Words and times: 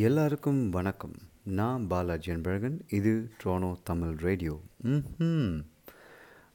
எல்லாருக்கும் 0.00 0.70
வணக்கம். 0.70 1.12
நான் 1.44 1.86
பாலாஜி 1.86 2.32
அன்பழகன். 2.32 2.76
இது 2.88 3.10
ட்ரோனோ 3.42 3.74
தமிழ் 3.84 4.14
ரேடியோ 4.16 4.60
ம் 4.78 5.58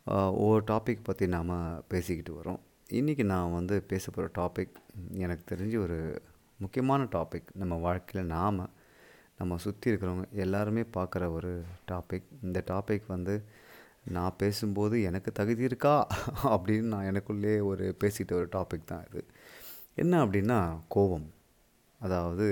ஒவ்வொரு 0.05 0.63
டாபிக் 0.67 1.03
பற்றி 1.03 1.27
நாம் 1.27 1.83
பேசிக்கிட்டு 1.87 2.39
வரோம். 2.39 2.59
இன்றைக்கி 2.89 3.23
நான் 3.23 3.53
வந்து 3.53 3.81
பேச 3.81 4.11
போகிற 4.11 4.29
டாபிக் 4.37 4.73
எனக்கு 5.11 5.55
தெரிஞ்சு 5.55 5.77
ஒரு 5.77 6.21
முக்கியமான 6.57 7.03
டாபிக் 7.03 7.53
நம்ம 7.53 7.75
வாழ்க்கையில் 7.75 8.31
நாம் 8.31 8.69
நம்ம 9.37 9.57
சுற்றி 9.57 9.91
இருக்கிறவங்க 9.91 10.29
எல்லாருமே 10.29 10.81
பார்க்குற 10.81 11.31
ஒரு 11.31 11.63
டாபிக் 11.91 12.27
இந்த 12.41 12.63
டாபிக் 12.67 13.05
வந்து 13.07 13.43
நான் 14.05 14.35
பேசும்போது 14.37 15.01
எனக்கு 15.01 15.31
தகுதி 15.31 15.63
இருக்கா? 15.63 16.07
அப்படின்னு 16.43 16.89
நான் 16.95 17.05
எனக்குள்ளே 17.05 17.63
ஒரு 17.63 17.95
பேசிக்கிட்ட 18.03 18.33
ஒரு 18.33 18.49
டாபிக் 18.51 18.89
தான் 18.93 19.05
இது. 19.11 19.25
என்ன 19.95 20.25
அப்படின்னா 20.25 20.79
கோபம். 20.87 21.29
அதாவது 21.99 22.49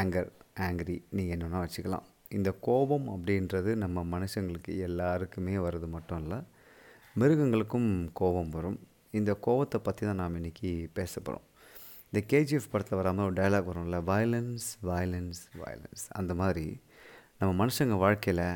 ஆங்கர் 0.00 0.30
ஆங்கிரி 0.66 0.96
நீங்கள் 1.16 1.34
என்னென்னா 1.36 1.60
வச்சுக்கலாம். 1.64 2.06
இந்த 2.28 2.50
கோபம் 2.60 3.06
அப்படின்றது 3.14 3.70
நம்ம 3.74 4.04
மனுஷங்களுக்கு 4.14 4.72
எல்லாருக்குமே 4.88 5.54
வர்றது 5.56 5.88
மட்டும் 5.88 6.22
இல்லை 6.22 6.38
மிருகங்களுக்கும் 7.20 7.90
கோபம் 8.20 8.50
வரும். 8.50 8.78
இந்த 9.10 9.32
கோபத்தை 9.46 9.78
பற்றி 9.80 10.02
தான் 10.06 10.20
நாம் 10.22 10.38
இன்றைக்கி 10.40 10.70
பேச 10.92 11.20
போகிறோம் 11.20 11.46
இந்த 12.12 12.20
கேஜிஎஃப் 12.30 12.70
படத்தில் 12.70 12.98
வராமல் 13.00 13.24
ஒரு 13.24 13.34
டயலாக் 13.40 13.68
வரும்ல 13.68 13.98
வயலன்ஸ் 14.10 14.66
வயலன்ஸ் 14.88 15.42
வயலன்ஸ் 15.60 16.04
அந்த 16.20 16.34
மாதிரி 16.34 16.66
நம்ம 17.38 17.52
மனுஷங்க 17.60 17.96
வாழ்க்கையில் 18.04 18.46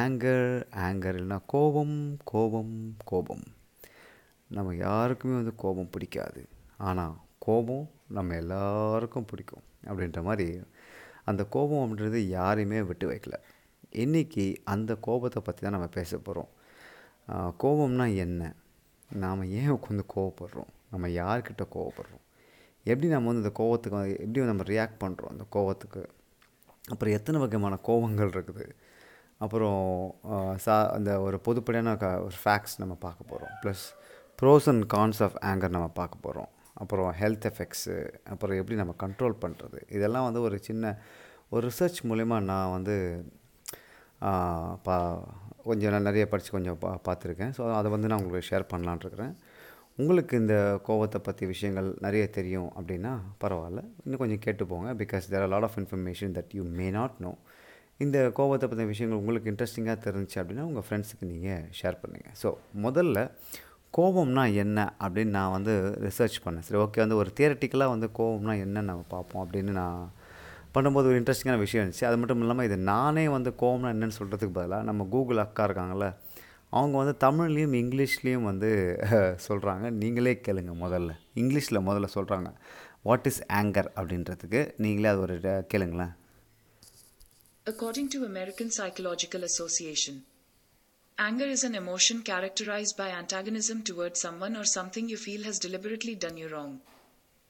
ஆங்கர் 0.00 0.48
ஆங்கர் 0.86 1.18
இல்லைன்னா 1.18 1.38
கோபம் 1.46 1.98
கோபம் 2.24 2.74
கோபம். 3.04 3.44
நம்ம 4.50 4.74
யாருக்குமே 4.74 5.34
வந்து 5.34 5.54
கோபம் 5.54 5.90
பிடிக்காது. 5.90 6.42
ஆனால் 6.76 7.14
கோபம் 7.38 7.86
நம்ம 8.08 8.34
எல்லாருக்கும் 8.34 9.28
பிடிக்கும். 9.30 9.64
அப்படின்ற 9.88 10.22
மாதிரி 10.28 10.48
அந்த 11.30 11.42
கோபம் 11.54 11.82
அப்படின்றது 11.84 12.20
யாரையுமே 12.38 12.80
விட்டு 12.90 13.06
வைக்கல. 13.12 13.36
இன்றைக்கி 14.02 14.44
அந்த 14.74 14.92
கோபத்தை 15.06 15.40
பற்றி 15.42 15.62
தான் 15.62 15.76
நம்ம 15.76 15.88
பேச 15.98 16.18
போகிறோம் 16.18 16.50
கோபம்னா 17.62 18.06
என்ன? 18.24 18.42
நாம் 19.22 19.50
ஏன் 19.60 19.72
உட்காந்து 19.76 20.04
கோவப்படுறோம்? 20.14 20.70
நம்ம 20.92 21.08
யார்கிட்ட 21.20 21.64
கோவப்படுறோம்? 21.76 22.24
எப்படி 22.86 23.08
நம்ம 23.12 23.28
வந்து 23.30 23.42
இந்த 23.44 23.52
கோவத்துக்கு 23.60 23.96
வந்து 23.98 24.16
எப்படி 24.24 24.46
நம்ம 24.52 24.64
ரியாக்ட் 24.72 24.98
பண்ணுறோம் 25.04 25.32
அந்த 25.34 25.44
கோவத்துக்கு? 25.56 26.02
அப்புறம் 26.92 27.14
எத்தனை 27.18 27.38
வகையான 27.42 27.78
கோவங்கள் 27.88 28.32
இருக்குது? 28.34 28.66
அப்புறம் 29.44 29.82
சா 30.64 30.74
அந்த 30.96 31.10
ஒரு 31.26 31.36
பொதுப்படையான 31.46 31.94
க 32.02 32.08
ஒரு 32.26 32.36
ஃபேக்ட்ஸ் 32.42 32.76
நம்ம 32.82 32.94
பார்க்க 33.06 33.30
போகிறோம் 33.30 33.54
plus 33.62 33.84
pros 34.40 34.68
and 34.72 34.84
cons 34.94 35.20
of 35.26 35.38
anger 35.50 35.74
நம்ம 35.76 35.88
பார்க்க 36.00 36.24
போகிறோம் 36.26 36.50
அப்புறம் 36.82 37.08
ஹெல்த் 37.20 37.46
எஃபெக்ட்ஸு 37.50 37.96
அப்புறம் 38.32 38.58
எப்படி 38.60 38.76
நம்ம 38.82 38.94
கண்ட்ரோல் 39.04 39.36
பண்ணுறது 39.44 39.80
இதெல்லாம் 39.96 40.26
வந்து 40.28 40.40
ஒரு 40.48 40.56
சின்ன 40.68 40.94
ஒரு 41.52 41.62
ரிசர்ச் 41.68 42.00
மூலயமா 42.10 42.36
நான் 42.50 42.74
வந்து 42.76 42.96
பா 44.86 44.96
கொஞ்சம் 45.68 45.92
நான் 45.94 46.08
நிறைய 46.08 46.24
படித்து 46.30 46.50
கொஞ்சம் 46.56 46.78
பா 46.82 46.90
பார்த்துருக்கேன். 47.08 47.52
ஸோ 47.56 47.62
அதை 47.78 47.88
வந்து 47.94 48.08
நான் 48.10 48.20
உங்களுக்கு 48.20 48.48
ஷேர் 48.50 48.70
பண்ணலான்னு 48.72 49.04
இருக்கிறேன் 49.04 49.34
உங்களுக்கு 50.02 50.34
இந்த 50.42 50.54
கோவத்தை 50.86 51.18
பற்றி 51.26 51.44
விஷயங்கள் 51.52 51.88
நிறைய 52.06 52.24
தெரியும் 52.38 52.70
அப்படின்னா 52.78 53.12
பரவாயில்ல. 53.42 53.82
இன்னும் 54.04 54.22
கொஞ்சம் 54.22 54.42
கேட்டு 54.46 54.64
போங்க. 54.72 54.88
Because 55.02 55.28
there 55.32 55.44
are 55.46 55.52
lot 55.54 55.66
of 55.68 55.78
information 55.82 56.34
that 56.38 56.54
you 56.58 56.64
may 56.80 56.86
not 56.98 57.18
know 57.26 57.32
இந்த 58.04 58.18
கோவத்தை 58.38 58.66
பற்றின 58.68 58.88
விஷயங்கள் 58.92 59.20
உங்களுக்கு 59.22 59.50
இன்ட்ரெஸ்டிங்காக 59.52 59.98
தெரிஞ்சுச்சு 60.06 60.38
அப்படின்னா 60.42 60.64
உங்கள் 60.70 60.84
ஃப்ரெண்ட்ஸுக்கு 60.86 61.26
நீங்கள் 61.32 61.64
ஷேர் 61.80 62.00
பண்ணுங்கள் 62.02 62.36
ஸோ 62.42 62.50
முதல்ல 62.86 63.18
கோபம்னா 63.98 64.54
என்ன 64.54 64.94
அப்படின்னு 65.00 65.24
நான் 65.24 65.50
வந்து 65.50 65.98
ரிசர்ச் 66.00 66.36
பண்ணேன். 66.44 66.58
சரி 66.58 66.82
ஓகே 66.82 66.96
வந்து 66.96 67.16
ஒரு 67.16 67.32
தியரட்டிக்கலாக 67.40 67.88
வந்து 67.88 68.10
கோபம்னா 68.18 68.58
என்ன 68.58 68.80
நம்ம 68.80 69.04
பார்ப்போம் 69.08 69.50
அப்படின்னு 69.50 69.70
நான் 69.70 70.12
பண்ணும்போது 70.74 70.94
ஒரு 70.94 71.20
இன்ட்ரெஸ்டிங்கான 71.20 71.58
விஷயம் 71.58 71.90
இருந்துச்சு. 71.90 72.04
அது 72.04 72.16
மட்டும் 72.16 72.40
இல்லாமல் 72.40 72.64
இது 72.64 72.76
நானே 72.76 73.28
வந்து 73.28 73.54
கோவம்னா 73.60 73.92
என்னன்னு 73.96 74.10
சொல்கிறதுக்கு 74.18 74.52
பதிலாக 74.52 74.82
நம்ம 74.82 75.06
கூகுள் 75.10 75.36
அக்கா 75.36 75.68
இருக்காங்கள 75.68 76.16
அவங்க 76.70 76.98
வந்து 76.98 77.16
தமிழ்லேயும் 77.26 78.06
இங்கிலீஷ்லேயும் 78.10 78.42
வந்து 78.42 78.98
சொல்கிறாங்க 79.48 79.90
நீங்களே 79.90 80.40
கேளுங்க 80.48 80.74
முதல்ல. 80.82 81.10
இங்கிலீஷில் 81.34 81.82
முதல்ல 81.88 82.08
சொல்கிறாங்க 82.14 82.52
வாட் 83.02 83.26
இஸ் 83.26 83.42
ஆங்கர் 83.52 83.86
அப்படின்றதுக்கு 83.96 84.72
நீங்களே 84.76 85.08
அது 85.08 85.20
ஒரு 85.20 85.38
கேளுங்களேன். 85.74 86.14
According 87.70 88.06
to 88.08 88.18
American 88.18 88.70
Psychological 88.78 89.44
Association, 89.44 90.33
anger 91.18 91.44
is 91.46 91.64
an 91.64 91.74
emotion 91.74 92.22
characterized 92.22 92.96
by 92.96 93.08
antagonism 93.10 93.82
towards 93.82 94.20
someone 94.20 94.56
or 94.56 94.64
something 94.66 95.08
you 95.08 95.16
feel 95.18 95.42
has 95.42 95.58
deliberately 95.58 96.14
done 96.16 96.36
you 96.36 96.48
wrong. 96.48 96.80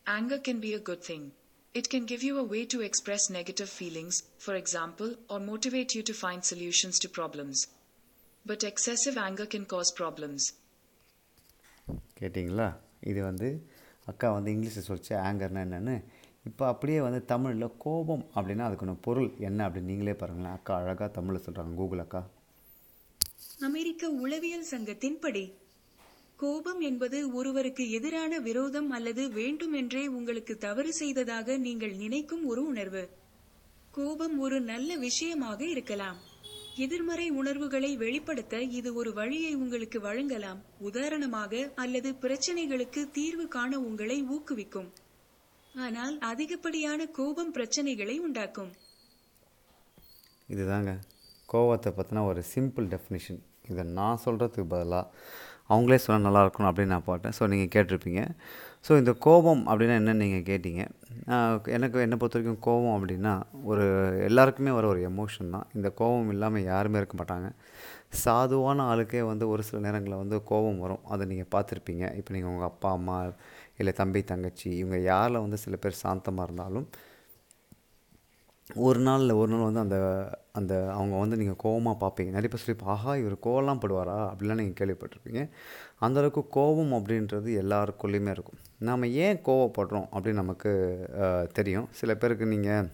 Anger 0.06 0.38
can 0.38 0.60
be 0.60 0.74
a 0.74 0.80
good 0.80 1.02
thing. 1.02 1.32
It 1.74 1.88
can 1.88 2.04
give 2.04 2.22
you 2.22 2.38
a 2.38 2.44
way 2.44 2.64
to 2.66 2.82
express 2.82 3.30
negative 3.30 3.68
feelings, 3.70 4.22
for 4.38 4.54
example, 4.54 5.14
or 5.28 5.40
motivate 5.42 5.94
you 5.94 6.02
to 6.04 6.14
find 6.14 6.44
solutions 6.44 6.98
to 7.00 7.08
problems. 7.10 7.66
But 8.46 8.64
excessive 8.64 9.16
anger 9.18 9.46
can 9.46 9.64
cause 9.66 9.92
problems. 10.02 10.42
கேட்டிங்களா 12.18 12.66
இது 13.10 13.20
வந்து 13.22 13.48
அக்கா 14.06 14.28
வந்து 14.36 14.52
இங்கிலீஷில் 14.54 14.86
சொல்லிச்சு 14.86 15.14
ஆங்கர்னா 15.28 15.62
என்னென்னு 15.66 15.96
இப்போ 16.48 16.64
அப்படியே 16.72 17.00
வந்து 17.06 17.20
தமிழில் 17.32 17.66
கோபம் 17.84 18.24
அப்படின்னா 18.36 18.64
அதுக்கான 18.68 18.94
பொருள் 19.06 19.28
என்ன 19.48 19.60
அப்படின்னு 19.66 19.90
நீங்களே 19.92 20.14
பாருங்களேன் 20.22 20.56
அக்கா 20.58 20.72
அழகாக 20.80 21.08
தமிழில் 21.18 21.44
சொல்கிறாங்க 21.46 21.74
கூகுள் 21.80 22.02
அக்கா 22.04 22.22
அமெரிக்க 23.60 24.08
உளவியல் 24.08 24.66
சங்கத்தின்படி 24.70 25.52
கோபம் 26.36 26.80
என்பது 26.80 27.32
ஒருவருக்கு 27.32 27.90
எதிரான 27.90 28.38
விரோதம் 28.38 28.90
அல்லது 28.90 29.28
வேண்டுமென்றே 29.28 30.06
உங்களுக்கு 30.06 30.56
தவறு 30.56 30.92
செய்ததாக 30.92 31.56
நீங்கள் 31.56 31.94
நினைக்கும் 31.94 32.46
ஒரு 32.46 32.66
உணர்வு. 32.66 33.08
கோபம் 33.90 34.38
ஒரு 34.38 34.60
நல்ல 34.60 34.96
விஷயமாக 34.96 35.64
இருக்கலாம். 35.64 36.18
எதிர்மறை 36.76 37.30
உணர்வுகளை 37.30 37.96
வெளிப்படுத்த 37.96 38.62
இது 38.62 38.94
ஒரு 38.94 39.12
வழியை 39.12 39.54
உங்களுக்கு 39.54 40.00
வழங்கலாம். 40.00 40.64
உதாரணமாக 40.78 41.72
அல்லது 41.74 42.12
பிரச்சனைகளுக்கு 42.12 43.10
தீர்வு 43.10 43.48
காண 43.48 43.80
உங்களை 43.80 44.24
ஊக்குவிக்கும். 44.24 44.90
ஆனால் 45.74 46.18
அதிகப்படியான 46.18 47.06
கோபம் 47.06 47.52
பிரச்சனைகளை 47.52 48.18
உண்டாக்கும். 48.18 48.72
இதுதாங்க. 50.48 50.98
கோவத்தை 51.54 51.90
பற்றின 51.98 52.24
ஒரு 52.30 52.42
சிம்பிள் 52.52 52.86
டெஃபினிஷன் 52.94 53.40
இதை 53.70 53.82
நான் 53.98 54.22
சொல்கிறதுக்கு 54.26 54.70
பதிலாக 54.74 55.04
அவங்களே 55.72 55.98
சொன்னால் 56.04 56.24
நல்லா 56.26 56.40
இருக்கணும் 56.44 56.68
அப்படின்னு 56.70 56.94
நான் 56.94 57.06
போட்டேன். 57.08 57.34
ஸோ 57.36 57.42
நீங்கள் 57.52 57.70
கேட்டிருப்பீங்க. 57.74 58.22
ஸோ 58.86 58.92
இந்த 59.00 59.12
கோபம் 59.26 59.62
அப்படின்னா 59.70 59.94
என்னன்னு 60.00 60.22
நீங்கள் 60.22 60.44
கேட்டீங்க. 60.48 60.82
எனக்கு 61.76 62.02
என்னை 62.04 62.16
பொறுத்த 62.20 62.36
வரைக்கும் 62.38 62.60
கோபம் 62.66 62.94
அப்படின்னா 62.96 63.32
ஒரு 63.70 63.84
எல்லாருக்குமே 64.28 64.72
வர 64.78 64.88
ஒரு 64.94 65.00
எமோஷன் 65.10 65.54
தான். 65.56 65.66
இந்த 65.76 65.90
கோபம் 66.00 66.30
இல்லாமல் 66.34 66.66
யாருமே 66.72 67.00
இருக்க 67.02 67.16
மாட்டாங்க. 67.20 67.48
சாதுவான 68.24 68.84
ஆளுக்கே 68.90 69.22
வந்து 69.30 69.44
ஒரு 69.52 69.62
சில 69.68 69.80
நேரங்களில் 69.86 70.22
வந்து 70.22 70.36
கோபம் 70.50 70.82
வரும். 70.84 71.02
அதை 71.14 71.22
நீங்கள் 71.32 71.50
பார்த்துருப்பீங்க. 71.54 72.04
இப்போ 72.20 72.32
நீங்கள் 72.36 72.52
உங்கள் 72.54 72.70
அப்பா 72.72 72.90
அம்மா 72.98 73.16
இல்லை 73.80 73.94
தம்பி 74.02 74.22
தங்கச்சி 74.32 74.68
இவங்க 74.82 74.98
யாரில் 75.12 75.42
வந்து 75.44 75.60
சில 75.64 75.76
பேர் 75.84 76.02
சாந்தமாக 76.04 76.48
இருந்தாலும் 76.48 76.86
ஒரு 78.86 79.00
நாளில் 79.06 79.32
ஒரு 79.40 79.50
நாள் 79.52 79.66
வந்து 79.68 79.82
அந்த 79.84 79.96
அந்த 80.58 80.74
அவங்க 80.96 81.14
வந்து 81.22 81.36
நீங்கள் 81.40 81.58
கோவமாக 81.64 81.96
பார்ப்பீங்க 82.02 82.30
நிறைய 82.34 82.48
பேர் 82.50 82.62
சொல்லி 82.62 82.86
ஆஹா 82.94 83.12
இவர் 83.22 83.34
கோவம்லாம் 83.46 83.80
படுவாரா? 83.82 84.16
அப்படிலாம் 84.30 84.60
நீங்கள் 84.60 84.78
கேள்விப்பட்டிருப்பீங்க. 84.80 85.40
அந்தளவுக்கு 86.04 86.42
கோபம் 86.56 86.92
அப்படின்றது 86.98 87.48
எல்லாருக்குள்ளேயுமே 87.62 88.32
இருக்கும். 88.36 88.60
நாம் 88.88 89.04
ஏன் 89.24 89.40
கோவப்படுறோம் 89.48 90.06
அப்படின்னு 90.14 90.42
நமக்கு 90.42 90.72
தெரியும். 91.58 91.88
சில 92.00 92.14
பேருக்கு 92.22 92.46
நீங்கள் 92.54 92.88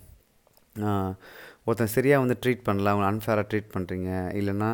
ஒருத்தன் 1.66 1.94
சரியாக 1.97 2.22
வந்து 2.25 2.37
ட்ரீட் 2.42 2.66
பண்ணல 2.69 2.92
அவங்க 2.92 3.06
அன்ஃபேராக 3.10 3.47
ட்ரீட் 3.50 3.75
பண்ணுறீங்க 3.75 4.10
இல்லைன்னா 4.41 4.70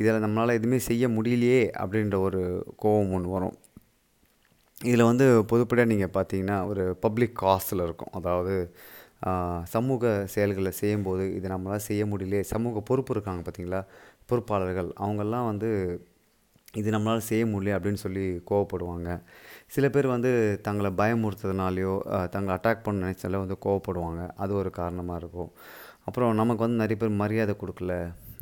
இதில் 0.00 0.22
நம்மளால் 0.24 0.58
எதுவுமே 0.58 0.78
செய்ய 0.88 1.08
முடியலையே 1.16 1.62
அப்படின்ற 1.82 2.18
ஒரு 2.28 2.40
கோபம் 2.84 3.12
ஒன்று 3.16 3.34
வரும். 3.36 3.56
இதில் 4.88 5.08
வந்து 5.10 5.26
பொதுப்படியாக 5.52 5.92
நீங்கள் 5.92 6.14
பார்த்தீங்கன்னா 6.16 6.58
ஒரு 6.70 6.84
பப்ளிக் 7.04 7.36
காஸ்டில் 7.44 7.84
இருக்கும். 7.88 8.12
அதாவது 8.20 8.54
சமூக 9.74 10.12
செயல்களை 10.34 10.72
செய்யும்போது 10.80 11.24
இது 11.38 11.46
நம்மளால் 11.54 11.86
செய்ய 11.88 12.04
முடியலையே. 12.12 12.42
சமூக 12.54 12.80
பொறுப்பு 12.88 13.12
இருக்காங்க 13.14 13.42
பார்த்தீங்களா? 13.46 13.80
பொறுப்பாளர்கள். 14.30 14.90
அவங்கெல்லாம் 15.04 15.48
வந்து 15.50 15.70
இது 16.80 16.88
நம்மளால் 16.94 17.28
செய்ய 17.28 17.44
முடியல 17.52 17.76
அப்படின்னு 17.76 18.00
சொல்லி 18.04 18.24
கோவப்படுவாங்க. 18.50 19.08
சில 19.74 19.86
பேர் 19.94 20.06
வந்து 20.14 20.30
தங்களை 20.66 20.90
பயமுறுத்துறதுனாலையோ 21.00 21.94
தங்களை 22.34 22.52
அட்டாக் 22.58 22.84
பண்ண 22.86 23.04
நினைச்சாலோ 23.06 23.40
வந்து 23.44 23.58
கோவப்படுவாங்க. 23.66 24.22
அது 24.44 24.52
ஒரு 24.60 24.70
காரணமாக 24.80 25.20
இருக்கும். 25.22 25.50
அப்புறம் 26.08 26.32
நமக்கு 26.40 26.64
வந்து 26.64 26.82
நிறைய 26.82 26.98
பேர் 27.02 27.20
மரியாதை 27.22 27.54
கொடுக்கல. 27.62 27.94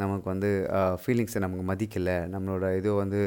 நமக்கு 0.03 0.27
வந்து 0.33 0.51
ஃபீலிங்ஸை 1.01 1.41
நமக்கு 1.45 1.65
மதிக்கலை. 1.73 2.17
நம்மளோட 2.35 2.67
இது 2.81 2.91
வந்து 3.03 3.21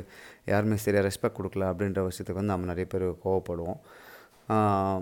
யாருமே 0.51 0.77
சரியாக 0.85 1.05
ரெஸ்பெக்ட் 1.07 1.37
கொடுக்கல 1.39 1.67
அப்படின்ற 1.71 2.01
விஷயத்துக்கு 2.09 2.41
வந்து 2.41 2.53
நம்ம 2.53 2.69
நிறைய 2.71 2.87
பேர் 2.93 3.05
கோவப்படுவோம். 3.25 3.79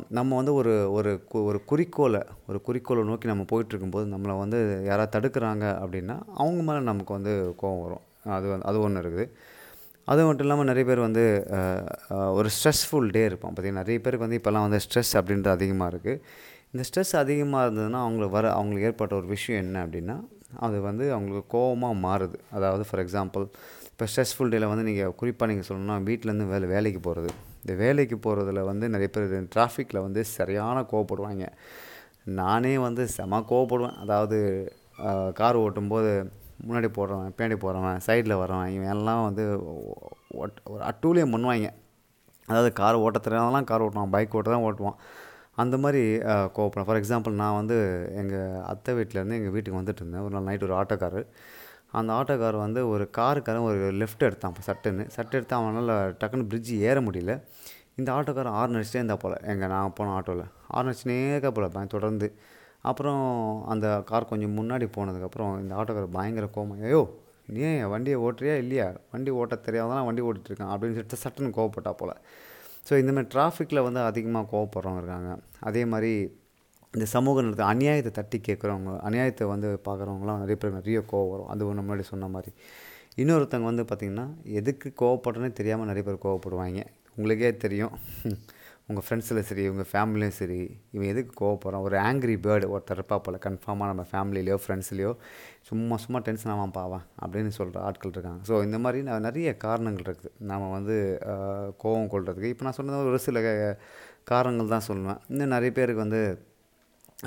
நம்ம 0.09 0.35
வந்து 0.35 0.53
ஒரு 0.53 0.91
ஒரு 0.93 1.11
கு- 1.31 1.43
ஒரு 1.45 1.65
குறிக்கோளை 1.65 2.21
ஒரு 2.47 2.61
குறிக்கோளை 2.61 3.03
நோக்கி 3.03 3.27
நம்ம 3.27 3.43
போயிட்டுருக்கும்போது 3.51 4.05
நம்மளை 4.13 4.37
வந்து 4.37 4.59
யாராவது 4.85 5.19
தடுக்கிறாங்க 5.19 5.65
அப்படின்னா 5.83 6.15
அவங்க 6.35 6.61
மேலே 6.63 6.79
நமக்கு 6.79 7.13
வந்து 7.13 7.33
கோவம் 7.61 7.81
வரும். 7.83 8.03
அது 8.35 8.47
வந்து 8.49 8.65
அது 8.65 8.79
ஒன்று 8.79 9.01
இருக்குது. 9.01 9.25
அது 10.07 10.25
மட்டும் 10.25 10.45
இல்லாமல் 10.45 10.65
நிறைய 10.65 10.85
பேர் 10.85 10.99
வந்து 10.99 11.23
ஒரு 12.37 12.49
ஸ்ட்ரெஸ்ஃபுல் 12.57 13.09
டே 13.09 13.25
இருப்பான் 13.25 13.53
பார்த்தீங்கன்னா 13.53 13.81
நிறைய 13.81 13.99
பேருக்கு 13.99 14.27
வந்து 14.27 14.41
இப்போல்லாம் 14.41 14.65
வந்து 14.67 14.79
ஸ்ட்ரெஸ் 14.85 15.13
அப்படின்றது 15.19 15.55
அதிகமாக 15.57 15.91
இருக்குது 15.93 16.21
இந்த 16.73 16.83
ஸ்ட்ரெஸ் 16.89 17.15
அதிகமாக 17.15 17.63
இருந்ததுன்னா 17.67 17.99
அவங்களுக்கு 18.05 18.35
வர 18.35 18.51
அவங்களுக்கு 18.51 18.87
ஏற்பட்ட 18.87 19.15
ஒரு 19.15 19.27
விஷயம் 19.27 19.63
என்ன 19.63 19.85
அப்படின்னா 19.85 20.15
அது 20.59 20.81
வந்து 20.81 21.13
அவங்களுக்கு 21.13 21.57
கோவமாக 21.57 21.95
மாறுது. 22.07 22.37
அதாவது 22.51 22.83
ஃபார் 22.89 23.03
எக்ஸாம்பிள் 23.05 23.45
இப்போ 23.91 24.05
ஸ்ட்ரெஸ்ஃபுல் 24.11 24.51
டேயில் 24.53 24.67
வந்து 24.67 24.83
நீங்கள் 24.83 25.15
குறிப்பாக 25.15 25.51
நீங்கள் 25.51 25.69
சொல்லணும்னா 25.69 25.97
வீட்டிலேருந்து 26.09 26.47
வேலை 26.47 26.67
வேலைக்கு 26.67 26.99
போகிறது 26.99 27.31
இந்த 27.61 27.73
வேலைக்கு 27.81 28.17
போகிறதுல 28.25 28.63
வந்து 28.71 28.85
நிறைய 28.93 29.09
பேர் 29.15 29.47
டிராஃபிக்கில் 29.55 30.05
வந்து 30.07 30.21
சரியான 30.37 30.83
கோவப்படுவாங்க. 30.91 31.47
நானே 32.39 32.73
வந்து 32.87 33.03
செம 33.17 33.41
கோவப்படுவேன். 33.51 33.97
அதாவது 34.03 34.37
கார் 35.39 35.57
ஓட்டும்போது 35.65 36.11
முன்னாடி 36.65 36.89
போடுறவன் 36.95 37.31
பின்னாடி 37.37 37.57
போகிறவன் 37.61 38.01
சைடில் 38.07 38.39
வரவன் 38.41 38.73
இவன் 38.75 38.91
எல்லாம் 38.95 39.23
வந்து 39.27 39.43
ஒரு 40.41 40.51
அட்டூழியம் 40.89 41.33
பண்ணுவாங்க. 41.35 41.69
அதாவது 42.49 42.69
கார் 42.79 43.01
ஓட்ட 43.05 43.19
தெரியாதெல்லாம் 43.25 43.67
கார் 43.71 43.83
ஓட்டுவான் 43.85 44.13
பைக் 44.15 44.35
ஓட்ட 44.37 44.49
தான் 44.53 44.65
ஓட்டுவான். 44.67 44.97
அந்த 45.61 45.75
மாதிரி 45.83 46.01
கோவப்படுவேன் 46.55 46.87
ஃபார் 46.89 46.99
எக்ஸாம்பிள் 47.01 47.39
நான் 47.41 47.57
வந்து 47.59 47.77
எங்கள் 48.21 48.61
அத்தை 48.71 48.91
வீட்டிலேருந்து 48.99 49.37
எங்கள் 49.39 49.53
வீட்டுக்கு 49.55 49.79
வந்துட்டு 49.79 50.01
இருந்தேன். 50.03 50.25
ஒரு 50.27 50.33
நாள் 50.35 50.47
நைட் 50.49 50.65
ஒரு 50.67 50.75
ஆட்டோக்காரர். 50.81 51.27
அந்த 51.91 52.13
ஆட்டோக்கார் 52.13 52.57
வந்து 52.57 52.89
ஒரு 52.89 53.09
காருக்காரன் 53.17 53.63
ஒரு 53.63 53.91
லெஃப்ட் 53.93 54.25
எடுத்தான் 54.27 54.53
சட்டுன்னு. 54.65 55.09
சட்டு 55.15 55.31
எடுத்து 55.31 55.55
அவனால் 55.55 56.15
டக்குன்னு 56.19 56.43
பிரிட்ஜ் 56.43 56.73
ஏற 56.73 57.01
முடியல. 57.01 57.41
இந்த 57.95 58.11
ஆட்டோக்காரன் 58.11 58.57
ஆறு 58.59 58.73
அடிச்சிட்டே 58.73 58.99
இருந்தா 59.01 59.15
போல். 59.15 59.37
எங்கள் 59.41 59.69
நான் 59.69 59.93
போன 59.95 60.19
ஆட்டோவில் 60.19 60.45
ஆறு 60.67 60.91
அடிச்சுனே 60.91 61.37
இருக்க 61.37 61.85
தொடர்ந்து. 61.85 62.35
அப்புறம் 62.81 63.23
அந்த 63.65 64.01
கார் 64.05 64.25
கொஞ்சம் 64.25 64.55
முன்னாடி 64.57 64.83
போனதுக்கப்புறம் 64.97 65.59
இந்த 65.59 65.75
ஆட்டோக்கார் 65.75 66.07
பயங்கர 66.11 66.47
கோவம் 66.55 66.83
ஐயோ 66.83 67.19
நீ 67.47 67.79
வண்டியை 67.79 68.19
ஓட்டுறியா 68.19 68.57
இல்லையா? 68.57 68.91
வண்டி 69.11 69.31
ஓட்ட 69.31 69.55
தெரியாதான் 69.55 70.05
வண்டி 70.05 70.21
ஓட்டிகிட்ருக்கான் 70.21 70.71
அப்படின்னு 70.73 71.01
சொல்லிட்டு 71.01 71.17
சட்டுன்னு 71.23 71.51
கோவப்பட்டா 71.57 71.91
போல். 71.91 72.13
ஸோ 72.89 72.93
இந்தமாதிரி 72.93 73.27
டிராஃபிக்கில் 73.33 73.83
வந்து 73.83 73.99
அதிகமாக 73.99 74.57
கோவப்படுறவங்க 74.57 74.97
இருக்காங்க. 74.97 75.37
அதே 75.59 75.85
மாதிரி 75.85 76.39
இந்த 76.93 77.05
சமூக 77.15 77.41
நடத்த 77.41 77.65
அநியாயத்தை 77.73 78.11
தட்டி 78.11 78.37
கேட்குறவங்க 78.47 78.93
அநியாயத்தை 79.07 79.45
வந்து 79.51 79.67
பார்க்குறவங்களாம் 79.85 80.41
நிறைய 80.43 80.55
பேர் 80.61 80.77
நிறைய 80.79 80.99
கோவம் 81.11 81.29
வரும். 81.33 81.49
அது 81.53 81.67
ஒன்று 81.67 81.83
முன்னாடி 81.83 82.03
சொன்ன 82.09 82.27
மாதிரி. 82.27 82.51
இன்னொருத்தவங்க 83.21 83.67
வந்து 83.71 83.85
பார்த்திங்கன்னா 83.91 84.25
எதுக்கு 84.59 84.87
கோவப்படுறேன்னே 85.01 85.51
தெரியாமல் 85.59 85.89
நிறைய 85.91 86.03
பேர் 86.07 86.25
கோவப்படுவாங்க. 86.25 86.81
உங்களுக்கே 87.17 87.51
தெரியும். 87.65 87.93
உங்கள் 88.89 89.05
ஃப்ரெண்ட்ஸில் 89.07 89.39
சரி 89.49 89.63
உங்கள் 89.71 89.87
ஃபேமிலியும் 89.91 90.35
சரி 90.39 90.57
இவன் 90.95 91.09
எதுக்கு 91.11 91.33
கோவப்படுறான்? 91.41 91.83
ஒரு 91.87 91.97
ஆங்க்ரி 92.07 92.35
பேர்டு 92.45 92.65
ஒருத்தர் 92.73 92.97
இருப்பா 92.99 93.17
போல் 93.25 93.37
கன்ஃபார்மாக 93.45 93.89
நம்ம 93.91 94.03
ஃபேமிலியிலையோ 94.11 94.57
ஃப்ரெண்ட்ஸ்லையோ 94.63 95.11
சும்மா 95.69 95.95
சும்மா 95.95 96.19
டென்ஷன் 96.27 96.51
ஆவான் 96.53 96.75
பாவான் 96.79 97.05
அப்படின்னு 97.23 97.51
சொல்கிற 97.59 97.83
ஆட்கள் 97.87 98.13
இருக்காங்க. 98.15 98.41
ஸோ 98.49 98.63
இந்த 98.67 98.77
மாதிரி 98.85 99.01
நான் 99.09 99.25
நிறைய 99.29 99.49
காரணங்கள் 99.65 100.05
இருக்குது. 100.07 100.33
நாம் 100.51 100.67
வந்து 100.77 100.97
கோவம் 101.83 102.11
கொள்கிறதுக்கு 102.13 102.53
இப்போ 102.53 102.65
நான் 102.67 102.79
சொன்னது 102.79 103.11
ஒரு 103.13 103.21
சில 103.27 103.39
காரணங்கள் 104.23 104.73
தான் 104.75 104.87
சொல்லுவேன். 104.89 105.21
இன்னும் 105.33 105.55
நிறைய 105.55 105.73
பேருக்கு 105.79 106.05
வந்து 106.07 106.21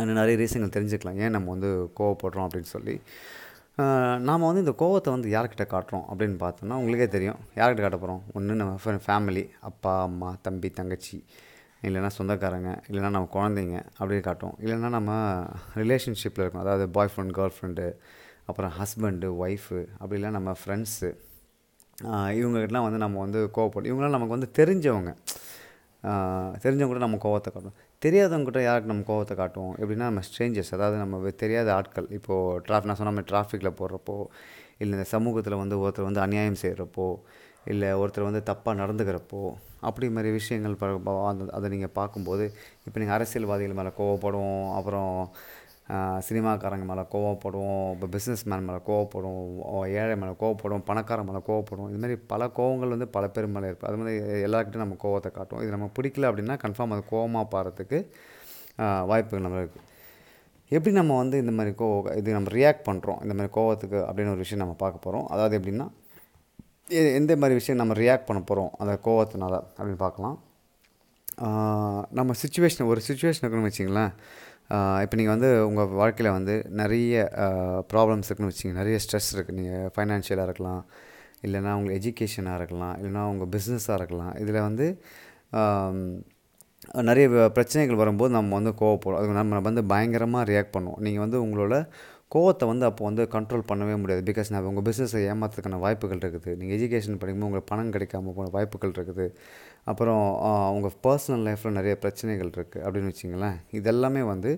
இன்னும் 0.01 0.19
நிறைய 0.21 0.37
ரீசன்கள் 0.43 0.75
தெரிஞ்சுக்கலாம். 0.77 1.19
ஏன் 1.25 1.35
நம்ம 1.37 1.51
வந்து 1.55 1.71
கோவப்படுறோம் 1.99 2.47
அப்படின்னு 2.49 2.71
சொல்லி. 2.77 2.95
நாம் 4.29 4.47
வந்து 4.49 4.63
இந்த 4.65 4.75
கோவத்தை 4.83 5.11
வந்து 5.15 5.29
யார்கிட்ட 5.35 5.65
காட்டுறோம் 5.75 6.05
அப்படின்னு 6.11 6.37
பார்த்தோம்னா 6.43 6.77
உங்களுக்கே 6.81 7.09
தெரியும். 7.15 7.39
யார்கிட்ட 7.59 7.83
காட்ட 7.85 7.99
போகிறோம் 8.03 8.23
ஒன்று 8.39 8.59
நம்ம 8.61 8.99
ஃபேமிலி 9.07 9.45
அப்பா 9.69 9.93
அம்மா 10.09 10.31
தம்பி 10.47 10.69
தங்கச்சி. 10.79 11.19
இல்லைன்னா 11.87 12.11
சொந்தக்காரங்க 12.19 12.71
இல்லைன்னா 12.89 13.11
நம்ம 13.17 13.31
குழந்தைங்க 13.37 13.79
அப்படி 13.99 14.21
காட்டுவோம். 14.29 14.57
இல்லைன்னா 14.65 14.91
நம்ம 14.99 15.13
ரிலேஷன்ஷிப்பில் 15.81 16.43
இருக்கும். 16.45 16.65
அதாவது 16.65 16.85
பாய் 16.97 17.11
ஃப்ரெண்ட் 17.13 17.35
கேர்ள் 17.39 17.55
ஃப்ரெண்டு 17.57 17.87
அப்புறம் 18.51 18.73
ஹஸ்பண்டு 18.79 19.29
ஒய்ஃபு 19.45 19.81
அப்படி 20.01 20.19
இல்லை 20.21 20.31
நம்ம 20.39 20.51
ஃப்ரெண்ட்ஸு 20.61 21.11
இவங்ககிட்டலாம் 22.39 22.87
வந்து 22.87 23.01
நம்ம 23.05 23.21
வந்து 23.25 23.41
கோவப்படும் 23.57 23.91
இவங்களாம் 23.91 24.17
நமக்கு 24.17 24.37
வந்து 24.37 24.51
தெரிஞ்சவங்க 24.59 25.13
தெரிஞ்சவங்க 26.65 26.93
கூட 26.93 27.03
நம்ம 27.05 27.19
கோவத்தை 27.27 27.51
காட்டுவோம் 27.51 27.79
தெரியாதவங்ககிட்ட 28.05 28.61
யாருக்கு 28.65 28.93
நம்ம 28.93 29.05
கோவத்தை 29.11 29.35
காட்டுவோம்? 29.37 29.75
எப்படின்னா 29.81 30.09
நம்ம 30.11 30.23
ஸ்ட்ரேஞ்சர்ஸ் 30.29 30.73
அதாவது 30.77 30.97
நம்ம 31.03 31.31
தெரியாத 31.43 31.69
ஆட்கள். 31.79 32.09
இப்போது 32.19 32.61
டிராஃபிக் 32.67 32.91
நான் 32.91 33.01
சொன்ன 33.01 33.13
மாதிரி 33.17 33.31
டிராஃபிக்கில் 33.33 33.77
போடுறப்போ 33.81 34.17
இல்லை 34.81 34.93
இந்த 34.99 35.07
சமூகத்தில் 35.15 35.61
வந்து 35.63 35.77
ஒருத்தர் 35.83 36.09
வந்து 36.11 36.25
அநியாயம் 36.27 36.61
செய்கிறப்போ 36.63 37.07
இல்லை 37.73 37.91
ஒருத்தர் 38.01 38.29
வந்து 38.29 38.43
தப்பாக 38.51 38.75
நடந்துக்கிறப்போ 38.83 39.41
அப்படி 39.81 40.07
மாதிரி 40.11 40.31
விஷயங்கள் 40.33 40.75
அந்த 41.31 41.45
அதை 41.57 41.67
நீங்கள் 41.71 41.95
பார்க்கும்போது 42.01 42.45
இப்போ 42.87 42.97
நீங்கள் 43.01 43.17
அரசியல்வாதிகள் 43.17 43.79
மேலே 43.81 43.93
கோவப்படுவோம் 44.01 44.67
அப்புறம் 44.77 45.13
சினிமாக்காரங்க 46.27 46.85
மேலே 46.91 47.03
கோவப்படுவோம் 47.15 47.89
இப்போ 47.95 48.07
பிஸ்னஸ் 48.15 48.45
மேன் 48.51 48.67
மேலே 48.69 48.79
கோவப்படுவோம் 48.87 49.89
ஏழை 50.03 50.15
மேலே 50.21 50.35
கோவப்படுவோம் 50.43 50.85
பணக்காரன் 50.91 51.29
மேலே 51.31 51.41
கோவப்படுவோம் 51.49 51.91
இது 51.93 52.01
மாதிரி 52.05 52.17
பல 52.33 52.47
கோவங்கள் 52.59 52.95
வந்து 52.95 53.09
பல 53.17 53.25
பேர் 53.35 53.49
மேலே 53.57 53.69
இருக்குது 53.71 53.89
அது 53.91 53.99
மாதிரி 54.03 54.15
எல்லாருக்கிட்டும் 54.47 54.85
நம்ம 54.85 54.97
கோவத்தை 55.05 55.31
காட்டுவோம். 55.33 55.63
இது 55.65 55.75
நம்ம 55.77 55.89
பிடிக்கல 55.99 56.31
அப்படின்னா 56.31 56.57
கன்ஃபார்ம் 56.65 56.95
அது 56.97 57.05
கோவமாக 57.15 57.47
பாடுறதுக்கு 57.55 58.01
வாய்ப்புகள் 59.11 59.47
நம்ம 59.47 59.61
இருக்குது 59.65 59.85
எப்படி 60.71 60.95
நம்ம 61.01 61.17
வந்து 61.23 61.37
இந்த 61.43 61.53
மாதிரி 61.59 61.73
கோ 61.81 61.89
இது 62.21 62.37
நம்ம 62.37 62.51
ரியாக்ட் 62.59 62.87
பண்ணுறோம் 62.89 63.21
இந்த 63.25 63.35
மாதிரி 63.39 63.53
கோவத்துக்கு 63.59 63.99
அப்படின்னு 64.07 64.33
ஒரு 64.35 64.43
விஷயம் 64.45 64.63
நம்ம 64.65 64.77
பார்க்க 64.85 65.05
போகிறோம் 65.07 65.27
அதாவது 65.35 65.59
எப்படின்னா 65.59 65.87
எந்த 67.19 67.37
மாதிரி 67.43 67.59
விஷயம் 67.61 67.81
நம்ம 67.83 67.95
ரியாக்ட் 68.03 68.27
பண்ண 68.29 68.41
போகிறோம் 68.49 68.73
அந்த 68.81 68.95
கோவத்தினால 69.07 69.55
அப்படின்னு 69.77 70.01
பார்க்கலாம். 70.07 70.37
நம்ம 72.19 72.35
சுச்சுவேஷன் 72.43 72.89
ஒரு 72.93 73.01
சுச்சுவேஷன் 73.09 73.43
இருக்குன்னு 73.43 73.71
வச்சிங்களேன். 73.71 74.13
இப்போ 75.05 75.17
நீங்கள் 75.21 75.35
வந்து 75.37 75.51
உங்கள் 75.69 75.91
வாழ்க்கையில் 76.01 76.37
வந்து 76.37 76.55
நிறைய 76.81 77.25
ப்ராப்ளம்ஸ் 77.93 78.29
இருக்குன்னு 78.29 78.53
வச்சிங்க 78.53 78.77
நிறைய 78.81 78.99
ஸ்ட்ரெஸ் 79.05 79.33
இருக்குது 79.37 79.59
நீங்கள் 79.59 79.91
ஃபைனான்ஷியலாக 79.95 80.49
இருக்கலாம் 80.49 80.83
இல்லைனா 81.47 81.73
உங்கள் 81.79 81.97
எஜுகேஷனாக 81.99 82.59
இருக்கலாம் 82.61 82.95
இல்லைனா 83.01 83.25
உங்கள் 83.33 83.51
பிஸ்னஸாக 83.55 83.99
இருக்கலாம். 84.01 84.33
இதில் 84.43 84.65
வந்து 84.69 84.87
நிறைய 87.09 87.27
பிரச்சனைகள் 87.57 88.01
வரும்போது 88.01 88.33
நம்ம 88.37 88.55
வந்து 88.59 88.73
கோவப்படும் 88.81 89.19
அதுக்கு 89.19 89.37
நம்ம 89.41 89.61
வந்து 89.69 89.85
பயங்கரமாக 89.93 90.45
ரியாக்ட் 90.51 90.75
பண்ணுவோம். 90.77 91.01
நீங்கள் 91.07 91.25
வந்து 91.25 91.39
உங்களோட 91.45 91.77
கோவத்தை 92.35 92.65
வந்து 92.71 92.85
அப்போ 92.89 93.03
வந்து 93.09 93.23
கண்ட்ரோல் 93.35 93.65
பண்ணவே 93.71 93.95
முடியாது. 94.03 94.23
பிகாஸ் 94.29 94.49
நான் 94.53 94.69
உங்கள் 94.71 94.87
பிஸ்னஸை 94.89 95.21
ஏமாத்துறதுக்கான 95.33 95.79
வாய்ப்புகள் 95.85 96.21
இருக்குது. 96.23 96.55
நீங்கள் 96.61 96.77
எஜுகேஷன் 96.79 97.19
படிக்கும்போது 97.23 97.49
உங்களுக்கு 97.51 97.71
பணம் 97.73 97.93
கிடைக்காம 97.97 98.33
போன 98.39 98.51
வாய்ப்புகள் 98.57 98.95
இருக்குது. 98.97 99.27
அப்புறம் 99.91 100.25
அவங்க 100.69 100.89
பர்சனல் 101.07 101.45
லைஃப்பில் 101.49 101.77
நிறைய 101.79 101.95
பிரச்சனைகள் 102.03 102.51
இருக்குது 102.57 102.83
அப்படின்னு 102.85 103.11
வச்சிங்களேன் 103.13 103.57
இதெல்லாமே 103.79 104.23
வந்து 104.33 104.51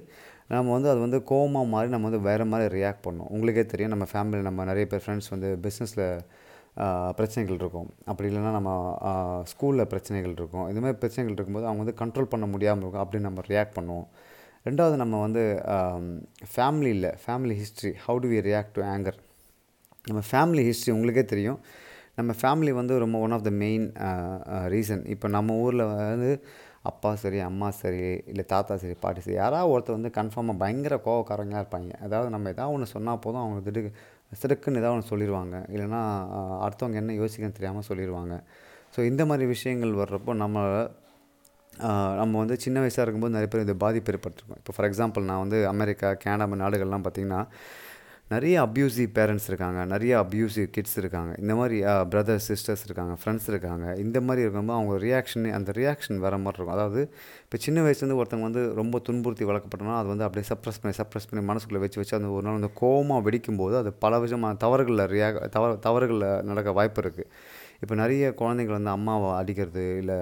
நம்ம 0.54 0.72
வந்து 0.76 0.90
அது 0.92 1.00
வந்து 1.04 1.18
கோவமாக 1.30 1.66
மாறி 1.74 1.88
நம்ம 1.94 2.08
வந்து 2.10 2.20
வேறு 2.28 2.44
மாதிரி 2.50 2.68
ரியாக்ட் 2.78 3.04
பண்ணோம். 3.06 3.30
உங்களுக்கே 3.34 3.64
தெரியும் 3.72 3.92
நம்ம 3.94 4.06
ஃபேமிலி 4.12 4.40
நம்ம 4.48 4.66
நிறைய 4.70 4.86
பேர் 4.92 5.02
ஃப்ரெண்ட்ஸ் 5.04 5.30
வந்து 5.34 5.48
பிஸ்னஸில் 5.64 6.04
பிரச்சனைகள் 7.18 7.58
இருக்கும். 7.62 7.88
அப்படி 8.10 8.26
இல்லைன்னா 8.30 8.52
நம்ம 8.58 8.70
ஸ்கூலில் 9.52 9.88
பிரச்சனைகள் 9.92 10.34
இருக்கும். 10.38 10.66
இது 10.72 10.80
மாதிரி 10.84 10.98
பிரச்சனைகள் 11.02 11.36
இருக்கும்போது 11.36 11.68
அவங்க 11.68 11.82
வந்து 11.84 11.98
கண்ட்ரோல் 12.02 12.32
பண்ண 12.34 12.46
முடியாமல் 12.54 12.82
இருக்கும் 12.84 13.04
அப்படின்னு 13.04 13.28
நம்ம 13.30 13.44
ரியாக்ட் 13.52 13.76
பண்ணுவோம். 13.78 14.06
ரெண்டாவது 14.68 14.96
நம்ம 15.02 15.16
வந்து 15.26 15.42
ஃபேமிலியில் 16.54 17.08
family 17.24 17.56
history 17.62 17.92
how 18.04 18.20
do 18.24 18.30
we 18.34 18.38
react 18.48 18.74
to 18.78 18.82
anger 18.92 19.18
நம்ம 20.08 20.22
ஃபேமிலி 20.30 20.62
ஹிஸ்ட்ரி 20.68 20.92
உங்களுக்கே 20.96 21.24
தெரியும். 21.34 21.58
நம்ம 22.18 22.32
ஃபேமிலி 22.42 22.72
வந்து 22.72 22.98
ரொம்ப 22.98 23.18
one 23.18 23.30
of 23.30 23.42
the 23.42 23.50
main 23.50 23.92
reason 24.74 25.02
இப்போ 25.14 25.28
நம்ம 25.28 25.56
ஊரில் 25.56 25.84
வந்து 25.92 26.30
அப்பா 26.82 27.14
சரி 27.14 27.38
அம்மா 27.38 27.68
சரி 27.70 28.02
இல்லை 28.26 28.44
தாத்தா 28.46 28.76
சரி 28.76 28.94
பாட்டி 29.00 29.20
சரி 29.20 29.36
யாராவது 29.36 29.72
ஒருத்தர் 29.72 29.98
வந்து 29.98 30.10
கன்ஃபார்மாக 30.18 30.56
பயங்கர 30.58 30.94
கோவக்காரங்களாக 31.06 31.62
இருப்பாங்க. 31.64 31.92
அதாவது 32.00 32.30
நம்ம 32.30 32.50
எதாவது 32.50 32.74
ஒன்று 32.74 32.86
சொன்னால் 32.86 33.18
போதும் 33.18 33.42
அவங்க 33.42 33.60
திடுக்கு 33.60 33.90
சிடுக்குன்னு 34.42 34.80
ஏதாவது 34.80 34.96
ஒன்று 34.96 35.10
சொல்லிடுவாங்க 35.12 35.56
இல்லைன்னா 35.68 36.02
அடுத்தவங்க 36.66 36.94
என்ன 36.94 37.12
யோசிக்கன்னு 37.12 37.52
தெரியாமல் 37.52 37.88
சொல்லிடுவாங்க 37.88 38.36
ஸோ 38.96 39.00
இந்த 39.04 39.26
மாதிரி 39.26 39.46
விஷயங்கள் 39.46 39.92
வர்றப்போ 39.92 40.34
நம்ம 40.34 40.58
நம்ம 42.16 42.32
வந்து 42.38 42.56
சின்ன 42.56 42.80
வயசாக 42.80 43.04
இருக்கும்போது 43.04 43.34
நிறைய 43.34 43.48
பேர் 43.52 43.60
இந்த 43.60 43.74
பாதிப்பு 43.74 44.12
ஏற்படுத்திருக்கோம் 44.12 44.60
இப்போ 44.60 44.72
ஃபார் 44.76 44.86
எக்ஸாம்பிள் 44.90 45.22
நான் 45.22 45.38
வந்து 45.38 45.58
அமெரிக்கா 45.66 46.10
கேனடா 46.24 46.46
நாடுகள்லாம் 46.64 47.04
பார்த்திங்கன்னா 47.04 47.40
நிறைய 48.30 48.54
அப்யூசிவ் 48.66 49.10
பேரண்ட்ஸ் 49.16 49.44
இருக்காங்க 49.50 49.80
நிறைய 49.90 50.12
அப்யூசிவ் 50.22 50.64
கிட்ஸ் 50.76 50.96
இருக்காங்க. 51.00 51.32
இந்த 51.42 51.52
மாதிரி 51.58 51.76
பிரதர்ஸ் 52.12 52.46
சிஸ்டர்ஸ் 52.50 52.82
இருக்காங்க 52.86 53.12
ஃப்ரெண்ட்ஸ் 53.20 53.46
இருக்காங்க. 53.52 53.84
இந்த 54.04 54.18
மாதிரி 54.26 54.42
இருக்கும்போது 54.44 54.78
அவங்க 54.78 54.94
ரியாக்ஷன் 55.04 55.44
அந்த 55.58 55.72
ரியாக்ஷன் 55.78 56.18
வர 56.24 56.38
மாதிரி 56.44 56.58
இருக்கும். 56.58 56.76
அதாவது 56.76 57.02
இப்போ 57.44 57.58
சின்ன 57.66 57.84
வயசுலேருந்து 57.84 58.18
ஒருத்தவங்க 58.20 58.48
வந்து 58.48 58.64
ரொம்ப 58.80 59.00
துன்புறுத்தி 59.08 59.46
வளர்க்கப்பட்டனா 59.50 59.94
அது 60.00 60.10
வந்து 60.12 60.26
அப்படியே 60.28 60.46
சப்ரஸ் 60.52 60.80
பண்ணி 60.84 60.96
சப்ரஸ் 61.00 61.28
பண்ணி 61.30 61.44
மனசுக்குள்ளே 61.50 61.82
வச்சு 61.84 62.00
வச்சு 62.02 62.16
அந்த 62.18 62.30
ஒரு 62.38 62.44
நாள் 62.46 62.58
வந்து 62.58 62.72
கோபமாக 62.82 63.24
வெடிக்கும்போது 63.28 63.76
அது 63.82 63.92
பல 64.06 64.18
விதமான 64.24 64.58
தவறுகளில் 64.64 65.04
ரியாக் 65.14 65.38
தவறு 65.58 65.78
தவறுகளில் 65.86 66.28
நடக்க 66.50 66.74
வாய்ப்பு 66.80 67.02
இருக்குது 67.04 67.30
இப்போ 67.82 67.94
நிறைய 68.02 68.26
குழந்தைங்கள் 68.40 68.78
வந்து 68.78 68.92
அம்மாவை 68.96 69.30
அடிக்கிறது 69.40 69.82
இல்லை 70.02 70.18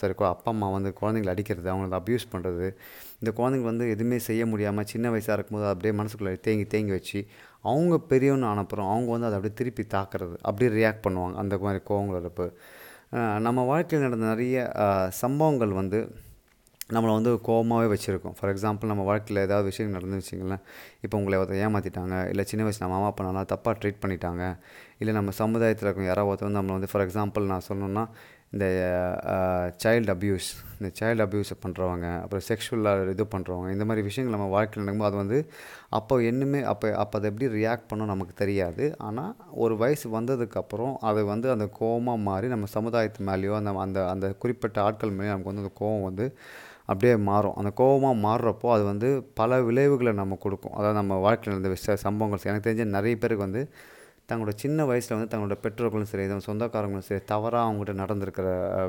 சரி 0.00 0.14
அப்பா 0.30 0.50
அம்மா 0.54 0.68
வந்து 0.76 0.90
குழந்தைங்களை 1.00 1.32
அடிக்கிறது 1.34 1.68
அவங்கள 1.72 1.98
அப்யூஸ் 2.00 2.26
பண்ணுறது 2.32 2.68
இந்த 3.24 3.32
குழந்தைங்க 3.40 3.68
வந்து 3.72 3.86
எதுவுமே 3.94 4.18
செய்ய 4.28 4.44
முடியாமல் 4.52 4.88
சின்ன 4.92 5.10
வயசாக 5.14 5.36
இருக்கும்போது 5.38 5.66
அப்படியே 5.72 5.94
மனசுக்குள்ளே 6.00 6.32
தேங்கி 6.46 6.66
தேங்கி 6.74 6.92
வச்சு 6.98 7.20
அவங்க 7.70 7.94
பெரியவனு 8.10 8.46
அனுப்புகிறோம் 8.54 8.90
அவங்க 8.94 9.10
வந்து 9.14 9.28
அதை 9.28 9.36
அப்படியே 9.38 9.56
திருப்பி 9.60 9.84
தாக்குறது. 9.96 10.34
அப்படியே 10.48 10.70
ரியாக்ட் 10.78 11.04
பண்ணுவாங்க. 11.06 11.36
அந்த 11.42 11.54
மாதிரி 11.64 11.80
கோவங்கள் 11.90 12.20
இருப்பு 12.22 12.46
நம்ம 13.46 13.60
வாழ்க்கையில் 13.70 14.06
நடந்த 14.06 14.26
நிறைய 14.32 14.58
சம்பவங்கள் 15.22 15.72
வந்து 15.80 15.98
நம்மளை 16.94 17.12
வந்து 17.18 17.30
கோபமாகவே 17.48 17.86
வச்சுருக்கோம். 17.92 18.34
ஃபார் 18.38 18.50
எக்ஸாம்பிள் 18.52 18.90
நம்ம 18.92 19.04
வாழ்க்கையில் 19.10 19.40
ஏதாவது 19.44 19.66
விஷயம் 19.70 19.94
நடந்து 19.96 20.18
வச்சிங்களேன் 20.20 20.62
இப்போ 21.04 21.14
உங்களை 21.20 21.36
ஒருத்தர் 21.42 21.62
ஏமாற்றிட்டாங்க 21.66 22.14
இல்லை 22.32 22.44
சின்ன 22.50 22.64
வயசு 22.66 22.82
நம்ம 22.82 22.96
அம்மா 22.98 23.08
அப்பா 23.12 23.24
நல்லா 23.28 23.44
தப்பாக 23.52 23.74
ட்ரீட் 23.82 24.02
பண்ணிட்டாங்க. 24.02 24.42
இல்லை 25.00 25.12
நம்ம 25.18 25.32
சமுதாயத்தில் 25.42 25.88
இருக்கும் 25.88 26.08
யாராவது 26.10 26.30
ஒருத்தர் 26.30 26.48
வந்து 26.48 26.60
நம்மளை 26.60 26.76
வந்து 26.78 26.90
ஃபார் 26.92 27.04
எக்ஸாம்பிள் 27.06 27.50
நான் 27.52 27.66
சொல்லணுன்னா 27.70 28.04
இந்த 28.54 28.66
சைல்டு 29.82 30.10
அப்யூஸ் 30.14 30.48
இந்த 30.78 30.88
சைல்டு 30.98 31.22
அப்யூஸை 31.24 31.56
பண்ணுறவங்க 31.62 32.06
அப்புறம் 32.22 32.44
செக்ஷுவலாக 32.48 33.06
இது 33.14 33.24
பண்ணுறவங்க 33.34 33.68
இந்த 33.74 33.84
மாதிரி 33.88 34.02
விஷயங்கள் 34.08 34.34
நம்ம 34.36 34.48
வாழ்க்கையில் 34.54 34.82
நடக்கும்போது 34.82 35.10
அது 35.10 35.18
வந்து 35.22 35.38
அப்போ 35.98 36.14
என்னமே 36.30 36.60
அப்போ 36.72 36.88
அப்போ 37.02 37.18
அதை 37.18 37.28
எப்படி 37.30 37.46
ரியாக்ட் 37.58 37.88
பண்ணும் 37.90 38.12
நமக்கு 38.12 38.34
தெரியாது. 38.42 38.84
ஆனால் 39.06 39.32
ஒரு 39.64 39.76
வயசு 39.82 40.06
வந்ததுக்கப்புறம் 40.18 40.94
அது 41.10 41.22
வந்து 41.32 41.48
அந்த 41.54 41.66
கோவமாக 41.80 42.20
மாறி 42.28 42.48
நம்ம 42.54 42.68
சமுதாயத்து 42.76 43.26
மேலேயோ 43.30 43.54
அந்த 43.60 43.72
அந்த 43.86 44.00
அந்த 44.14 44.28
குறிப்பிட்ட 44.44 44.78
ஆட்கள் 44.86 45.16
மேலேயோ 45.18 45.34
நமக்கு 45.34 45.52
வந்து 45.52 45.64
அந்த 45.66 45.74
கோபம் 45.82 46.06
வந்து 46.10 46.26
அப்படியே 46.90 47.14
மாறும். 47.30 47.56
அந்த 47.60 47.70
கோபமாக 47.80 48.16
மாறுறப்போ 48.26 48.68
அது 48.76 48.84
வந்து 48.92 49.08
பல 49.40 49.60
விளைவுகளை 49.68 50.12
நம்ம 50.22 50.38
கொடுக்கும். 50.44 50.74
அதாவது 50.78 50.98
நம்ம 51.02 51.18
வாழ்க்கையில் 51.26 51.58
இந்த 51.60 51.70
விஷய 51.76 51.96
சம்பவங்கள் 52.06 52.50
எனக்கு 52.52 52.68
தெரிஞ்ச 52.68 52.86
நிறைய 52.98 53.16
பேருக்கு 53.22 53.46
வந்து 53.48 53.62
தங்களோட 54.32 54.48
சின்ன 54.54 54.84
வயசில் 54.84 55.16
வந்து 55.16 55.38
தங்களோட 55.38 55.56
பெற்றோர்களும் 55.60 56.06
சரி 56.06 56.26
நம்ம 56.26 56.42
சொந்தக்காரங்களும் 56.46 56.98
சரி 56.98 57.20
தவறாக 57.24 57.72
அவங்ககிட்ட 57.72 57.94
நடந்திருக்கிற 57.94 58.46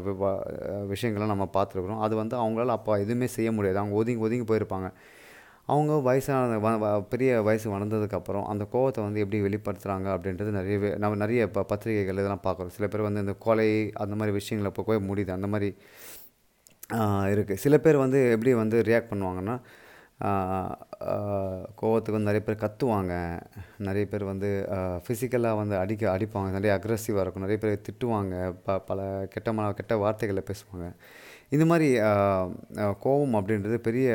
விவா- 0.07 0.87
விஷயங்களை 0.87 1.35
நம்ம 1.35 1.49
பார்த்துருக்குறோம். 1.53 1.99
அது 1.99 2.15
வந்து 2.15 2.37
அவங்களால 2.37 2.65
அப்போ 2.65 2.99
எதுவுமே 2.99 3.27
செய்ய 3.27 3.51
முடியாது. 3.51 3.79
அவங்க 3.79 3.97
ஒதுங்கி 3.97 4.21
ஒதுங்கி 4.21 4.53
போயிருப்பாங்க. 4.53 4.91
அவங்க 5.65 5.99
வயசான 5.99 6.57
வ- 6.57 6.81
வ- 6.81 7.05
பெரிய 7.09 7.41
வயசு 7.41 7.71
வளர்ந்ததுக்கப்புறம் 7.71 8.43
அந்த 8.43 8.65
கோவத்தை 8.71 9.01
வந்து 9.01 9.19
எப்படி 9.19 9.41
வெளிப்படுத்துகிறாங்க 9.41 10.07
அப்படின்றது 10.07 10.49
நிறையவே 10.49 10.95
நம்ம 10.97 11.15
நிறைய 11.15 11.41
இப்போ 11.41 11.63
பத்திரிகைகள் 11.63 12.13
இதெல்லாம் 12.13 12.41
பார்க்குறோம். 12.43 12.67
சில 12.67 12.87
பேர் 12.87 13.01
வந்து 13.01 13.19
இந்த 13.19 13.33
கொலை 13.33 13.91
அந்த 13.93 14.15
மாதிரி 14.15 14.31
விஷயங்களை 14.31 14.77
இப்போ 14.77 14.97
போய் 14.97 15.09
முடியுது. 15.09 15.31
அந்த 15.31 15.47
மாதிரி 15.47 15.77
இருக்குது 16.93 17.53
சில 17.53 17.77
பேர் 17.77 17.97
வந்து 17.97 18.31
எப்படி 18.31 18.53
வந்து 18.53 18.81
ரியாக்ட் 18.81 19.13
பண்ணுவாங்கன்னா 19.13 19.59
கோவத்துக்கு 21.79 22.15
வந்து 22.17 22.29
நிறைய 22.29 22.41
பேர் 22.47 22.61
கத்துவாங்க. 22.63 23.13
நிறைய 23.87 24.05
பேர் 24.11 24.23
வந்து 24.31 24.49
ஃபிசிக்கலாக 25.05 25.59
வந்து 25.61 25.75
அடிக்க 25.83 26.03
அடிப்பாங்க. 26.17 26.49
நிறைய 26.57 26.71
அக்ரெசிவாக 26.77 27.23
இருக்கும். 27.23 27.45
நிறைய 27.45 27.59
பேர் 27.63 27.85
திட்டுவாங்க. 27.87 28.35
ப 28.67 28.77
பல 28.89 28.99
கெட்டமான 29.33 29.73
கெட்ட 29.79 29.95
வார்த்தைகளை 30.03 30.43
பேசுவாங்க. 30.51 30.87
இந்த 31.55 31.65
மாதிரி 31.71 31.89
கோபம் 31.95 33.03
கோவம் 33.05 33.35
அப்படின்றது 33.39 33.79
பெரிய 33.87 34.07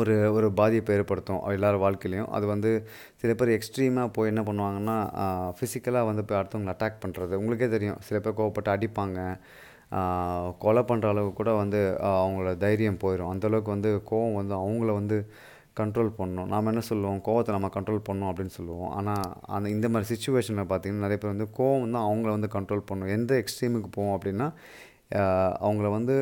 ஒரு 0.00 0.14
ஒரு 0.36 0.48
பாதிப்பை 0.58 0.94
ஏற்படுத்தும் 0.98 1.42
எல்லார் 1.56 1.82
வாழ்க்கையிலையும். 1.84 2.30
அது 2.36 2.46
வந்து 2.52 2.70
சில 3.20 3.30
பேர் 3.40 3.52
எக்ஸ்ட்ரீமாக 3.56 4.08
போய் 4.16 4.30
என்ன 4.32 4.42
பண்ணுவாங்கன்னா 4.48 4.96
ஃபிசிக்கலாக 5.58 6.08
வந்து 6.10 6.24
போய் 6.24 6.38
அடுத்தவங்களை 6.40 6.72
அட்டாக் 6.74 7.02
பண்ணுறது 7.04 7.34
உங்களுக்கே 7.40 7.68
தெரியும். 7.76 8.00
சில 8.08 8.18
பேர் 8.24 8.38
கோவப்பட்டு 8.40 8.72
அடிப்பாங்க. 8.76 9.20
கொலை 10.62 10.82
பண்ணுற 10.88 11.06
அளவுக்கு 11.12 11.38
கூட 11.40 11.50
வந்து 11.62 11.80
அவங்களோட 12.20 12.52
தைரியம் 12.64 13.02
போயிடும் 13.04 13.30
அந்தளவுக்கு 13.32 13.70
வந்து 13.76 13.90
கோவம் 14.10 14.38
வந்து 14.40 14.54
அவங்கள 14.62 14.90
வந்து 15.00 15.18
கண்ட்ரோல் 15.80 16.10
பண்ணணும். 16.18 16.50
நாம் 16.52 16.70
என்ன 16.72 16.82
சொல்லுவோம்? 16.90 17.20
கோவத்தை 17.26 17.52
நம்ம 17.56 17.68
கண்ட்ரோல் 17.76 18.06
பண்ணணும் 18.08 18.30
அப்படின்னு 18.30 18.54
சொல்லுவோம். 18.58 18.90
ஆனால் 18.98 19.26
அந்த 19.56 19.66
இந்த 19.76 19.86
மாதிரி 19.92 20.08
சுச்சுவேஷனில் 20.12 20.68
பார்த்தீங்கன்னா 20.70 21.04
நிறைய 21.06 21.18
பேர் 21.22 21.34
வந்து 21.34 21.48
கோவம் 21.58 21.94
தான் 21.96 22.06
அவங்கள 22.08 22.30
வந்து 22.36 22.50
கண்ட்ரோல் 22.56 22.86
பண்ணணும். 22.90 23.14
எந்த 23.18 23.32
எக்ஸ்ட்ரீமுக்கு 23.42 23.90
போவோம் 23.96 24.16
அப்படின்னா 24.16 24.48
அவங்கள 25.66 25.88
வந்து 25.98 26.14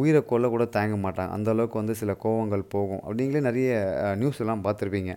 உயிரை 0.00 0.20
கொல்ல 0.30 0.46
கூட 0.54 0.64
தயங்க 0.76 0.96
மாட்டாங்க. 1.06 1.32
அந்த 1.36 1.48
அளவுக்கு 1.54 1.76
வந்து 1.82 1.94
சில 2.02 2.12
கோவங்கள் 2.24 2.64
போகும். 2.74 3.02
அப்படிங்களே 3.06 3.42
நிறைய 3.48 3.70
நியூஸ் 4.20 4.40
எல்லாம் 4.44 4.64
பார்த்துருப்பீங்க. 4.66 5.14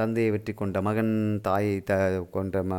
தந்தையை 0.00 0.30
வெற்றி 0.34 0.52
கொண்ட 0.54 0.78
மகன் 0.88 1.12
தாயை 1.46 1.76
த 1.90 1.92
கொண்ட 2.36 2.62
ம 2.70 2.74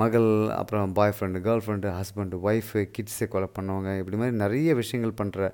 மகள் 0.00 0.28
அப்புறம் 0.58 0.92
boy 0.98 1.14
friend 1.16 1.38
girl 1.46 1.62
friend 1.64 1.88
husband 1.98 2.36
wife 2.48 2.82
கிட்ஸை 2.96 3.26
கொலை 3.32 3.48
பண்ணவங்க 3.56 3.90
இப்படி 4.00 4.18
மாதிரி 4.20 4.36
நிறைய 4.44 4.74
விஷயங்கள் 4.80 5.18
பண்ணுற 5.20 5.48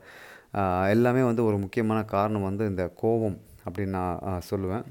எல்லாமே 0.95 1.23
வந்து 1.29 1.43
ஒரு 1.49 1.57
முக்கியமான 1.65 2.01
காரணம் 2.15 2.47
வந்து 2.49 2.65
இந்த 2.73 2.85
கோவம் 3.03 3.39
அப்படின்னு 3.65 3.95
நான் 3.99 4.45
சொல்லுவேன். 4.51 4.85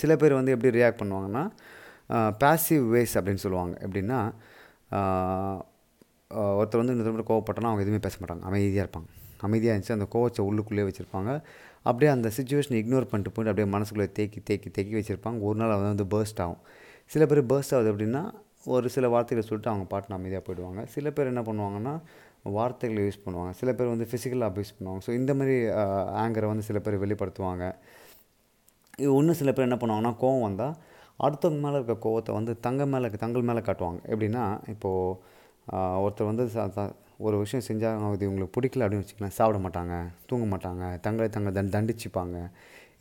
சில 0.00 0.12
பேர் 0.22 0.38
வந்து 0.38 0.54
எப்படி 0.54 0.70
ரியாக்ட் 0.78 1.00
பண்ணுவாங்கன்னா 1.02 1.44
பாசிவ் 2.42 2.84
வேஸ் 2.94 3.16
அப்படின்னு 3.18 3.42
சொல்லுவாங்க. 3.46 3.74
எப்படின்னா 3.86 4.18
ஒருத்தர் 6.60 6.80
வந்து 6.82 6.94
இன்னொருத்தர் 6.94 7.30
கோவப்பட்டனா 7.30 7.70
அவங்க 7.70 7.84
எதுவுமே 7.84 8.02
பேச 8.06 8.16
மாட்டாங்க. 8.20 8.44
அமைதியாக 8.50 8.84
இருப்பாங்க. 8.84 9.08
அமைதியாக 9.46 9.74
இருந்துச்சு 9.74 9.96
அந்த 9.96 10.06
கோவத்தை 10.14 10.42
உள்ளுக்குள்ளேயே 10.48 10.86
வச்சுருப்பாங்க. 10.88 11.30
அப்படியே 11.88 12.10
அந்த 12.16 12.28
சுச்சுவேஷனை 12.36 12.78
இக்னோர் 12.82 13.08
பண்ணிட்டு 13.10 13.32
போயிட்டு 13.34 13.52
அப்படியே 13.52 13.68
மனசுக்குள்ளே 13.76 14.08
தேக்கி 14.18 14.40
தேக்கி 14.48 14.70
தேக்கி 14.76 14.94
வச்சுருப்பாங்க. 14.98 15.38
ஒரு 15.48 15.58
நாள் 15.60 15.74
அது 15.76 15.84
வந்து 15.92 16.06
பேர்ஸ்ட் 16.14 16.42
ஆகும். 16.44 16.62
சில 17.12 17.22
பேர் 17.30 17.40
பேர்ஸ்ட் 17.50 17.74
ஆகுது 17.76 17.90
அப்படின்னா 17.92 18.22
ஒரு 18.74 18.86
சில 18.94 19.04
வார்த்தைகளை 19.14 19.44
சொல்லிட்டு 19.46 19.70
அவங்க 19.72 19.86
பாட்டு 19.92 20.14
அமைதியாக 20.16 20.42
போயிடுவாங்க. 20.46 20.80
சில 20.94 21.06
பேர் 21.16 21.30
என்ன 21.32 21.42
பண்ணுவாங்கன்னா 21.48 21.94
வார்த்தைகளை 22.56 23.00
யூஸ் 23.06 23.24
பண்ணுவாங்க. 23.24 23.52
சில 23.60 23.70
பேர் 23.78 23.92
வந்து 23.92 24.06
ஃபிசிக்கலாக 24.10 24.50
அப்யூஸ் 24.50 24.76
பண்ணுவாங்க. 24.76 25.02
ஸோ 25.06 25.10
இந்த 25.20 25.32
மாதிரி 25.38 25.56
ஆங்கரை 26.22 26.48
வந்து 26.52 26.64
சில 26.68 26.78
பேர் 26.86 26.96
வெளிப்படுத்துவாங்க. 27.04 27.64
இது 29.02 29.10
இன்னும் 29.20 29.38
சில 29.40 29.50
பேர் 29.56 29.68
என்ன 29.68 29.78
பண்ணுவாங்கன்னா 29.82 30.14
கோவம் 30.22 30.46
வந்தால் 30.48 30.74
அடுத்தவங்க 31.26 31.60
மேலே 31.66 31.76
இருக்க 31.80 31.94
கோவத்தை 32.06 32.32
வந்து 32.38 32.52
தங்க 32.66 32.86
மேலே 32.92 33.08
தங்கள் 33.24 33.48
மேலே 33.50 33.62
காட்டுவாங்க. 33.68 34.00
எப்படின்னா 34.12 34.44
இப்போது 34.74 35.16
ஒருத்தர் 36.04 36.30
வந்து 36.30 36.44
ஒரு 37.26 37.36
விஷயம் 37.44 37.66
செஞ்சால் 37.68 38.14
இது 38.16 38.26
இவங்களுக்கு 38.28 38.54
பிடிக்கல 38.56 38.84
அப்படின்னு 38.84 39.04
வச்சுக்கலாம் 39.04 39.36
சாப்பிட 39.38 39.58
மாட்டாங்க 39.66 39.94
தூங்க 40.28 40.46
மாட்டாங்க 40.52 40.84
தங்களை 41.06 41.28
தங்களை 41.34 41.64
தண்டிச்சுப்பாங்க. 41.76 42.36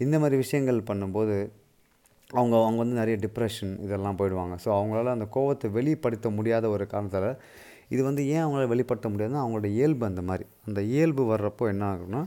இந்த 0.06 0.16
மாதிரி 0.24 0.36
விஷயங்கள் 0.44 0.88
பண்ணும்போது 0.90 1.36
அவங்க 2.38 2.56
அவங்க 2.66 2.80
வந்து 2.84 3.00
நிறைய 3.00 3.16
டிப்ரெஷன் 3.24 3.72
இதெல்லாம் 3.86 4.18
போயிடுவாங்க. 4.20 4.56
ஸோ 4.64 4.70
அவங்களால 4.78 5.14
அந்த 5.18 5.28
கோவத்தை 5.36 5.68
வெளிப்படுத்த 5.78 6.30
முடியாத 6.38 6.66
ஒரு 6.76 6.86
காரணத்தால் 6.94 7.32
இது 7.94 8.02
வந்து 8.08 8.24
ஏன் 8.34 8.44
அவங்களால 8.44 8.70
வெளிப்படுத்த 8.74 9.08
முடியாதுன்னா 9.14 9.44
அவங்களோட 9.44 9.68
இயல்பு 9.78 10.04
அந்த 10.10 10.22
மாதிரி. 10.30 10.46
அந்த 10.68 10.80
இயல்பு 10.94 11.24
வர்றப்போ 11.32 11.66
என்ன 11.74 11.84
ஆகும்னா 11.94 12.22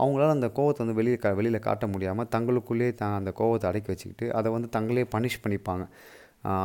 அவங்களால 0.00 0.34
அந்த 0.36 0.48
கோவத்தை 0.58 0.80
வந்து 0.84 0.96
வெளியே 1.00 1.16
கா 1.24 1.30
வெளியில் 1.40 1.64
காட்ட 1.66 1.86
முடியாமல் 1.94 2.28
தங்களுக்குள்ளேயே 2.34 2.92
தான் 3.00 3.16
அந்த 3.20 3.30
கோவத்தை 3.40 3.66
அடக்கி 3.70 3.90
வச்சுக்கிட்டு 3.92 4.28
அதை 4.38 4.48
வந்து 4.56 4.68
தங்களே 4.76 5.04
பனிஷ் 5.14 5.42
பண்ணிப்பாங்க. 5.44 5.84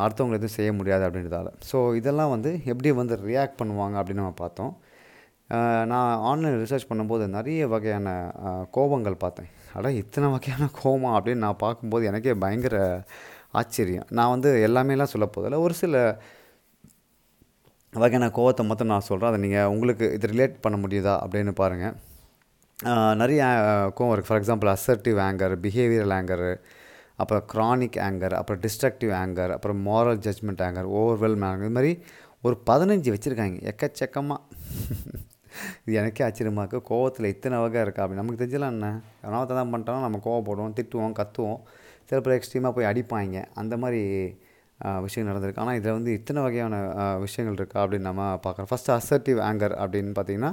அடுத்தவங்களை 0.03 0.38
எதுவும் 0.39 0.58
செய்ய 0.60 0.70
முடியாது 0.77 1.03
அப்படின்றதால. 1.08 1.50
ஸோ 1.72 1.79
இதெல்லாம் 2.00 2.32
வந்து 2.36 2.51
எப்படி 2.72 2.91
வந்து 3.01 3.17
ரியாக்ட் 3.29 3.60
பண்ணுவாங்க 3.62 3.96
அப்படின்னு 4.00 4.24
நம்ம 4.24 4.39
பார்த்தோம். 4.44 4.74
நான் 5.91 6.13
ஆன்லைன் 6.29 6.58
ரிசர்ச் 6.63 6.89
பண்ணும்போது 6.89 7.25
நிறைய 7.36 7.67
வகையான 7.74 8.08
கோபங்கள் 8.77 9.22
பார்த்தேன். 9.25 9.51
அட 9.75 9.91
இத்தனை 10.01 10.27
வகையான 10.33 10.65
கோமா 10.81 11.12
அப்படின்னு 11.17 11.45
நான் 11.45 11.63
பார்க்கும்போது 11.65 12.09
எனக்கே 12.09 12.33
பயங்கர 12.43 12.77
ஆச்சரியம். 13.59 14.07
நான் 14.17 14.33
வந்து 14.33 14.50
எல்லாமேலாம் 14.67 15.13
சொல்ல 15.13 15.27
போதில்லை 15.36 15.59
ஒரு 15.65 15.75
சில 15.81 15.95
வகையான 17.93 18.27
கோவத்தை 18.38 18.63
மட்டும் 18.69 18.91
நான் 18.93 19.07
சொல்கிறேன் 19.09 19.31
அதை 19.31 19.39
நீங்கள் 19.45 19.71
உங்களுக்கு 19.74 20.05
இது 20.17 20.31
ரிலேட் 20.33 20.57
பண்ண 20.65 20.77
முடியுதா 20.83 21.13
அப்படின்னு 21.24 21.53
பாருங்கள் 21.62 21.95
நிறைய 23.21 23.43
கோவம் 23.97 24.12
இருக்குது 24.13 24.29
for 24.29 24.41
example 24.41 24.71
assertive 24.74 25.19
anger 25.27 25.55
behavioural 25.63 26.15
anger 26.17 26.47
அப்புறம் 27.21 27.45
க்ரானிக் 27.53 27.97
ஆங்கர் 28.07 28.36
அப்புறம் 28.39 28.62
டிஸ்ட்ரக்டிவ் 28.65 29.13
ஆங்கர் 29.21 29.53
அப்புறம் 29.55 29.79
moral 29.88 30.19
judgement 30.25 30.63
anger 30.67 30.89
overwhelm 31.00 31.45
anger 31.50 31.67
இது 31.67 31.75
மாதிரி 31.77 31.93
ஒரு 32.41 32.55
பதினஞ்சு 32.69 33.09
வச்சுருக்காங்க. 33.13 33.57
எக்கச்சக்கமாக 33.71 34.41
இது 35.85 35.97
எனக்கே 36.01 36.23
ஆச்சரியமாக 36.27 36.63
இருக்குது 36.63 36.87
கோவத்தில் 36.91 37.31
இத்தனை 37.33 37.57
வகை 37.63 37.81
இருக்கா 37.85 38.03
அப்படி 38.05 38.19
நமக்கு 38.21 38.41
தெரிஞ்சலாம் 38.41 38.73
என்ன? 38.77 38.89
எவனாவது 39.25 39.57
தான் 39.59 39.71
பண்ணிட்டோம் 39.73 40.05
நம்ம 40.07 40.21
கோவப்படுவோம் 40.27 40.75
திட்டுவோம் 40.79 41.15
கத்துவோம். 41.21 41.61
சில 42.09 42.19
பேர் 42.25 42.37
எக்ஸ்ட்ரீமாக 42.39 42.73
போய் 42.77 42.89
அடிப்பாங்க. 42.91 43.37
அந்த 43.61 43.73
மாதிரி 43.83 44.01
விஷயங்கள் 45.05 45.31
நடந்திருக்கு. 45.31 45.61
ஆனால் 45.63 45.77
இதில் 45.77 45.95
வந்து 45.97 46.11
இத்தனை 46.17 46.39
வகையான 46.45 46.75
விஷயங்கள் 47.23 47.57
இருக்கா 47.59 47.77
அப்படின்னு 47.83 48.07
நம்ம 48.09 48.25
பார்க்குறோம். 48.43 48.69
ஃபஸ்ட்டு 48.71 48.93
அசர்ட்டிவ் 48.97 49.39
ஆங்கர் 49.47 49.75
அப்படின்னு 49.83 50.11
பார்த்தீங்கன்னா 50.17 50.51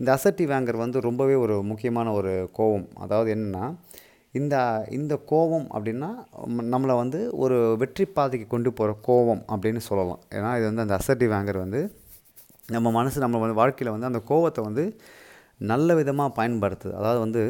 இந்த 0.00 0.10
அசர்ட்டிவ் 0.16 0.52
ஆங்கர் 0.56 0.82
வந்து 0.84 1.00
ரொம்பவே 1.08 1.34
ஒரு 1.44 1.56
முக்கியமான 1.70 2.12
ஒரு 2.20 2.32
கோவம் 2.58 2.86
அதாவது 3.04 3.30
என்னென்னா 3.34 3.66
இந்த 4.38 4.56
இந்த 4.96 5.14
கோவம் 5.30 5.66
அப்படின்னா 5.74 6.08
நம்மளை 6.74 6.94
வந்து 7.02 7.20
ஒரு 7.44 7.56
வெற்றி 7.82 8.04
பாதைக்கு 8.16 8.46
கொண்டு 8.52 8.70
போகிற 8.78 8.92
கோவம் 9.08 9.42
அப்படின்னு 9.52 9.80
சொல்லலாம். 9.88 10.20
ஏன்னா 10.36 10.50
இது 10.58 10.66
வந்து 10.70 10.84
அந்த 10.84 10.96
அசர்ட்டிவ் 11.00 11.32
ஆங்கர் 11.38 11.64
வந்து 11.64 11.80
நம்ம 12.70 12.88
மனசு 12.90 13.18
நம்ம 13.24 13.38
வந்து 13.38 13.58
வாழ்க்கையில் 13.60 13.94
வந்து 13.94 14.10
அந்த 14.10 14.20
கோவத்தை 14.30 14.62
வந்து 14.68 14.84
நல்ல 15.70 15.94
விதமாக 15.94 16.30
பயன்படுத்துது. 16.38 16.92
அதாவது 16.92 17.20
வந்து 17.20 17.42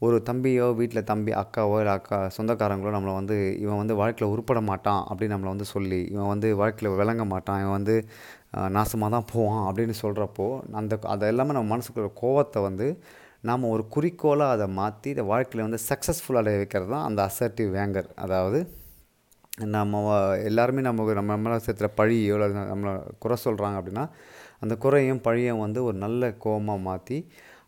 ஒரு 0.00 0.16
தம்பியோ 0.26 0.66
வீட்டில் 0.74 1.06
தம்பி 1.10 1.32
அக்காவோ 1.34 1.76
இல்லை 1.80 1.94
அக்கா 1.94 2.18
சொந்தக்காரங்களோ 2.36 2.90
நம்மளை 2.96 3.14
வந்து 3.14 3.36
இவன் 3.62 3.80
வந்து 3.82 3.94
வாழ்க்கையில் 3.94 4.32
உருப்பட 4.34 4.60
மாட்டான் 4.68 5.00
அப்படின்னு 5.08 5.34
நம்மளை 5.34 5.52
வந்து 5.54 5.66
சொல்லி 5.72 6.00
இவன் 6.12 6.30
வந்து 6.32 6.48
வாழ்க்கையில் 6.60 6.96
விளங்க 6.96 7.24
மாட்டான் 7.24 7.60
இவன் 7.62 7.76
வந்து 7.78 7.96
நாசமாக 8.76 9.10
தான் 9.16 9.28
போவான் 9.32 9.64
அப்படின்னு 9.68 9.96
சொல்கிறப்போ 10.02 10.46
அந்த 10.72 10.98
அதை 11.06 11.26
எல்லாமே 11.28 11.56
நம்ம 11.56 11.70
மனசுக்குள்ள 11.74 12.10
கோவத்தை 12.22 12.62
வந்து 12.62 12.86
நாம் 13.44 13.70
ஒரு 13.72 13.82
குறிக்கோளாக 13.88 14.54
அதை 14.54 14.66
மாற்றி 14.72 15.08
இந்த 15.10 15.24
வாழ்க்கையில் 15.24 15.66
வந்து 15.66 15.80
சக்ஸஸ்ஃபுல் 15.88 16.40
அடைய 16.40 16.58
வைக்கிறது 16.58 16.90
தான் 16.90 17.06
அந்த 17.08 17.20
அசர்ட்டிவ் 17.22 17.70
வேங்கர் 17.76 18.08
அதாவது 18.16 18.60
நம்ம 19.68 20.16
எல்லாருமே 20.44 20.82
நம்ம 20.82 21.12
நம்ம 21.12 21.36
மேலே 21.36 21.60
சேர்த்துற 21.62 21.88
பழியோ 21.96 22.34
இல்லை 22.36 22.48
நம்மளை 22.72 22.92
குறை 23.18 23.36
சொல்கிறாங்க 23.44 23.78
அப்படின்னா 23.80 24.04
அந்த 24.62 24.74
குறையும் 24.84 25.22
பழியும் 25.26 25.62
வந்து 25.64 25.80
ஒரு 25.88 25.96
நல்ல 26.04 26.30
கோவமாக 26.44 26.86
மாற்றி 26.88 27.18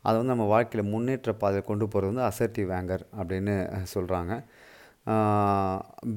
அதை 0.03 0.15
வந்து 0.19 0.33
நம்ம 0.35 0.47
வாழ்க்கையில் 0.55 0.91
முன்னேற்ற 0.93 1.31
பாதையில் 1.33 1.69
கொண்டு 1.71 1.87
போகிறது 1.89 2.11
வந்து 2.13 2.27
அசர்ட்டிவ் 2.31 2.71
ஆங்கர் 2.79 3.05
அப்படின்னு 3.19 3.55
சொல்கிறாங்க 3.95 4.35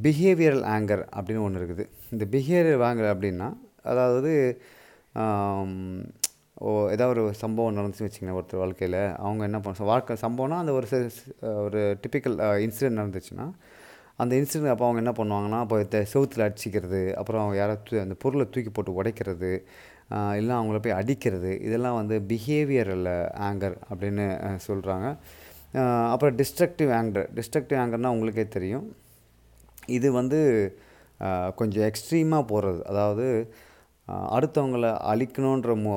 பிஹேவியரல் 0.06 0.66
ஆங்கர் 0.76 1.04
அப்படின்னு 1.18 1.44
ஒன்று 1.46 1.60
இருக்குது. 1.60 1.86
இந்த 2.14 2.24
பிஹேவியர் 2.34 2.86
ஆங்கர் 2.90 3.12
அப்படின்னா 3.14 3.48
அதாவது 3.92 4.32
ஓ 6.62 6.72
ஏதாவது 6.94 7.12
ஒரு 7.14 7.22
சம்பவம் 7.42 7.78
நடந்துச்சுன்னு 7.78 8.10
வச்சுங்களேன் 8.10 8.38
ஒருத்தர் 8.40 8.62
வாழ்க்கையில். 8.64 9.00
அவங்க 9.26 9.42
என்ன 9.50 9.60
பண்ண 9.60 9.86
வாழ்க்கை 9.92 10.16
சம்பவம்னா 10.26 10.60
அந்த 10.64 10.74
ஒரு 10.80 10.88
ஒரு 11.66 11.82
டிப்பிக்கல் 12.04 12.36
இன்சிடென்ட் 12.66 13.00
நடந்துச்சுன்னா 13.02 13.48
அந்த 14.22 14.34
இன்சிடென்ட் 14.40 14.74
அப்போ 14.74 14.86
அவங்க 14.88 15.02
என்ன 15.04 15.14
பண்ணுவாங்கன்னா 15.20 15.60
இப்போ 15.66 16.04
செவுத்தில் 16.14 16.46
அடிச்சிக்கிறது 16.48 17.02
அப்புறம் 17.20 17.42
அவங்க 17.44 17.58
யாராவது 17.62 18.02
அந்த 18.06 18.16
பொருளை 18.24 18.46
தூக்கி 18.54 18.72
போட்டு 18.72 18.98
உடைக்கிறது 19.00 19.52
இல்லை 20.40 20.54
அவங்கள 20.58 20.80
போய் 20.80 21.00
அடிக்கிறது 21.00 21.52
இதெல்லாம் 21.62 21.96
வந்து 21.96 22.16
பிஹேவியரில் 22.32 23.12
ஆங்கர் 23.48 23.78
அப்படின்னு 23.90 24.26
சொல்கிறாங்க 24.68 25.08
அப்புறம் 26.14 26.36
டிஸ்ட்ரக்டிவ் 26.36 26.92
ஆங்கர் 27.00 27.28
டிஸ்ட்ரக்டிவ் 27.38 27.80
ஆங்கர்னால் 27.84 28.16
உங்களுக்கே 28.16 28.48
தெரியும். 28.48 28.88
இது 29.88 30.12
வந்து 30.12 30.40
கொஞ்சம் 31.56 31.86
எக்ஸ்ட்ரீமாக 31.90 32.44
போகிறது 32.44 32.82
அதாவது 32.88 33.26
அடுத்தவங்கள 34.08 34.86
அழிக்கணுன்ற 35.12 35.74
மோ 35.84 35.94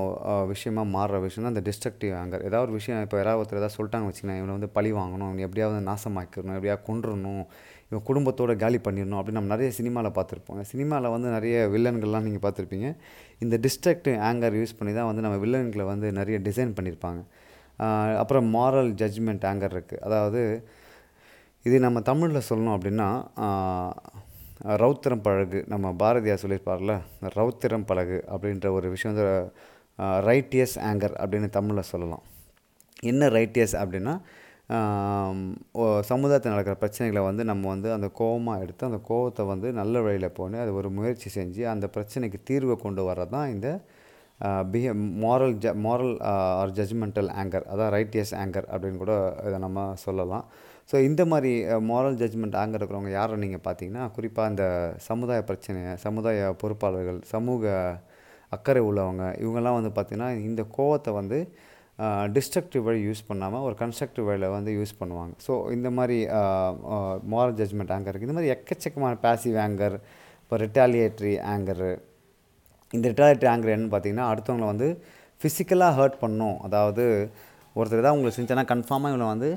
விஷயமாக 0.47 0.87
மாறுற 0.97 1.17
விஷயம் 1.21 1.49
அந்த 1.53 1.63
டிஸ்ட்ரக்டிவ் 1.69 2.13
ஆங்கர் 2.13 2.45
ஏதாவது 2.49 2.65
ஒரு 2.67 2.73
விஷயம் 2.73 3.01
இப்போ 3.03 3.17
யாராவது 3.17 3.41
ஒருத்தர் 3.41 3.61
ஏதாவது 3.61 3.77
சொல்லிட்டாங்க 3.79 4.09
வச்சுக்கலாம் 4.09 4.39
இவனை 4.41 4.55
வந்து 4.55 4.71
பழி 4.73 4.93
வாங்கணும் 4.93 5.31
இவனை 5.31 5.45
எப்படியாவது 5.45 5.81
நாசமாக்கிடணும் 5.89 6.57
எப்படியாவது 6.59 6.87
கொண்டுடணும் 6.89 7.45
இவன் 7.91 8.05
குடும்பத்தோடு 8.09 8.55
காலி 8.63 8.79
பண்ணிடணும் 8.87 9.19
அப்படின்னு 9.19 9.41
நம்ம 9.41 9.53
நிறைய 9.55 9.71
சினிமாவில் 9.79 10.17
பார்த்துருப்போம். 10.19 10.61
சினிமாவில் 10.73 11.13
வந்து 11.17 11.29
நிறைய 11.37 11.57
வில்லன்கள்லாம் 11.75 12.27
நீங்கள் 12.27 12.45
பார்த்துருப்பீங்க. 12.47 12.89
இந்த 13.45 13.57
டிஸ்ட்ரக்ட் 13.67 14.11
ஆங்கர் 14.29 14.57
யூஸ் 14.61 14.77
பண்ணி 14.79 14.93
தான் 14.99 15.09
வந்து 15.11 15.25
நம்ம 15.27 15.39
வில்லன்களை 15.45 15.87
வந்து 15.93 16.09
நிறைய 16.21 16.39
டிசைன் 16.49 16.75
பண்ணியிருப்பாங்க. 16.79 17.23
அப்புறம் 18.23 18.47
மாரல் 18.57 18.91
ஜட்ஜ்மெண்ட் 19.01 19.47
ஆங்கர் 19.51 19.75
இருக்குது 19.77 20.03
அதாவது 20.09 20.43
இது 21.69 21.77
நம்ம 21.87 21.99
தமிழில் 22.11 22.47
சொல்லணும் 22.49 22.77
அப்படின்னா 22.77 23.09
ரௌத்திரம் 24.83 25.23
பழகு. 25.27 25.59
நம்ம 25.73 25.87
பாரதியார் 26.03 26.43
சொல்லியிருப்பார்ல 26.43 26.95
ரௌத்திரம் 27.39 27.87
பழகு 27.91 28.19
அப்படின்ற 28.35 28.67
ஒரு 28.77 28.87
விஷயம் 28.95 29.15
வந்து 29.15 29.27
ரைட்டியஸ் 30.29 30.77
ஆங்கர் 30.89 31.15
அப்படின்னு 31.23 31.49
தமிழில் 31.57 31.89
சொல்லலாம். 31.93 32.25
என்ன 33.11 33.29
ரைட்டியஸ் 33.37 33.75
அப்படின்னா 33.83 34.15
சமுதாயத்தில் 36.11 36.53
நடக்கிற 36.53 36.77
பிரச்சனைகளை 36.81 37.23
வந்து 37.25 37.43
நம்ம 37.45 37.69
வந்து 37.69 37.89
அந்த 37.93 38.09
கோபமாக 38.15 38.63
எடுத்து 38.63 38.85
அந்த 38.87 39.01
கோபத்தை 39.09 39.45
வந்து 39.47 39.69
நல்ல 39.73 40.01
வழியில் 40.01 40.37
போன 40.39 40.61
அது 40.61 40.73
ஒரு 40.75 40.89
முயற்சி 40.91 41.29
செஞ்சு 41.39 41.63
அந்த 41.73 41.87
பிரச்சனைக்கு 41.97 42.41
தீர்வை 42.51 42.77
கொண்டு 42.77 43.03
வர்றது 43.09 43.31
தான் 43.31 43.51
இந்த 43.51 43.69
behavioural 45.23 45.55
the 45.59 45.73
moral 45.85 46.15
or 46.61 46.75
judgmental 46.79 47.31
anger 47.33 47.67
அதான் 47.73 47.93
ரைட்டியஸ் 47.97 48.33
ஆங்கர் 48.35 48.67
அப்படின்னு 48.73 48.99
கூட 48.99 49.15
இதை 49.49 49.59
நம்ம 49.59 49.85
சொல்லலாம். 50.05 50.45
ஸோ 50.91 50.97
இந்த 51.03 51.23
மாதிரி 51.25 51.53
மாரல் 51.91 52.19
ஜட்ஜ்மெண்ட் 52.21 52.59
ஆங்கர் 52.63 52.81
இருக்கிறவங்க 52.81 53.13
யாரை 53.19 53.37
நீங்கள் 53.37 53.65
பார்த்தீங்கன்னா 53.65 54.05
குறிப்பாக 54.11 54.53
இந்த 54.53 54.65
சமுதாய 55.09 55.43
பிரச்சனை 55.43 55.81
சமுதாய 56.05 56.51
பொறுப்பாளர்கள் 56.63 57.21
சமூக 57.33 57.73
அக்கறை 58.53 58.83
உள்ளவங்க 58.91 59.25
இவங்கெல்லாம் 59.43 59.79
வந்து 59.79 59.93
பார்த்திங்கன்னா 59.97 60.31
இந்த 60.49 60.63
கோவத்தை 60.77 61.13
வந்து 61.13 61.39
டிஸ்ட்ரக்டிவ் 62.37 62.83
வழி 62.87 63.01
யூஸ் 63.09 63.23
பண்ணாமல் 63.29 63.63
ஒரு 63.67 63.75
கன்ஸ்ட்ரக்டிவ் 63.83 64.27
வழியில் 64.29 64.55
வந்து 64.57 64.71
யூஸ் 64.79 64.93
பண்ணுவாங்க. 65.01 65.35
ஸோ 65.47 65.53
இந்த 65.77 65.89
மாதிரி 65.99 66.19
மாரல் 67.35 67.57
ஜட்ஜ்மெண்ட் 67.61 67.93
ஆங்கர் 67.97 68.19
இந்த 68.25 68.35
மாதிரி 68.39 68.53
எக்கச்சக்கமான 68.57 69.15
பேசிவ் 69.27 69.57
ஆங்கர் 69.67 69.97
இப்போ 70.43 70.57
ரிட்டாலியேட்ரி 70.65 71.35
ஆங்கரு 71.53 71.93
இந்த 72.97 73.05
ரிட்டாலியேட்ரி 73.13 73.49
ஆங்கர் 73.53 73.73
என்னன்னு 73.75 73.93
பார்த்தீங்கன்னா 73.95 74.27
அடுத்தவங்களை 74.33 74.69
வந்து 74.73 74.89
ஃபிசிக்கலாக 75.41 75.97
ஹர்ட் 76.01 76.19
பண்ணும். 76.25 76.59
அதாவது 76.67 77.05
ஒருத்தர் 77.77 78.03
ஏதாவது 78.03 78.17
உங்களுக்கு 78.17 78.39
செஞ்சேன்னா 78.41 78.67
கன்ஃபார்மாக 78.75 79.13
இவனை 79.15 79.27
வந்து 79.35 79.51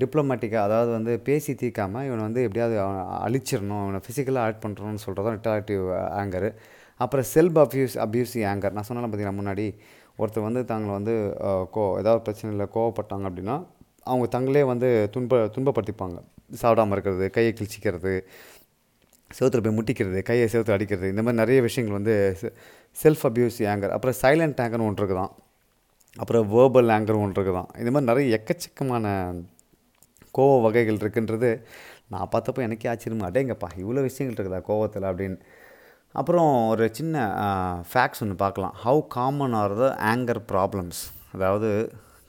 டிப்ளமேட்டிக்காக 0.00 0.66
அதாவது 0.68 0.90
வந்து 0.96 1.12
பேசி 1.28 1.52
தீர்க்காமல் 1.62 2.04
இவனை 2.08 2.22
வந்து 2.28 2.42
எப்படியாவது 2.46 2.76
அழிச்சிடணும் 3.26 3.82
இவனை 3.84 4.00
ஃபிசிக்கலாக 4.06 4.48
ஆட் 4.48 4.60
பண்ணுறோன்னு 4.64 5.02
சொல்கிறது 5.04 5.26
தான் 5.28 5.36
ரிட்டாலிட்டிவ் 5.38 5.84
ஆங்கரு 6.20 6.50
அப்புறம் 7.04 7.26
செல்ஃப் 7.34 7.58
அப்யூஸ் 7.64 7.96
அப்யூசி 8.06 8.40
ஆங்கர் 8.52 8.74
நான் 8.76 8.86
சொன்னாலும் 8.88 9.10
பார்த்தீங்கன்னா 9.10 9.40
முன்னாடி? 9.40 9.66
ஒருத்தர் 10.20 10.46
வந்து 10.48 10.62
தாங்களை 10.70 10.92
வந்து 10.98 11.14
கோ 11.74 11.82
ஏதாவது 12.00 12.22
பிரச்சனையில் 12.26 12.72
கோவப்பட்டாங்க 12.76 13.24
அப்படின்னா 13.30 13.56
அவங்க 14.10 14.26
தங்களே 14.36 14.62
வந்து 14.72 14.88
துன்ப 15.14 15.38
துன்பப்படுத்திப்பாங்க. 15.56 16.18
சாப்பிடாமல் 16.60 16.94
இருக்கிறது 16.96 17.26
கையை 17.36 17.52
கிழிச்சிக்கிறது 17.58 18.14
செவத்தில் 19.30 19.62
போய் 19.64 19.76
முட்டிக்கிறது 19.76 20.20
கையை 20.28 20.46
செவத்தில் 20.52 20.76
அடிக்கிறது 20.76 21.10
இந்த 21.12 21.22
மாதிரி 21.24 21.40
நிறைய 21.42 21.58
விஷயங்கள் 21.66 21.96
வந்து 21.98 22.14
செல்ஃப் 22.96 23.24
அப்யூஸ் 23.28 23.58
ஆங்கர் 23.72 23.92
அப்புறம் 23.96 24.16
சைலண்ட் 24.22 24.60
ஆங்கர்னு 24.64 24.88
ஒன்று 24.88 25.00
இருக்குதான். 25.02 25.32
அப்புறம் 26.16 26.46
வேர்பல் 26.54 26.92
ஆங்கர் 26.96 27.20
ஒன்று 27.24 27.36
இருக்குது 27.36 27.58
தான் 27.58 27.70
இந்த 27.80 27.90
மாதிரி 27.94 28.08
நிறைய 28.10 28.38
எக்கச்சக்கமான 28.38 29.06
கோவ 30.38 30.56
வகைகள் 30.64 31.00
இருக்குன்றது 31.02 31.50
நான் 32.12 32.30
பார்த்தப்போ 32.32 32.60
எனக்கே 32.66 32.88
ஆச்சரியமா 32.92 33.28
அடேங்கப்பா 33.30 33.68
இவ்வளோ 33.82 34.02
விஷயங்கள் 34.08 34.36
இருக்குதா 34.36 34.60
கோவத்தில் 34.70 35.06
அப்படின்னு. 35.10 35.38
அப்புறம் 36.14 36.52
ஒரு 36.72 36.84
சின்ன 36.98 37.16
ஃபேக்ட்ஸ் 37.90 38.22
ஒன்று 38.24 38.36
பார்க்கலாம். 38.44 38.72
How 38.84 39.00
common 39.16 39.54
are 39.60 39.74
the 39.80 39.88
anger 40.12 40.40
problems 40.52 41.00
அதாவது 41.34 41.68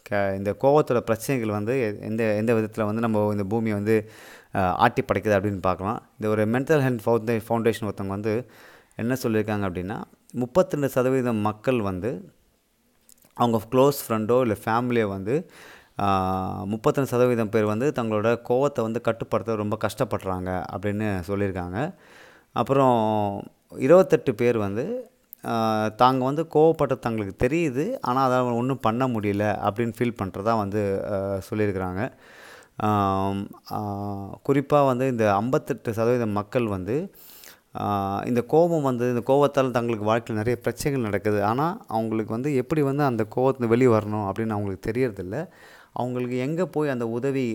க 0.05 0.19
இந்த 0.39 0.51
கோவத்தோட 0.63 0.99
பிரச்சனைகள் 1.07 1.53
வந்து 1.57 1.73
எந்த 2.09 2.21
எந்த 2.41 2.51
விதத்தில் 2.57 2.87
வந்து 2.89 3.03
நம்ம 3.05 3.23
இந்த 3.35 3.45
பூமியை 3.51 3.75
வந்து 3.79 3.95
ஆட்டி 4.85 5.01
படைக்குது 5.03 5.35
அப்படின்னு 5.37 5.61
பார்க்கலாம். 5.69 5.99
இந்த 6.17 6.27
ஒரு 6.33 6.43
மென்டல் 6.55 6.83
ஹெல்த் 6.85 7.03
ஃபவுண்டே 7.05 7.35
ஃபவுண்டேஷன் 7.47 7.87
ஒருத்தவங்க 7.89 8.15
வந்து 8.17 8.33
என்ன 9.03 9.17
சொல்லியிருக்காங்க 9.23 9.65
அப்படின்னா 9.69 9.97
முப்பத்திரெண்டு 10.41 10.89
சதவீதம் 10.97 11.41
மக்கள் 11.49 11.79
வந்து 11.89 12.11
அவங்க 13.37 13.59
க்ளோஸ் 13.73 13.99
ஃப்ரெண்டோ 14.05 14.37
இல்லை 14.45 14.57
ஃபேமிலியோ 14.65 15.07
வந்து 15.15 15.35
முப்பத்தஞ்சு 16.73 17.11
சதவீதம் 17.13 17.53
பேர் 17.53 17.71
வந்து 17.73 17.87
தங்களோட 17.97 18.29
கோவத்தை 18.49 18.81
வந்து 18.87 18.99
கட்டுப்படுத்த 19.07 19.57
ரொம்ப 19.63 19.77
கஷ்டப்படுறாங்க 19.85 20.51
அப்படின்னு 20.73 21.07
சொல்லியிருக்காங்க. 21.29 21.79
அப்புறம் 22.61 22.97
இருபத்தெட்டு 23.85 24.31
பேர் 24.41 24.57
வந்து 24.67 24.85
தாங்க 26.01 26.21
வந்து 26.29 26.43
கோவப்பட்ட 26.55 26.95
தங்களுக்கு 27.05 27.35
தெரியுது 27.43 27.85
ஆனால் 28.09 28.25
அதை 28.27 28.37
ஒன்றும் 28.61 28.83
பண்ண 28.87 29.03
முடியல 29.13 29.45
அப்படின்னு 29.67 29.95
ஃபீல் 29.97 30.19
பண்ணுறதா 30.21 30.53
வந்து 30.63 30.81
சொல்லியிருக்கிறாங்க. 31.47 32.01
குறிப்பாக 34.47 34.89
வந்து 34.91 35.05
இந்த 35.13 35.25
ஐம்பத்தெட்டு 35.41 35.91
சதவீதம் 35.99 36.37
மக்கள் 36.39 36.67
வந்து 36.75 36.95
இந்த 38.29 38.41
கோபம் 38.53 38.87
வந்து 38.89 39.05
இந்த 39.13 39.23
கோபத்தால் 39.29 39.75
தங்களுக்கு 39.77 40.07
வாழ்க்கையில் 40.09 40.39
நிறைய 40.41 40.55
பிரச்சனைகள் 40.65 41.07
நடக்குது. 41.07 41.39
ஆனால் 41.49 41.75
அவங்களுக்கு 41.95 42.31
வந்து 42.37 42.51
எப்படி 42.61 42.81
வந்து 42.89 43.03
அந்த 43.09 43.23
கோவத்தை 43.35 43.67
வெளியே 43.73 43.91
வரணும் 43.95 44.25
அப்படின்னு 44.29 44.55
அவங்களுக்கு 44.57 44.87
தெரியறதில்ல. 44.89 45.37
அவங்களுக்கு 46.01 46.37
எங்கே 46.47 46.65
போய் 46.75 46.93
அந்த 46.95 47.05
உதவி 47.17 47.45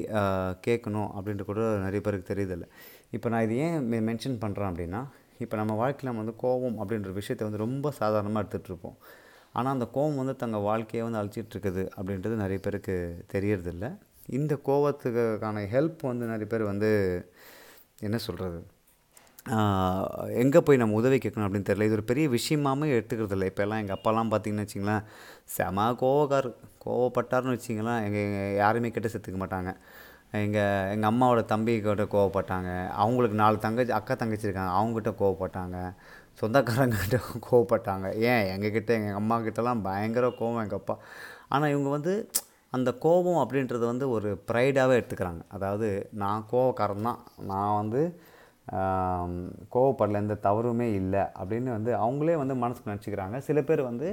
கேட்கணும் 0.66 1.10
அப்படின்ட்டு 1.16 1.48
கூட 1.50 1.60
நிறைய 1.86 2.00
பேருக்கு 2.06 2.32
தெரியுதில்லை. 2.32 2.68
இப்போ 3.16 3.28
நான் 3.34 3.44
இது 3.46 3.56
ஏன் 3.66 3.78
மென்ஷன் 4.08 4.40
பண்ணுறேன் 4.44 4.70
அப்படின்னா 4.72 5.02
இப்போ 5.44 5.56
நம்ம 5.60 5.72
வாழ்க்கையில் 5.82 6.10
நம்ம 6.10 6.22
வந்து 6.24 6.40
கோபம் 6.44 6.78
அப்படின்ற 6.82 7.12
விஷயத்தை 7.20 7.44
வந்து 7.48 7.64
ரொம்ப 7.66 7.90
சாதாரணமாக 8.00 8.42
எடுத்துகிட்ருப்போம். 8.42 8.96
ஆனால் 9.58 9.74
அந்த 9.76 9.86
கோபம் 9.96 10.20
வந்து 10.22 10.34
தங்கள் 10.42 10.64
வாழ்க்கையை 10.70 11.02
வந்து 11.06 11.20
அழிச்சிட்ருக்குது 11.20 11.84
அப்படின்றது 11.98 12.36
நிறைய 12.44 12.60
பேருக்கு 12.64 12.94
தெரியறதில்ல. 13.34 13.86
இந்த 14.38 14.54
கோவத்துக்கான 14.68 15.66
ஹெல்ப் 15.74 16.00
வந்து 16.12 16.24
நிறைய 16.32 16.48
பேர் 16.54 16.70
வந்து 16.72 16.90
என்ன 18.06 18.16
சொல்கிறது 18.28 18.58
எங்கே 20.42 20.60
போய் 20.66 20.80
நம்ம 20.80 20.96
உதவி 21.00 21.18
கேட்கணும் 21.24 21.46
அப்படின்னு 21.46 21.68
தெரியல. 21.68 21.86
இது 21.88 21.96
ஒரு 21.98 22.04
பெரிய 22.10 22.26
விஷயமாமே 22.36 22.86
எடுத்துக்கிறது 22.94 23.34
இல்லை 23.36 23.48
இப்போல்லாம் 23.50 23.82
எங்கள் 23.82 23.96
அப்பாலாம் 23.96 24.30
பார்த்தீங்கன்னு 24.32 24.64
வச்சிங்களேன் 24.64 25.04
செம 25.56 25.84
கோவக்கார் 26.02 26.48
கோவப்பட்டார்னு 26.84 27.54
வச்சிங்களேன் 27.56 28.00
எங்கள் 28.06 28.56
யாருமே 28.62 28.90
கெட்ட 28.96 29.10
செத்துக்க 29.12 29.38
மாட்டாங்க. 29.42 29.72
எங்கள் 30.44 30.90
எங்கள் 30.94 31.10
அம்மாவோட 31.10 31.42
தம்பிக்கிட்ட 31.52 32.04
கோவப்பட்டாங்க. 32.14 32.70
அவங்களுக்கு 33.02 33.36
நாலு 33.42 33.56
தங்கச்சி 33.58 33.92
அக்கா 33.92 34.14
தங்கச்சி 34.14 34.46
இருக்காங்க. 34.48 34.72
அவங்ககிட்ட 34.78 35.12
கோவப்பட்டாங்க. 35.22 35.76
சொந்தக்காரங்கிட்ட 36.40 37.18
கோவப்பட்டாங்க. 37.48 38.06
ஏன்? 38.30 38.44
எங்ககிட்ட 38.54 38.90
எங்கள் 38.98 39.18
அம்மா 39.20 39.36
கிட்டலாம் 39.38 39.82
பயங்கர 39.82 40.28
கோவம் 40.40 40.62
எங்கள் 40.64 40.80
அப்பா. 40.80 40.96
ஆனால் 41.48 41.72
இவங்க 41.74 41.90
வந்து 41.96 42.14
அந்த 42.72 42.90
கோபம் 43.04 43.40
அப்படின்றது 43.42 43.84
வந்து 43.92 44.06
ஒரு 44.10 44.30
ப்ரைடாகவே 44.48 44.96
எடுத்துக்கிறாங்க. 45.00 45.42
அதாவது 45.48 45.88
நான் 46.12 46.46
கோவக்காரன் 46.52 47.08
தான். 47.10 47.20
நான் 47.52 47.78
வந்து 47.82 48.00
கோவப்படல 49.74 50.22
எந்த 50.24 50.36
தவறுமே 50.42 50.88
இல்லை 51.00 51.22
அப்படின்னு 51.40 51.70
வந்து 51.76 51.92
அவங்களே 52.04 52.36
வந்து 52.42 52.54
மனசுக்கு 52.62 52.90
நினச்சிக்கிறாங்க. 52.92 53.38
சில 53.48 53.60
பேர் 53.62 53.82
வந்து 53.90 54.08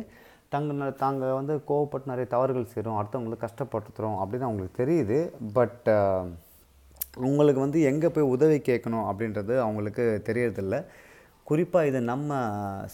தங்க 0.54 0.90
தாங்க 1.04 1.34
வந்து 1.40 1.54
கோவப்பட்டு 1.70 2.12
நிறைய 2.12 2.28
தவறுகள் 2.34 2.72
செய்கிறோம் 2.74 3.00
அடுத்தவங்களுக்கு 3.00 3.46
கஷ்டப்படுத்துகிறோம் 3.46 4.18
அப்படின்னு 4.22 4.48
அவங்களுக்கு 4.50 4.82
தெரியுது. 4.84 5.18
பட் 5.58 5.90
உங்களுக்கு 7.30 7.60
வந்து 7.66 7.80
எங்கே 7.90 8.10
போய் 8.14 8.32
உதவி 8.36 8.58
கேட்கணும் 8.70 9.08
அப்படின்றது 9.10 9.54
அவங்களுக்கு 9.66 10.06
தெரியறதில்ல. 10.30 10.78
குறிப்பாக 11.50 11.90
இது 11.90 12.00
நம்ம 12.12 12.38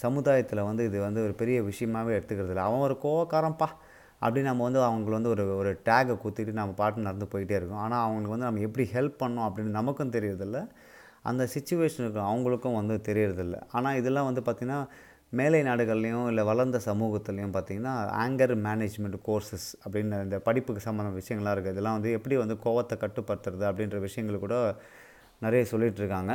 சமுதாயத்தில் 0.03 0.67
வந்து 0.69 0.83
இது 0.89 0.97
வந்து 1.05 1.21
ஒரு 1.27 1.33
பெரிய 1.41 1.57
விஷயமாகவே 1.69 2.15
எடுத்துக்கிறது 2.17 2.53
இல்லை 2.53 2.65
அவன் 2.67 2.85
ஒரு 2.87 2.95
கோவக்காரன்ப்பா 3.03 3.67
அப்படின்னு 4.21 4.49
நம்ம 4.51 4.63
வந்து 4.67 4.81
அவங்களை 4.87 5.13
வந்து 5.17 5.31
ஒரு 5.33 5.43
ஒரு 5.57 5.71
டேகை 5.87 6.15
குத்திட்டு 6.23 6.53
நம்ம 6.59 6.73
பாட்டு 6.79 7.05
நடந்து 7.07 7.27
போயிட்டே 7.33 7.55
இருக்கோம். 7.59 7.83
ஆனால் 7.85 8.03
அவங்களுக்கு 8.05 8.33
வந்து 8.35 8.47
நம்ம 8.47 8.63
எப்படி 8.67 8.85
ஹெல்ப் 8.95 9.19
பண்ணோம் 9.23 9.47
அப்படின்னு 9.47 9.77
நமக்கும் 9.79 10.15
தெரியறதில்ல. 10.15 10.59
அந்த 11.29 11.43
சுச்சுவேஷனுக்கு 11.53 12.19
அவங்களுக்கும் 12.29 12.77
வந்து 12.79 12.95
தெரியறதில்ல. 13.07 13.57
ஆனால் 13.71 13.97
இதெல்லாம் 14.01 14.27
வந்து 14.29 14.43
பார்த்திங்கன்னா 14.47 14.81
மேலை 15.37 15.59
நாடுகள்லேயும் 15.67 16.27
இல்லை 16.31 16.43
வளர்ந்த 16.49 16.77
சமூகத்துலேயும் 16.87 17.53
பார்த்திங்கன்னா 17.55 17.95
ஆங்கர் 18.21 18.53
மேனேஜ்மெண்ட் 18.67 19.17
கோர்சஸ் 19.27 19.67
அப்படின்னு 19.83 20.21
இந்த 20.25 20.37
படிப்புக்கு 20.47 20.81
சம்மந்த 20.85 21.11
விஷயங்கள்லாம் 21.19 21.55
இருக்குது. 21.55 21.73
இதெல்லாம் 21.75 21.97
வந்து 21.97 22.11
எப்படி 22.17 22.35
வந்து 22.43 22.55
கோவத்தை 22.65 22.95
கட்டுப்படுத்துறது 23.03 23.65
அப்படின்ற 23.69 23.99
விஷயங்கள் 24.07 24.43
கூட 24.45 24.55
நிறைய 25.45 25.63
சொல்லிகிட்டு 25.71 26.01
இருக்காங்க 26.03 26.31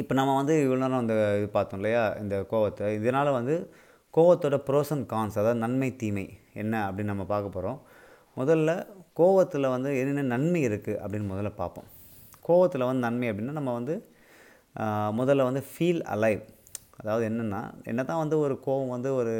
இப்போ 0.00 0.12
நம்ம 0.18 0.32
வந்து 0.40 0.54
இவ்வளோ 0.64 0.80
நேரம் 0.84 1.02
அந்த 1.04 1.14
இது 1.38 1.48
பார்த்தோம் 1.56 1.80
இல்லையா 1.80 2.02
இந்த 2.22 2.34
கோவத்தை. 2.52 2.86
இதனால் 3.00 3.30
வந்து 3.38 3.54
கோவத்தோட 4.14 4.56
ப்ரோஸ் 4.68 4.92
அண்ட் 4.94 5.06
கான்ஸ் 5.12 5.38
அதாவது 5.40 5.60
நன்மை 5.64 5.90
தீமை 6.00 6.26
என்ன 6.62 6.74
அப்படின்னு 6.86 7.12
நம்ம 7.12 7.26
பார்க்க 7.32 7.56
போகிறோம். 7.56 7.78
முதல்ல 8.40 8.70
கோவத்தில் 9.20 9.72
வந்து 9.74 9.90
என்னென்ன 10.00 10.24
நன்மை 10.34 10.60
இருக்குது 10.68 10.98
அப்படின்னு 11.02 11.28
முதல்ல 11.32 11.52
பார்ப்போம். 11.62 11.88
கோவத்தில் 12.48 12.88
வந்து 12.88 13.04
நன்மை 13.06 13.26
அப்படின்னா 13.30 13.56
நம்ம 13.60 13.72
வந்து 13.78 13.94
முதல்ல 15.20 15.46
வந்து 15.48 15.62
ஃபீல் 15.70 16.02
அலைவ் 16.14 16.42
அதாவது 17.00 17.24
என்னென்னா 17.30 17.60
என்ன 17.90 18.00
தான் 18.10 18.22
வந்து 18.22 18.36
ஒரு 18.44 18.54
கோவம் 18.66 18.94
வந்து 18.96 19.10
ஒரு 19.20 19.34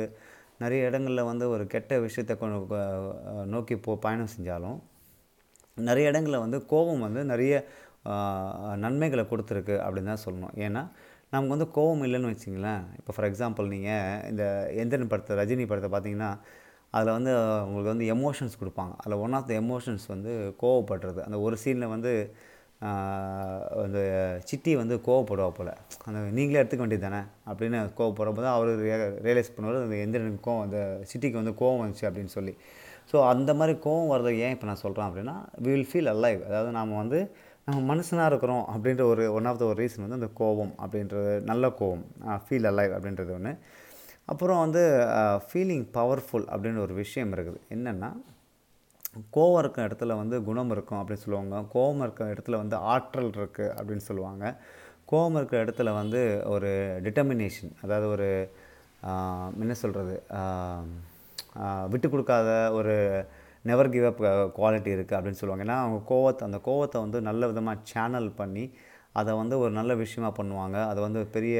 நிறைய 0.62 0.88
இடங்களில் 0.88 1.28
வந்து 1.30 1.44
ஒரு 1.54 1.64
கெட்ட 1.74 1.92
விஷயத்தை 2.06 2.34
கொண்டு 2.40 2.78
நோக்கி 3.54 3.76
போ 3.86 3.94
பயணம் 4.04 4.32
செஞ்சாலும் 4.34 4.78
நிறைய 5.88 6.10
இடங்களில் 6.12 6.44
வந்து 6.44 6.58
கோபம் 6.72 7.04
வந்து 7.06 7.20
நிறைய 7.32 7.52
நன்மைகளை 8.84 9.24
கொடுத்துருக்கு 9.30 9.74
அப்படின்னு 9.84 10.10
தான் 10.12 10.24
சொல்லணும். 10.26 10.54
ஏன்னா 10.66 10.82
நமக்கு 11.32 11.54
வந்து 11.54 11.68
கோபம் 11.76 12.02
இல்லைன்னு 12.06 12.30
வச்சிங்களேன் 12.32 12.82
இப்போ 12.98 13.12
ஃபார் 13.16 13.26
எக்ஸாம்பிள் 13.28 13.70
நீங்கள் 13.74 14.18
இந்த 14.30 14.44
எந்திரன் 14.82 15.10
படத்தை 15.12 15.36
ரஜினி 15.40 15.64
படத்தை 15.70 15.90
பார்த்தீங்கன்னா 15.94 16.30
அதில் 16.96 17.16
வந்து 17.16 17.32
உங்களுக்கு 17.66 17.92
வந்து 17.94 18.08
எமோஷன்ஸ் 18.14 18.58
கொடுப்பாங்க. 18.62 18.94
அதில் 19.00 19.20
ஒன் 19.24 19.36
ஆஃப் 19.38 19.46
த 19.50 19.54
எமோஷன்ஸ் 19.64 20.04
வந்து 20.14 20.32
கோவப்படுறது. 20.62 21.20
அந்த 21.26 21.38
ஒரு 21.46 21.56
சீனில் 21.62 21.92
வந்து 21.94 22.12
அந்த 23.84 24.00
சிட்டி 24.48 24.72
வந்து 24.80 24.94
கோவப்படுவா 25.06 25.48
போல். 25.58 25.72
அந்த 26.06 26.18
நீங்களே 26.38 26.60
எடுத்துக்க 26.62 26.84
வேண்டியது 26.84 27.06
தானே 27.06 27.20
அப்படின்னு 27.50 27.78
கோவப்படும்போது 27.98 28.48
அவர் 28.56 28.70
ரியலைஸ் 29.26 29.52
பண்ணுவார். 29.56 29.84
அந்த 29.86 29.98
எந்திரனுக்கு 30.04 30.42
கோவம் 30.48 30.64
அந்த 30.66 30.80
சிட்டிக்கு 31.10 31.40
வந்து 31.40 31.54
கோவம் 31.62 31.82
வந்துச்சு 31.82 32.08
அப்படின்னு 32.08 32.32
சொல்லி. 32.38 32.54
ஸோ 33.12 33.18
அந்த 33.32 33.50
மாதிரி 33.60 33.74
கோவம் 33.86 34.12
வர்றது 34.14 34.42
ஏன் 34.46 34.54
இப்போ 34.56 34.66
நான் 34.70 34.82
சொல்கிறேன் 34.84 35.08
அப்படின்னா 35.10 35.36
வி 35.64 35.70
வில் 35.74 35.88
ஃபீல் 35.92 36.12
அலைவ் 36.14 36.42
அதாவது 36.48 36.70
நாம் 36.78 37.00
வந்து 37.02 37.20
நம்ம 37.66 37.80
மனுஷனாக 37.90 38.30
இருக்கிறோம் 38.30 38.64
அப்படின்ற 38.74 39.02
ஒரு 39.12 39.24
ஒன் 39.38 39.48
ஆஃப் 39.50 39.60
த 39.60 39.64
ஒரு 39.70 39.78
ரீசன் 39.82 40.04
வந்து 40.04 40.18
அந்த 40.20 40.30
கோவம் 40.40 40.72
அப்படின்றது 40.84 41.32
நல்ல 41.50 41.68
கோவம் 41.80 42.04
ஃபீல் 42.46 42.68
அலைவ் 42.70 42.92
அப்படின்றது 42.96 43.32
ஒன்று 43.38 43.52
அப்புறம் 44.32 44.60
வந்து 44.64 44.82
ஃபீலிங் 45.46 45.86
பவர்ஃபுல் 45.96 46.46
அப்படின்ற 46.52 46.80
ஒரு 46.86 46.94
விஷயம் 47.02 47.32
இருக்குது. 47.36 47.60
என்னென்னா 47.76 48.10
கோவம் 49.36 49.60
இருக்கிற 49.62 49.82
இடத்துல 49.88 50.16
வந்து 50.20 50.36
குணம் 50.48 50.72
இருக்கும் 50.74 51.00
அப்படின்னு 51.00 51.24
சொல்லுவாங்க. 51.24 51.56
கோவம் 51.74 52.02
இருக்கிற 52.04 52.26
இடத்துல 52.34 52.58
வந்து 52.62 52.76
ஆற்றல் 52.92 53.30
இருக்குது 53.38 53.74
அப்படின்னு 53.78 54.04
சொல்லுவாங்க. 54.08 54.44
கோவம் 55.10 55.36
இருக்கிற 55.38 55.58
இடத்துல 55.64 55.92
வந்து 56.00 56.20
ஒரு 56.54 56.70
டிட்டர்மினேஷன் 57.06 57.72
அதாவது 57.84 58.06
ஒரு 58.14 58.28
என்ன 59.62 59.74
சொல்கிறது 59.82 60.14
விட்டு 61.92 62.08
கொடுக்காத 62.12 62.50
ஒரு 62.78 62.94
நெவர் 63.70 63.92
கிவ் 63.94 64.06
அப் 64.10 64.22
குவாலிட்டி 64.58 64.90
இருக்குது 64.96 65.16
அப்படின்னு 65.18 65.40
சொல்லுவாங்க. 65.40 65.64
ஏன்னா 65.66 65.78
அவங்க 65.82 65.98
கோவத்தை 66.12 66.42
அந்த 66.48 66.58
கோவத்தை 66.68 66.98
வந்து 67.04 67.18
நல்ல 67.28 67.48
விதமாக 67.50 67.84
சேனல் 67.92 68.30
பண்ணி 68.40 68.64
அதை 69.20 69.32
வந்து 69.40 69.54
ஒரு 69.64 69.72
நல்ல 69.78 69.92
விஷயமா 70.02 70.30
பண்ணுவாங்க. 70.38 70.76
அதை 70.90 71.00
வந்து 71.06 71.20
பெரிய 71.36 71.56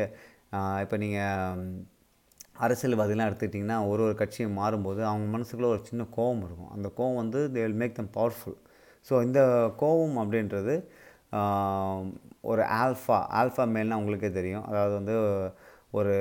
இப்போ 0.84 0.96
நீங்கள் 1.04 1.68
அரசியல்வாதிலாம் 2.64 3.28
எடுத்துக்கிட்டிங்கன்னா 3.28 3.78
ஒரு 3.90 4.02
ஒரு 4.06 4.14
கட்சியும் 4.20 4.58
மாறும்போது 4.60 5.00
அவங்க 5.10 5.26
மனசுக்குள்ளே 5.34 5.70
ஒரு 5.74 5.82
சின்ன 5.90 6.02
கோவம் 6.16 6.42
இருக்கும். 6.46 6.72
அந்த 6.76 6.88
கோவம் 6.98 7.20
வந்து 7.22 7.40
they 7.54 7.62
will 7.64 7.80
make 7.82 7.98
them 7.98 8.12
powerful 8.18 8.58
so 9.06 9.14
இந்த 9.26 9.40
கோவம் 9.82 10.16
அப்படின்றது 10.22 10.74
ஒரு 12.50 12.62
ஆல்ஃபா 12.82 13.18
ஆல்ஃபா 13.40 13.64
மேல்னா 13.74 13.98
உங்களுக்கே 14.02 14.30
தெரியும். 14.38 14.64
அதாவது 14.70 14.94
வந்து 15.00 15.14
ஒரு 15.98 16.14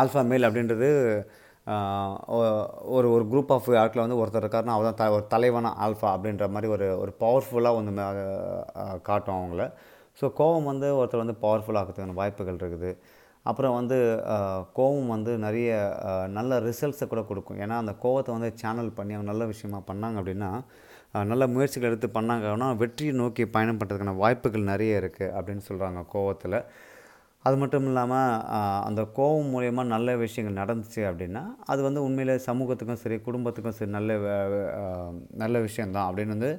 ஆல்ஃபா 0.00 0.22
மேல் 0.30 0.46
அப்படின்றது 0.48 0.88
ஒரு 2.96 3.08
ஒரு 3.14 3.24
குரூப் 3.32 3.50
ஆஃப் 3.56 3.68
ஆட்களை 3.82 4.02
வந்து 4.04 4.18
ஒருத்தர் 4.20 4.44
இருக்காருன்னா 4.44 4.76
அவர் 4.76 4.86
தான் 4.88 4.98
த 5.00 5.06
ஒரு 5.16 5.24
தலைவன 5.34 5.72
ஆல்ஃபா 5.86 6.08
அப்படின்ற 6.16 6.44
மாதிரி 6.54 6.68
ஒரு 6.76 6.86
ஒரு 7.02 7.12
பவர்ஃபுல்லாக 7.22 7.78
வந்து 7.78 7.92
காட்டும் 9.08 9.38
அவங்கள. 9.38 9.64
ஸோ 10.20 10.26
கோவம் 10.40 10.68
வந்து 10.72 10.88
ஒருத்தர் 10.98 11.24
வந்து 11.24 11.36
பவர்ஃபுல்லாகிறதுக்கான 11.44 12.16
வாய்ப்புகள் 12.20 12.60
இருக்குது. 12.62 12.90
அப்புறம் 13.46 13.76
வந்து 13.78 13.98
கோவம் 14.78 15.12
வந்து 15.14 15.32
நிறைய 15.46 15.70
நல்ல 16.38 16.58
ரிசல்ட்ஸை 16.68 17.06
கூட 17.12 17.22
கொடுக்கும். 17.30 17.60
ஏன்னா 17.64 17.76
அந்த 17.82 17.92
கோவத்தை 18.04 18.30
வந்து 18.36 18.50
சேனல் 18.62 18.90
பண்ணி 18.98 19.14
அவங்க 19.16 19.30
நல்ல 19.32 19.46
விஷயமா 19.52 19.80
பண்ணாங்க 19.90 20.16
அப்படின்னா 20.22 20.50
நல்ல 21.30 21.44
முயற்சிகள் 21.54 21.90
எடுத்து 21.90 22.08
பண்ணாங்கன்னா 22.16 22.68
வெற்றியை 22.82 23.12
நோக்கி 23.20 23.44
பயணம் 23.54 23.78
பண்ணுறதுக்கான 23.80 24.16
வாய்ப்புகள் 24.22 24.70
நிறைய 24.72 25.00
இருக்குது 25.02 25.32
அப்படின்னு 25.36 25.62
சொல்கிறாங்க 25.68 26.00
கோவத்தில். 26.14 26.58
அது 27.44 27.56
மட்டும் 27.60 27.86
இல்லாமல் 27.90 28.32
அந்த 28.88 29.02
கோவம் 29.18 29.50
மூலயமா 29.54 29.82
நல்ல 29.94 30.16
விஷயங்கள் 30.22 30.60
நடந்துச்சு 30.62 31.02
அப்படின்னா 31.10 31.42
அது 31.72 31.80
வந்து 31.86 32.00
உண்மையில் 32.06 32.44
சமூகத்துக்கும் 32.48 33.00
சரி 33.02 33.16
குடும்பத்துக்கும் 33.28 33.76
சரி 33.78 33.92
நல்ல 33.96 34.12
நல்ல 35.42 35.56
விஷயந்தான் 35.66 36.08
அப்படின்னு 36.08 36.36
வந்து 36.36 36.52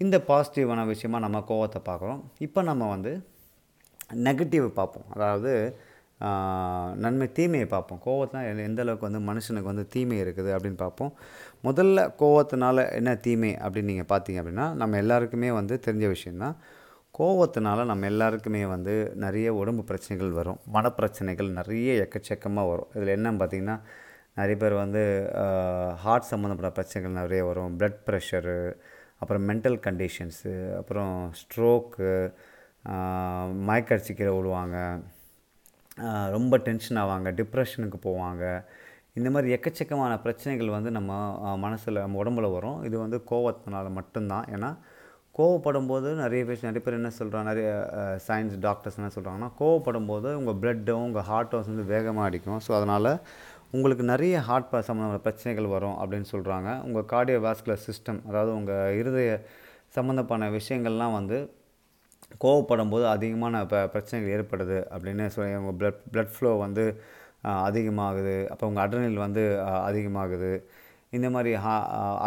இந்த 0.00 0.18
பாசிட்டிவான 0.30 0.86
விஷயமா 0.92 1.18
நம்ம 1.24 1.40
கோவத்தை 1.50 1.80
பார்க்குறோம். 1.88 2.20
இப்போ 2.46 2.60
நம்ம 2.70 2.88
வந்து 2.94 3.12
நெகட்டிவ் 4.28 4.66
பார்ப்போம். 4.78 5.06
அதாவது 5.14 5.52
நன்மை 6.96 7.32
தீமையை 7.32 7.68
பார்ப்போம். 7.68 8.02
கோவத்தினால் 8.04 8.58
எந்த- 8.58 8.82
அளவுக்கு 8.82 9.10
வந்து 9.10 9.32
மனுஷனுக்கு 9.32 9.62
வந்து 9.62 9.86
தீமை 9.86 10.22
இருக்குது 10.22 10.56
அப்படின்னு 10.56 10.76
பார்ப்போம். 10.76 11.12
முதல்ல 11.64 12.12
கோவத்தினால 12.18 12.92
என்ன 12.92 13.14
தீமை 13.14 13.54
அப்படின்னு 13.54 13.82
நீங்கள் 13.82 14.18
பார்த்தீங்க 14.18 14.32
அப்படின்னா 14.32 14.74
நம்ம 14.74 14.96
எல்லாருக்குமே 14.96 15.50
வந்து 15.50 15.80
தெரிஞ்ச 15.86 16.08
விஷயந்தான் 16.08 16.56
கோவத்தினால 17.18 17.84
நம்ம 17.84 18.06
எல்லாருக்குமே 18.06 18.64
வந்து 18.64 19.12
நிறைய 19.14 19.54
உடம்பு 19.54 19.84
பிரச்சனைகள் 19.84 20.32
வரும். 20.32 20.58
மனப்பிரச்சனைகள் 20.74 21.50
நிறைய 21.50 22.08
எக்கச்சக்கமாக 22.08 22.68
வரும். 22.68 22.86
இதில் 22.94 23.16
என்னன்னு 23.16 23.40
பார்த்தீங்கன்னா 23.40 23.80
நிறைய 24.34 24.56
பேர் 24.56 24.72
வந்து 24.72 25.30
ஹார்ட் 25.96 26.22
சம்மந்தப்பட்ட 26.22 26.74
பிரச்சனைகள் 26.74 27.22
நிறைய 27.22 27.44
வரும். 27.44 27.78
ப்ளட் 27.78 27.98
ப்ரெஷரு 28.06 28.72
அப்புறம் 29.18 29.48
மென்டல் 29.48 29.80
கண்டிஷன்ஸு 29.80 30.76
அப்புறம் 30.76 31.32
ஸ்ட்ரோக்கு 31.32 32.32
மயக்கடிச்சிக்கிற 33.68 34.28
விழுவாங்க. 34.32 35.02
ரொம்ப 36.36 36.54
டென்ஷன் 36.66 36.98
ஆவாங்க 37.02 37.30
டிப்ரெஷனுக்கு 37.40 37.98
போவாங்க. 38.08 38.44
இந்த 39.18 39.28
மாதிரி 39.34 39.48
எக்கச்சக்கமான 39.56 40.12
பிரச்சனைகள் 40.24 40.76
வந்து 40.76 40.90
நம்ம 40.98 41.12
மனசில் 41.64 42.02
நம்ம 42.04 42.18
உடம்புல 42.22 42.48
வரும். 42.56 42.78
இது 42.88 42.96
வந்து 43.04 43.18
கோவத்தினால 43.30 43.86
மட்டும்தான். 43.98 44.46
ஏன்னா 44.56 44.70
கோவப்படும் 45.38 45.88
போது 45.90 46.08
நிறைய 46.22 46.42
பேர் 46.48 46.66
நிறைய 46.68 46.82
பேர் 46.84 46.98
என்ன 46.98 47.10
சொல்கிறாங்க 47.18 47.46
நிறைய 47.50 47.68
சயின்ஸ் 48.26 48.56
டாக்டர்ஸ் 48.66 48.98
என்ன 49.00 49.10
சொல்கிறாங்கன்னா 49.16 49.50
கோவப்படும் 49.60 50.08
போது 50.10 50.28
உங்கள் 50.40 50.58
பிளட்டும் 50.62 51.04
உங்கள் 51.08 51.26
ஹார்ட்டும் 51.30 51.62
வந்து 51.70 51.86
வேகமாக 51.94 52.28
அடிக்கும். 52.28 52.60
ஸோ 52.66 52.72
அதனால் 52.78 53.10
உங்களுக்கு 53.76 54.04
நிறைய 54.12 54.36
ஹார்ட் 54.48 54.74
சம்மந்தமான 54.88 55.20
பிரச்சனைகள் 55.26 55.74
வரும் 55.76 55.96
அப்படின்னு 56.00 56.28
சொல்கிறாங்க 56.34 56.70
உங்கள் 56.86 57.06
கார்டியோ 57.12 57.40
வாஸ்குலர் 57.46 57.84
சிஸ்டம் 57.88 58.20
அதாவது 58.30 58.50
உங்கள் 58.58 58.96
இருதய 59.00 59.30
சம்மந்தமான 59.96 60.48
விஷயங்கள்லாம் 60.58 61.16
வந்து 61.18 61.38
கோவப்படும் 62.44 62.92
போது 62.94 63.04
அதிகமான 63.14 63.64
ப 63.72 63.82
பிரச்சனைகள் 63.94 64.32
ஏற்படுது 64.36 64.78
அப்படின்னு 64.94 65.26
சொல்லி 65.34 65.54
உங்கள் 65.60 65.76
ப்ளட் 65.80 66.00
ப்ளட் 66.12 66.32
ஃப்ளோ 66.34 66.52
வந்து 66.64 66.84
அதிகமாகுது. 67.68 68.36
அப்போ 68.52 68.64
உங்கள் 68.70 68.84
அட்ரனல் 68.84 69.22
வந்து 69.26 69.44
அதிகமாகுது. 69.88 70.52
இந்த 71.16 71.28
மாதிரி 71.34 71.52
ஹா 71.64 71.74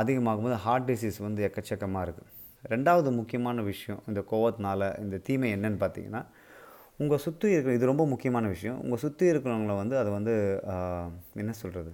அதிகமாகும்போது 0.01 0.57
ஹார்ட் 0.65 0.87
டிசீஸ் 0.91 1.19
வந்து 1.27 1.43
எக்கச்சக்கமாக 1.47 2.05
இருக்குது 2.07 2.31
ரெண்டாவது 2.73 3.09
முக்கியமான 3.19 3.61
விஷயம் 3.71 4.01
இந்த 4.09 4.21
கோவத்தினால 4.31 4.81
இந்த 5.03 5.17
தீமை 5.27 5.49
என்னன்னு 5.55 5.79
பார்த்தீங்கன்னா 5.83 6.21
உங்கள் 7.03 7.21
சுற்றி 7.25 7.47
இருக்கிற 7.53 7.73
இது 7.77 7.91
ரொம்ப 7.91 8.03
முக்கியமான 8.11 8.45
விஷயம். 8.55 8.77
உங்கள் 8.83 9.01
சுற்றி 9.05 9.25
இருக்கிறவங்கள 9.31 9.73
வந்து 9.81 9.95
அது 10.01 10.09
வந்து 10.17 10.33
என்ன 11.41 11.51
சொல்கிறது 11.61 11.91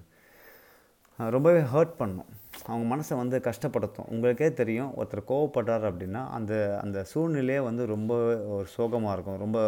ரொம்பவே 1.36 1.62
ஹர்ட் 1.74 1.98
பண்ணும். 2.02 2.30
அவங்க 2.68 2.86
மனசை 2.94 3.16
வந்து 3.22 3.38
கஷ்டப்படுத்தும். 3.48 4.10
உங்களுக்கே 4.14 4.48
தெரியும் 4.60 4.92
ஒருத்தர் 5.00 5.30
கோவப்படுறார் 5.32 5.86
அப்படின்னா 5.90 6.22
அந்த 6.38 6.54
அந்த 6.84 7.00
சூழ்நிலையே 7.12 7.60
வந்து 7.70 7.86
ரொம்ப 7.96 8.14
ஒரு 8.56 8.68
சோகமாக 8.78 9.16
இருக்கும். 9.16 9.42
ரொம்ப 9.46 9.60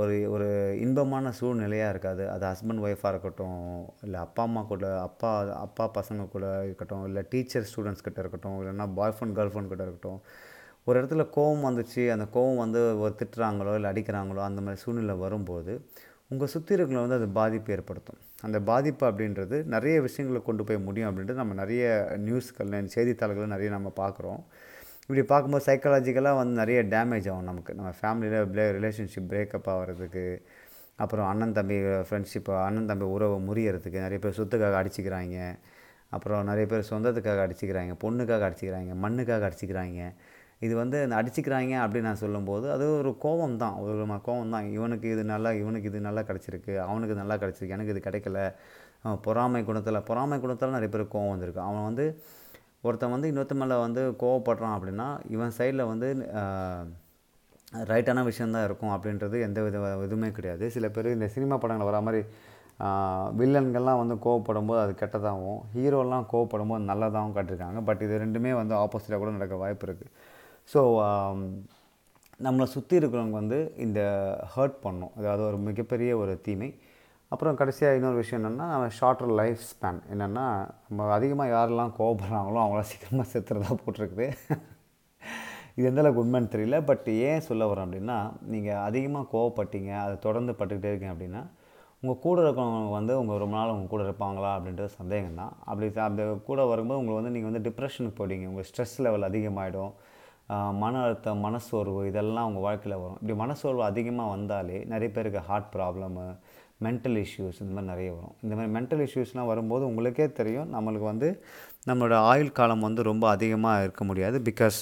ஒரு 0.00 0.14
ஒரு 0.34 0.48
இன்பமான 0.84 1.32
சூழ்நிலையாக 1.40 1.92
இருக்காது. 1.94 2.22
அது 2.34 2.44
ஹஸ்பண்ட் 2.50 2.82
ஒய்ஃபாக 2.86 3.12
இருக்கட்டும் 3.14 3.58
இல்லை 4.06 4.18
அப்பா 4.26 4.42
அம்மா 4.48 4.62
கூட 4.70 4.86
அப்பா 5.08 5.32
அப்பா 5.66 5.86
பசங்க 5.98 6.24
கூட 6.34 6.46
இருக்கட்டும் 6.66 7.04
இல்லை 7.08 7.22
டீச்சர் 7.32 7.68
ஸ்டூடெண்ட்ஸ் 7.70 8.06
கிட்ட 8.06 8.20
இருக்கட்டும் 8.24 8.56
இல்லைன்னா 8.60 8.86
பாய் 8.98 9.14
ஃப்ரெண்ட் 9.16 9.36
கேர்ள் 9.38 9.52
ஃப்ரெண்ட் 9.52 9.72
கிட்ட 9.72 9.86
இருக்கட்டும் 9.88 10.20
ஒரு 10.88 10.96
இடத்துல 11.00 11.24
கோவம் 11.36 11.66
வந்துச்சு. 11.68 12.02
அந்த 12.14 12.26
கோவம் 12.36 12.62
வந்து 12.62 12.80
ஒரு 13.02 13.14
திட்டுறாங்களோ 13.20 13.74
இல்லை 13.78 13.90
அடிக்கிறாங்களோ 13.92 14.42
அந்த 14.48 14.60
மாதிரி 14.64 14.80
சூழ்நிலை 14.84 15.14
வரும்போது 15.24 15.74
உங்கள் 16.28 16.48
சுற்றி 16.48 16.72
இருக்கிறவங்க 16.74 17.06
வந்து 17.06 17.14
அது 17.14 17.28
பாதிப்பு 17.28 17.72
ஏற்படுத்தும். 17.72 18.20
அந்த 18.46 18.60
பாதிப்பு 18.60 19.04
அப்படின்றது 19.10 19.56
நிறைய 19.74 20.00
விஷயங்களை 20.00 20.40
கொண்டு 20.46 20.64
போய் 20.64 20.78
முடியும் 20.78 21.08
அப்படின்றது 21.10 21.42
நம்ம 21.42 21.54
நிறைய 21.54 21.84
நியூஸ்கள் 22.26 22.72
செய்தித்தாள்களை 22.94 23.48
நிறைய 23.54 23.70
நம்ம 23.70 23.92
பார்க்குறோம். 23.96 24.42
இப்படி 25.00 25.22
பார்க்கும்போது 25.22 25.64
சைக்காலஜிக்கலாக 25.68 26.40
வந்து 26.40 26.54
நிறைய 26.62 26.80
டேமேஜ் 26.94 27.26
ஆகும் 27.30 27.48
நமக்கு. 27.50 27.72
நம்ம 27.74 27.90
ஃபேமிலியில் 28.00 28.46
ப்ளே 28.52 28.64
ரிலேஷன்ஷிப் 28.78 29.30
பிரேக்கப் 29.30 29.68
ஆகிறதுக்கு 29.74 30.24
அப்புறம் 30.96 31.26
அண்ணன் 31.26 31.52
தம்பி 31.52 31.76
ஃப்ரெண்ட்ஷிப் 32.08 32.50
அண்ணன் 32.66 32.86
தம்பி 32.86 33.04
உறவை 33.04 33.36
முறியறதுக்கு 33.48 34.04
நிறைய 34.06 34.18
பேர் 34.18 34.38
சொத்துக்காக 34.38 34.76
அடிச்சிக்கிறாங்க. 34.82 35.38
அப்புறம் 36.10 36.44
நிறைய 36.44 36.66
பேர் 36.66 36.90
சொந்தத்துக்காக 36.90 37.40
அடிச்சிக்கிறாங்க 37.46 37.92
பொண்ணுக்காக 38.04 38.42
அடிச்சிக்கிறாங்க 38.48 38.92
மண்ணுக்காக 39.04 39.42
அடிச்சிக்கிறாங்க. 39.48 40.00
இது 40.62 40.74
வந்து 40.80 40.96
இந்த 41.04 41.14
அடிச்சுக்கிறாங்க 41.20 41.74
அப்படின்னு 41.84 42.08
நான் 42.10 42.22
சொல்லும்போது 42.24 42.66
அது 42.74 42.84
ஒரு 43.00 43.10
கோபம் 43.24 43.56
தான் 43.62 43.76
ஒரு 43.82 43.92
விதமான 43.96 44.20
கோபம் 44.28 44.54
தான் 44.54 44.66
இவனுக்கு 44.76 45.06
இது 45.14 45.22
நல்லா 45.32 45.50
இவனுக்கு 45.62 45.90
இது 45.90 46.00
நல்லா 46.08 46.22
கிடச்சிருக்கு. 46.28 46.74
அவனுக்கு 46.88 47.12
இது 47.14 47.22
நல்லா 47.22 47.36
கிடச்சிருக்கு. 47.42 47.76
எனக்கு 47.76 47.94
இது 47.94 48.02
கிடைக்கல. 48.08 48.38
பொறாமை 49.26 49.60
குணத்தில் 49.68 50.04
பொறாமை 50.10 50.36
குணத்தில் 50.44 50.76
நிறைய 50.76 50.90
பேர் 50.94 51.12
கோவம் 51.14 51.32
வந்திருக்கு. 51.34 51.62
அவன் 51.68 51.86
வந்து 51.88 52.06
ஒருத்தன் 52.88 53.14
வந்து 53.14 53.28
இன்னொருத்த 53.30 53.56
மேலே 53.62 53.76
வந்து 53.86 54.02
கோவப்படுறான் 54.22 54.74
அப்படின்னா 54.76 55.08
இவன் 55.34 55.54
சைடில் 55.58 55.90
வந்து 55.92 56.08
ரைட்டான 57.90 58.22
விஷயந்தான் 58.30 58.66
இருக்கும் 58.68 58.92
அப்படின்றது 58.96 59.36
எந்த 59.46 59.60
வித 59.66 59.78
இதுவுமே 60.06 60.28
கிடையாது. 60.36 60.64
சில 60.74 60.88
பேர் 60.96 61.14
இந்த 61.16 61.26
சினிமா 61.36 61.56
படங்களில் 61.62 61.90
வர 61.90 62.00
மாதிரி 62.08 62.20
வில்லன்கள்லாம் 63.40 64.00
வந்து 64.02 64.14
கோவப்படும் 64.26 64.68
போது 64.68 64.80
அது 64.84 64.92
கெட்டதாகவும் 65.00 65.60
ஹீரோலாம் 65.74 66.26
கோவப்படும் 66.32 66.70
போது 66.72 66.88
நல்லதாகவும் 66.90 67.34
காட்டியிருக்காங்க. 67.36 67.80
பட் 67.88 68.02
இது 68.06 68.14
ரெண்டுமே 68.24 68.52
வந்து 68.60 68.74
ஆப்போசிட்டாக 68.82 69.20
கூட 69.22 69.32
நடக்க 69.36 69.56
வாய்ப்பு 69.62 69.86
இருக்குது 69.88 70.12
ஸோ 70.68 70.80
um, 71.06 71.40
நம்மளை 72.40 72.66
சுற்றி 72.74 72.94
இருக்கிறவங்க 72.98 73.36
வந்து 73.40 73.58
இந்த 73.84 74.00
ஹர்ட் 74.54 74.78
பண்ணும். 74.84 75.12
அதாவது 75.18 75.42
ஒரு 75.48 75.58
மிகப்பெரிய 75.66 76.10
ஒரு 76.22 76.32
தீமை. 76.46 76.68
அப்புறம் 77.32 77.58
கடைசியாக 77.60 77.98
இன்னொரு 77.98 78.18
விஷயம் 78.20 78.40
என்னென்னா 78.40 78.66
ஷார்ட்டர் 78.98 79.32
லைஃப் 79.40 79.62
ஸ்பேன் 79.70 80.00
என்னென்னா 80.12 80.46
நம்ம 80.86 81.08
அதிகமாக 81.16 81.52
யாரெல்லாம் 81.54 81.92
கோவப்படுறாங்களோ 81.98 82.60
அவங்களாம் 82.62 82.90
சீக்கிரமாக 82.90 83.26
செத்துறதா 83.32 83.76
போட்டிருக்குது. 83.82 84.26
இது 85.76 85.86
எந்தளவுக்கு 85.90 86.22
உண்மைன்னு 86.24 86.52
தெரியல. 86.54 86.78
பட் 86.90 87.06
ஏன் 87.28 87.46
சொல்ல 87.48 87.68
வரேன் 87.70 87.86
அப்படின்னா 87.86 88.18
நீங்கள் 88.52 88.82
அதிகமாக 88.88 89.28
கோவப்பட்டீங்க 89.34 89.92
அதை 90.04 90.16
தொடர்ந்து 90.26 90.54
பட்டுக்கிட்டே 90.58 90.92
இருக்கீங்க 90.92 91.14
அப்படின்னா 91.16 91.42
உங்கள் 92.02 92.22
கூட 92.24 92.38
இருக்கிறவங்க 92.44 92.90
வந்து 92.96 93.12
உங்கள் 93.20 93.40
ரொம்ப 93.42 93.56
நாள் 93.58 93.72
உங்கள் 93.74 93.92
கூட 93.92 94.02
இருப்பாங்களா 94.06 94.50
அப்படின்றது 94.56 94.90
சந்தேகம் 95.00 95.38
தான் 95.40 95.52
அப்படி 95.68 95.86
அந்த 96.08 96.24
கூட 96.48 96.60
வரும்போது 96.72 97.00
உங்களை 97.02 97.16
வந்து 97.18 97.34
நீங்கள் 97.36 97.50
வந்து 97.50 97.64
டிப்ரெஷனுக்கு 97.68 98.18
போயிடுங்க 98.18 98.50
உங்கள் 98.52 98.66
ஸ்ட்ரெஸ் 98.70 98.96
லெவல் 99.06 99.28
அதிகமாகிடும் 99.28 99.94
மன 100.82 100.92
அழுத்தம் 101.04 101.44
மனசோர்வு 101.46 102.00
இதெல்லாம் 102.08 102.46
அவங்க 102.46 102.60
வாழ்க்கையில் 102.66 103.00
வரும். 103.02 103.18
இப்படி 103.20 103.36
மனசோர்வு 103.42 103.82
அதிகமாக 103.90 104.32
வந்தாலே 104.34 104.78
நிறைய 104.92 105.08
பேருக்கு 105.16 105.40
ஹார்ட் 105.48 105.70
ப்ராப்ளமு 105.74 106.24
மென்டல் 106.84 107.18
இஷ்யூஸ் 107.24 107.60
இந்த 107.62 107.72
மாதிரி 107.74 107.90
நிறைய 107.92 108.08
வரும். 108.16 108.34
இந்த 108.44 108.52
மாதிரி 108.56 108.72
மென்டல் 108.76 109.02
இஷ்யூஸ்லாம் 109.06 109.50
வரும்போது 109.52 109.84
உங்களுக்கே 109.90 110.26
தெரியும் 110.40 110.70
நம்மளுக்கு 110.76 111.06
வந்து 111.12 111.28
நம்மளோட 111.88 112.16
ஆயுள் 112.30 112.56
காலம் 112.58 112.86
வந்து 112.88 113.02
ரொம்ப 113.10 113.24
அதிகமாக 113.36 113.84
இருக்க 113.86 114.04
முடியாது. 114.10 114.38
பிகாஸ் 114.50 114.78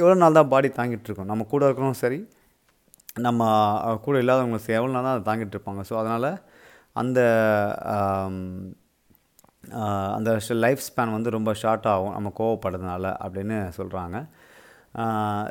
எவ்வளோ 0.00 0.16
நாள் 0.22 0.38
தான் 0.38 0.52
பாடி 0.54 0.68
தாங்கிட்டு 0.78 1.08
இருக்கோம். 1.08 1.30
நம்ம 1.32 1.46
கூட 1.52 1.62
இருக்கிறவங்க 1.68 2.02
சரி 2.04 2.20
நம்ம 3.26 3.50
கூட 4.06 4.14
இல்லாதவங்களும் 4.22 4.64
சரி 4.64 4.78
எவ்வளோ 4.80 4.94
நாள் 4.96 5.06
தான் 5.06 5.16
அதை 5.16 5.26
தாங்கிட்டு 5.30 5.54
இருப்பாங்க. 5.56 5.82
ஸோ 5.90 5.94
அதனால் 6.02 6.30
அந்த 7.02 7.20
அந்த 10.16 10.38
லைஃப் 10.64 10.82
ஸ்பேன் 10.88 11.14
வந்து 11.16 11.30
ரொம்ப 11.30 11.54
ஷார்ட் 11.62 11.86
ஆகும். 11.92 12.12
நம்ம 12.12 12.32
கோவப்படுறதுனால 12.38 13.14
அப்படின்னு 13.24 13.58
சொல்கிறாங்க 13.78 14.18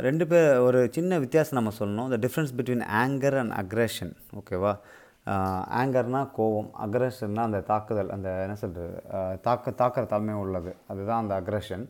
ரெண்டு 0.08 0.28
பேர் 0.32 0.50
ஒரு 0.66 0.82
சின்ன 0.92 1.20
வித்தியாசம் 1.24 1.60
நம்ம 1.60 1.72
சொல்லணும். 1.80 2.10
The 2.14 2.18
difference 2.26 2.54
between 2.58 2.84
anger 3.04 3.38
and 3.42 3.56
aggression 3.62 4.14
ஓகேவா 4.40 4.74
ஆங்கர்னால் 5.82 6.30
கோவம் 6.38 6.70
அக்ரெஷன்னா 6.86 7.44
அந்த 7.50 7.60
தாக்குதல் 7.72 8.10
அந்த 8.16 8.30
என்ன 8.46 8.56
சொல்கிறது 8.56 9.40
தாக்க 9.48 9.72
தாக்கிற 9.82 10.04
தன்மை 10.14 10.34
உள்ளது. 10.44 10.72
அதுதான் 10.88 11.22
அந்த 11.24 11.36
அக்ரெஷன் 11.42 11.86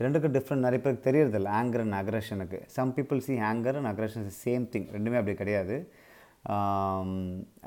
ரெண்டுக்கும் 0.00 0.34
டிஃப்ரெண்ட் 0.36 0.64
நிறைய 0.66 0.80
பேருக்கு 0.84 1.06
தெரியறதில்ல. 1.08 1.50
Anger 1.60 1.84
and 1.86 1.98
அக்ரெஷனுக்கு 2.02 2.60
some 2.76 2.94
people 2.96 3.20
see 3.26 3.34
anger 3.50 3.78
and 3.80 3.90
aggression 3.92 4.26
same 4.44 4.64
thing 4.74 4.88
ரெண்டுமே 4.96 5.18
அப்படி 5.20 5.36
கிடையாது. 5.42 5.76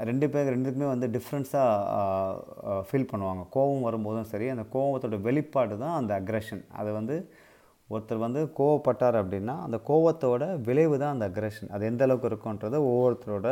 ரெண்டு 0.09 0.27
பேர் 0.29 0.51
ரெண்டுக்குமே 0.53 0.87
வந்து 0.93 1.07
டிஃப்ரென்ஸாக 1.15 2.83
ஃபீல் 2.87 3.09
பண்ணுவாங்க. 3.11 3.43
கோவம் 3.55 3.85
வரும்போதும் 3.87 4.29
சரி 4.31 4.47
அந்த 4.53 4.65
கோவத்தோட 4.75 5.17
வெளிப்பாடு 5.27 5.75
தான் 5.83 5.97
அந்த 5.99 6.13
அக்ரெஷன் 6.19 6.63
அது 6.79 6.91
வந்து 6.99 7.17
ஒருத்தர் 7.89 8.25
வந்து 8.25 8.41
கோவப்பட்டார் 8.59 9.17
அப்படின்னா 9.21 9.55
அந்த 9.65 9.77
கோவத்தோட 9.89 10.43
விளைவு 10.67 10.95
தான் 11.01 11.13
அந்த 11.15 11.25
அக்ரெஷன் 11.29 11.71
அது 11.75 11.85
எந்த 11.91 12.03
அளவுக்கு 12.05 12.29
இருக்குன்றது 12.31 12.77
ஒவ்வொருத்தரோட 12.91 13.47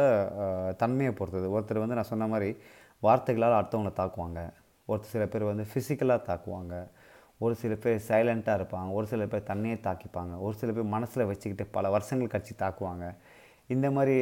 தன்மையை 0.81 1.13
பொறுத்தது. 1.19 1.47
ஒருத்தர் 1.55 1.83
வந்து 1.83 1.97
நான் 1.99 2.11
சொன்ன 2.11 2.27
மாதிரி 2.33 2.49
வார்த்தைகளால் 3.07 3.57
அடுத்தவங்களை 3.59 3.93
தாக்குவாங்க. 4.01 4.41
ஒரு 4.91 5.03
சில 5.11 5.25
பேர் 5.33 5.51
வந்து 5.51 5.65
ஃபிசிக்கலாக 5.71 6.21
தாக்குவாங்க. 6.29 6.75
ஒரு 7.45 7.55
சில 7.61 7.73
பேர் 7.83 8.03
சைலண்ட்டாக 8.09 8.59
இருப்பாங்க. 8.59 8.89
ஒரு 8.97 9.05
சில 9.11 9.25
பேர் 9.31 9.49
தண்ணியே 9.51 9.77
தாக்கிப்பாங்க. 9.87 10.33
ஒரு 10.45 10.55
சில 10.61 10.71
பேர் 10.75 10.93
மனசில் 10.95 11.29
வச்சுக்கிட்டு 11.31 11.65
பல 11.77 11.89
வருஷங்கள் 11.95 12.31
கழிச்சு 12.33 12.53
தாக்குவாங்க. 12.63 13.05
இந்த 13.69 13.87
மாதிரி 13.95 14.15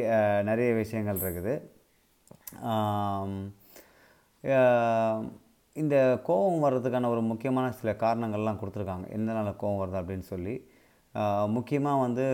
நிறைய 0.50 0.70
விஷயங்கள் 0.82 1.22
இருக்குது. 1.24 1.54
இந்த 5.76 5.96
கோபம் 6.28 6.64
வர்றதுக்கான 6.66 7.10
ஒரு 7.14 7.22
முக்கியமான 7.30 7.66
சில 7.80 7.90
காரணங்கள்லாம் 8.04 8.60
கொடுத்துருக்காங்க. 8.60 9.06
எந்தனால 9.16 9.56
கோபம் 9.62 9.82
வருது 9.82 10.00
அப்படின்னு 10.02 10.26
சொல்லி 10.32 10.54
முக்கியமாக 11.54 12.02
வந்து 12.04 12.24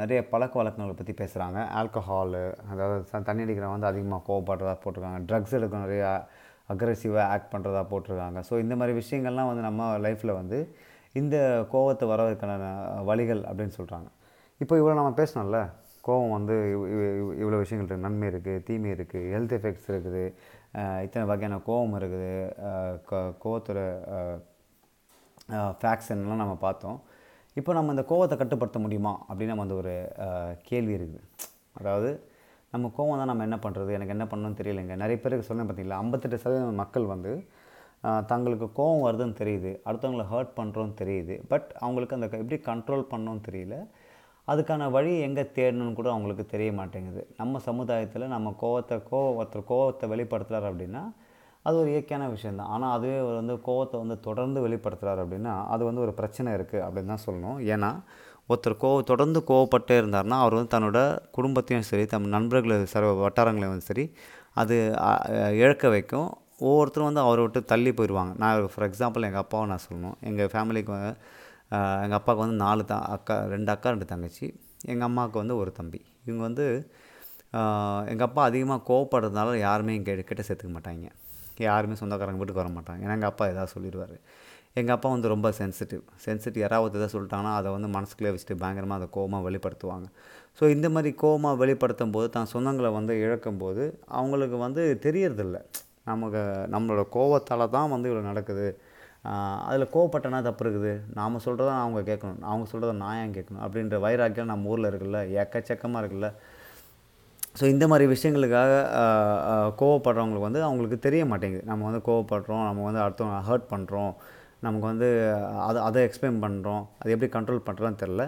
நிறைய 0.00 0.18
பழக்க 0.32 0.54
வழக்கங்களை 0.58 0.94
பற்றி 0.98 1.14
பேசுகிறாங்க 1.20 1.58
ஆல்கஹாலு 1.78 2.42
அதாவது 2.72 3.24
தண்ணி 3.28 3.44
அடிக்கிறவங்க 3.44 3.76
வந்து 3.76 3.90
அதிகமாக 3.92 4.22
கோவப்படுறதா 4.28 4.74
போட்டிருக்காங்க. 4.82 5.20
ட்ரக்ஸ் 5.28 5.56
எடுக்க 5.58 5.84
நிறைய 5.86 6.04
அக்ரெசிவாக 6.72 7.24
ஆக்ட் 7.34 7.50
பண்ணுறதா 7.54 7.82
போட்டிருக்காங்க. 7.92 8.38
ஸோ 8.48 8.54
இந்த 8.64 8.74
மாதிரி 8.80 8.94
விஷயங்கள்லாம் 9.00 9.50
வந்து 9.50 9.64
நம்ம 9.68 9.90
லைஃப்பில் 10.06 10.38
வந்து 10.40 10.58
இந்த 11.20 11.36
கோவத்தை 11.72 12.06
வரதுக்கான 12.12 12.62
வழிகள் 13.10 13.42
அப்படின்னு 13.50 13.76
சொல்கிறாங்க 13.78 14.08
இப்போ 14.62 14.74
இவ்வளோ 14.80 14.96
நம்ம 15.00 15.14
பேசணும்ல? 15.20 15.60
கோவம் 16.08 16.34
வந்து 16.36 16.54
இவ்வளோ 17.42 17.58
விஷயங்கள் 17.62 17.84
இருக்குது 17.84 18.04
நன்மை 18.06 18.26
இருக்குது 18.32 18.62
தீமை 18.68 18.90
இருக்குது 18.96 19.30
ஹெல்த் 19.34 19.54
எஃபெக்ட்ஸ் 19.58 19.88
இருக்குது 19.92 20.22
இத்தனை 21.06 21.24
வகையான 21.32 21.58
கோவம் 21.68 21.96
இருக்குது 22.00 22.32
கோவத்தோட 23.42 23.80
ஃபேக்ஷன்லாம் 25.82 26.42
நம்ம 26.44 26.56
பார்த்தோம். 26.66 26.98
இப்போ 27.56 27.70
நம்ம 27.76 27.92
இந்த 27.94 28.04
கோவத்தை 28.10 28.36
கட்டுப்படுத்த 28.40 28.78
முடியுமா 28.86 29.12
அப்படின்னு 29.28 29.52
நம்ம 29.52 29.66
அந்த 29.66 29.76
ஒரு 29.82 29.94
கேள்வி 30.68 30.94
இருக்குது. 30.98 31.22
அதாவது 31.80 32.10
நம்ம 32.72 32.90
கோவம் 32.96 33.20
தான் 33.20 33.30
நம்ம 33.30 33.44
என்ன 33.48 33.56
பண்ணுறது 33.64 33.90
எனக்கு 33.96 34.14
என்ன 34.16 34.24
பண்ணணும்னு 34.30 34.58
தெரியலைங்க. 34.60 34.94
நிறைய 35.02 35.18
பேருக்கு 35.22 35.48
சொன்னேன் 35.48 35.68
பார்த்தீங்களா 35.68 36.00
ஐம்பத்தெட்டு 36.04 36.42
சதவீதம் 36.42 36.82
மக்கள் 36.82 37.06
வந்து 37.14 37.32
தங்களுக்கு 38.32 38.66
கோவம் 38.78 39.04
வருதுன்னு 39.06 39.38
தெரியுது 39.40 39.70
அடுத்தவங்களை 39.86 40.26
ஹர்ட் 40.32 40.52
பண்ணுறோன்னு 40.58 40.94
தெரியுது 41.00 41.34
பட் 41.52 41.68
அவங்களுக்கு 41.84 42.16
அந்த 42.16 42.26
எப்படி 42.42 42.58
கண்ட்ரோல் 42.68 43.04
பண்ணோன்னு 43.12 43.42
தெரியல 43.48 43.76
அதுக்கான 44.52 44.90
வழி 44.96 45.12
எங்கே 45.26 45.44
தேடணும்னு 45.56 45.98
கூட 45.98 46.08
அவங்களுக்கு 46.14 46.44
தெரிய 46.52 46.70
மாட்டேங்குது. 46.80 47.22
நம்ம 47.40 47.60
சமுதாயத்தில் 47.68 48.32
நம்ம 48.34 48.54
கோவத்தை 48.62 48.96
கோவ 49.10 49.26
ஒருத்தர் 49.40 49.68
கோவத்தை 49.72 50.06
வெளிப்படுத்துகிறார் 50.12 50.68
அப்படின்னா 50.70 51.02
அது 51.66 51.76
ஒரு 51.82 51.90
இயற்கையான 51.94 52.26
விஷயந்தான் 52.34 52.70
ஆனால் 52.74 52.92
அதுவே 52.96 53.16
அவர் 53.22 53.38
வந்து 53.40 53.54
கோவத்தை 53.68 53.96
வந்து 54.02 54.16
தொடர்ந்து 54.26 54.58
வெளிப்படுத்துகிறார் 54.66 55.20
அப்படின்னா 55.24 55.54
அது 55.74 55.82
வந்து 55.88 56.02
ஒரு 56.06 56.12
பிரச்சனை 56.20 56.48
இருக்குது 56.58 56.84
அப்படின்னு 56.86 57.12
தான் 57.14 57.24
சொல்லணும். 57.26 57.58
ஏன்னா 57.74 57.90
ஒருத்தர் 58.50 58.80
கோவ 58.82 59.00
தொடர்ந்து 59.10 59.40
கோவப்பட்டே 59.48 59.96
இருந்தார்னா 60.00 60.36
அவர் 60.42 60.56
வந்து 60.58 60.72
தன்னோட 60.74 61.00
குடும்பத்தையும் 61.36 61.88
சரி 61.88 62.04
தம் 62.12 62.28
நண்பர்களை 62.36 62.76
சர்வ 62.92 63.10
வட்டாரங்களையும் 63.24 63.88
சரி 63.88 64.04
அது 64.60 64.76
இழக்க 65.62 65.88
வைக்கும். 65.94 66.28
ஒவ்வொருத்தரும் 66.68 67.08
வந்து 67.08 67.22
அவரை 67.26 67.42
விட்டு 67.44 67.60
தள்ளி 67.72 67.90
போயிடுவாங்க. 67.98 68.32
நான் 68.42 68.70
ஃபார் 68.72 68.86
எக்ஸாம்பிள் 68.88 69.26
எங்கள் 69.28 69.42
அப்பாவை 69.44 69.66
நான் 69.72 69.84
சொல்லணும். 69.88 70.16
எங்கள் 70.30 70.50
ஃபேமிலிக்கு 70.52 70.94
எங்கள் 72.04 72.18
அப்பாவுக்கு 72.18 72.44
வந்து 72.44 72.58
நாலு 72.64 72.82
தான் 72.92 73.04
அக்கா 73.14 73.34
ரெண்டு 73.54 73.70
அக்கா 73.74 73.88
ரெண்டு 73.94 74.06
தங்கச்சி. 74.12 74.46
எங்கள் 74.92 75.08
அம்மாவுக்கு 75.08 75.38
வந்து 75.42 75.56
ஒரு 75.62 75.70
தம்பி. 75.78 76.00
இவங்க 76.26 76.42
வந்து 76.48 76.66
எங்கள் 78.12 78.28
அப்பா 78.28 78.42
அதிகமாக 78.50 78.80
கோவப்படுறதுனால 78.90 79.56
யாருமே 79.66 79.92
எங்கள் 79.98 80.28
கிட்ட 80.30 80.42
சேர்த்துக்க 80.48 80.72
மாட்டாங்க. 80.76 81.08
யாருமே 81.68 81.94
சொந்தக்காரங்க 82.00 82.40
வீட்டுக்கு 82.40 82.62
வர 82.62 82.70
மாட்டாங்க. 82.78 83.00
ஏன்னா 83.04 83.16
எங்கள் 83.18 83.32
அப்பா 83.32 83.46
எதாவது 83.52 83.72
சொல்லிடுவார் 83.76 84.16
எங்கள் 84.80 84.94
அப்பா 84.94 85.08
வந்து 85.14 85.28
ரொம்ப 85.32 85.48
சென்சிட்டிவ் 85.58 86.02
சென்சிட்டிவ் 86.24 86.62
யாராவது 86.64 86.96
எதாவது 86.98 87.14
சொல்லிட்டாங்கன்னா 87.14 87.52
அதை 87.60 87.68
வந்து 87.76 87.88
மனசுக்குள்ளே 87.94 88.30
வச்சுட்டு 88.34 88.56
பயங்கரமாக 88.62 88.98
அதை 89.00 89.06
கோபமாக 89.16 89.42
வெளிப்படுத்துவாங்க. 89.46 90.06
ஸோ 90.58 90.64
இந்த 90.74 90.86
மாதிரி 90.94 91.10
கோவமாக 91.22 91.58
வெளிப்படுத்தும் 91.62 92.14
போது 92.16 92.28
தான் 92.36 92.50
சொந்தங்களை 92.52 92.90
வந்து 92.98 93.14
இழக்கும் 93.24 93.60
போது 93.62 93.82
அவங்களுக்கு 94.18 94.56
வந்து 94.66 94.82
தெரியறதில்ல. 95.06 95.58
நமக்கு 96.10 96.42
நம்மளோட 96.74 97.02
கோவத்தால் 97.16 97.72
தான் 97.76 97.90
வந்து 97.94 98.08
இவ்வளோ 98.10 98.24
நடக்குது. 98.30 98.68
அதில் 99.68 99.92
கோவப்பட்டனா 99.94 100.38
தப்பு 100.48 100.62
இருக்குது. 100.64 100.92
நாம் 101.18 101.42
சொல்கிறத 101.46 101.70
அவங்க 101.84 102.00
கேட்கணும். 102.10 102.42
அவங்க 102.50 102.66
சொல்கிறத 102.72 102.92
நான் 103.02 103.18
ஏன் 103.22 103.34
கேட்கணும்? 103.38 103.62
அப்படின்ற 103.66 103.96
வைராக்கியம் 104.06 104.50
நம்ம 104.52 104.70
ஊரில் 104.72 104.90
இருக்குல்ல. 104.90 105.20
எக்கச்சக்கமாக 105.42 106.02
இருக்குல்ல. 106.02 106.30
ஸோ 107.58 107.64
இந்த 107.74 107.84
மாதிரி 107.90 108.06
விஷயங்களுக்காக 108.14 108.72
கோவப்படுறவங்களுக்கு 109.80 110.48
வந்து 110.48 110.62
அவங்களுக்கு 110.66 110.98
தெரிய 111.06 111.22
மாட்டேங்குது. 111.30 111.64
நம்ம 111.70 111.86
வந்து 111.90 112.02
கோவப்படுறோம் 112.08 112.66
நம்ம 112.68 112.84
வந்து 112.88 113.02
அடுத்தவங்க 113.04 113.40
ஹர்ட் 113.48 113.70
பண்ணுறோம் 113.74 114.12
நமக்கு 114.66 114.86
வந்து 114.92 115.08
அதை 115.68 115.78
அதை 115.88 116.00
எக்ஸ்பிளைன் 116.08 116.42
பண்ணுறோம் 116.44 116.82
அது 117.00 117.12
எப்படி 117.14 117.30
கண்ட்ரோல் 117.36 117.66
பண்ணுறோன்னு 117.68 118.00
தெரில 118.04 118.22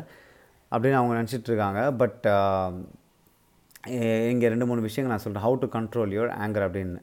அப்படின்னு 0.73 0.99
அவங்க 0.99 1.15
நினச்சிட்ருக்காங்க 1.19 1.81
பட் 2.01 2.27
இங்கே 4.33 4.51
ரெண்டு 4.53 4.67
மூணு 4.71 4.81
விஷயங்கள் 4.87 5.15
நான் 5.15 5.25
சொல்கிறேன் 5.25 5.47
how 5.47 5.57
to 5.63 5.69
control 5.77 6.15
your 6.17 6.33
anger 6.45 6.67
அப்படின்னு. 6.67 7.01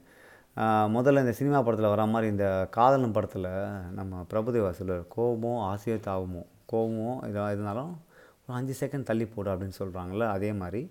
முதல்ல 0.96 1.20
இந்த 1.20 1.32
சினிமா 1.32 1.62
படத்தில் 1.62 1.94
வர 1.94 2.06
மாதிரி 2.06 2.32
இந்த 2.32 2.68
காதலன் 2.72 3.12
படத்தில் 3.12 3.50
நம்ம 3.92 4.26
பிரபுதேவா 4.32 4.70
சொல்லுவார் 4.70 5.04
கோபமோ 5.16 5.52
ஆசையோ 5.72 5.98
தாவமோ 6.08 6.42
கோபமோ 6.72 7.12
இதாக 7.28 7.52
இருந்தாலும் 7.52 7.92
ஒரு 8.46 8.56
அஞ்சு 8.58 8.74
செகண்ட் 8.80 9.04
தள்ளி 9.04 9.26
போடு 9.26 9.50
அப்படின்னு 9.54 9.78
சொல்கிறாங்கள 9.80 10.24
அதே 10.28 10.54
மாதிரி. 10.54 10.82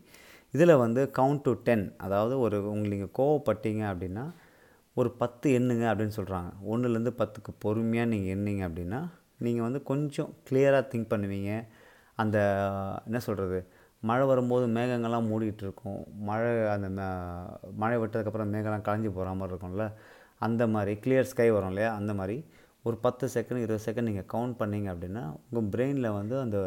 இதில் 0.55 0.75
வந்து 0.77 1.11
கவுண்ட் 1.19 1.43
டு 1.43 1.53
டென் 1.63 1.93
அதாவது 1.97 2.41
ஒரு 2.41 2.57
உங்களுக்கு 2.71 2.95
நீங்கள் 2.95 3.15
கோவப்பட்டீங்க 3.19 3.83
அப்படின்னா 3.93 4.25
ஒரு 4.95 5.11
பத்து 5.23 5.47
எண்ணுங்க 5.59 5.85
அப்படின்னு 5.93 6.17
சொல்கிறாங்க 6.17 6.51
ஒன்றுலேருந்து 6.73 7.13
பத்துக்கு 7.23 7.53
பொறுமையாக 7.59 8.09
நீங்கள் 8.09 8.35
எண்ணிங்க 8.37 8.63
அப்படின்னா 8.69 9.01
நீங்கள் 9.39 9.63
வந்து 9.63 9.83
கொஞ்சம் 9.83 10.31
கிளியராக 10.51 10.85
திங்க் 10.93 11.13
பண்ணுவீங்க. 11.15 11.51
அந்த 12.15 12.39
என்ன 13.07 13.19
சொல்கிறது 13.19 13.59
மழை 14.09 14.25
வரும்போது 14.31 14.67
மேகங்கள்லாம் 14.77 15.29
மூடிகிட்டு 15.31 15.65
இருக்கும் 15.67 16.01
மழை 16.29 16.51
அந்த 16.75 16.89
மழை 17.83 17.97
விட்டதுக்கப்புறம் 18.03 18.53
மேகம்லாம் 18.55 18.87
களைஞ்சி 18.89 19.11
போகிற 19.17 19.35
மாதிரி 19.41 19.53
இருக்கும்ல. 19.55 19.87
அந்த 20.47 20.63
மாதிரி 20.75 20.93
கிளியர் 21.05 21.31
ஸ்கை 21.33 21.49
வரும் 21.57 21.73
இல்லையா? 21.73 21.91
அந்த 22.01 22.13
மாதிரி. 22.21 22.37
ஒரு 22.85 22.97
பத்து 23.05 23.27
செகண்ட் 23.35 23.63
இருபது 23.65 23.85
செகண்ட் 23.87 24.09
நீங்கள் 24.11 24.29
கவுண்ட் 24.35 24.57
பண்ணிங்க 24.61 24.89
அப்படின்னா 24.95 25.23
உங்கள் 25.49 25.71
பிரெயினில் 25.75 26.17
வந்து 26.19 26.35
அந்த 26.45 26.59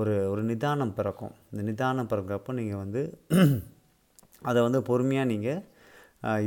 ஒரு 0.00 0.12
ஒரு 0.32 0.42
நிதானம் 0.50 0.94
பிறக்கும். 0.98 1.34
இந்த 1.52 1.62
நிதானம் 1.70 2.10
பிறக்கிறப்போ 2.12 2.52
நீங்கள் 2.60 2.82
வந்து 2.84 3.02
அதை 4.50 4.60
வந்து 4.66 4.80
பொறுமையாக 4.90 5.30
நீங்கள் 5.32 5.60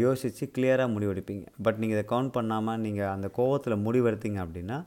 யோசித்து 0.03 0.45
கிளியராக 0.55 0.89
முடிவெடுப்பீங்க. 0.95 1.45
பட் 1.65 1.79
நீங்கள் 1.81 1.97
இதை 1.97 2.05
கவுண்ட் 2.13 2.33
பண்ணாமல் 2.37 2.81
நீங்கள் 2.85 3.11
அந்த 3.15 3.27
கோவத்தில் 3.39 3.83
முடிவெடுத்தீங்க 3.87 4.39
அப்படின்னா 4.45 4.77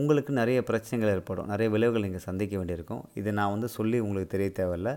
உங்களுக்கு 0.00 0.32
நிறைய 0.40 0.58
பிரச்சனைகள் 0.68 1.12
ஏற்படும். 1.14 1.48
நிறைய 1.52 1.68
விளைவுகள் 1.74 2.04
நீங்கள் 2.06 2.24
சந்திக்க 2.26 2.54
வேண்டியிருக்கும். 2.56 3.02
இதை 3.20 3.30
நான் 3.38 3.52
வந்து 3.54 3.68
சொல்லி 3.76 3.98
உங்களுக்கு 4.06 4.32
தெரிய 4.34 4.50
தேவையில்ல. 4.58 4.90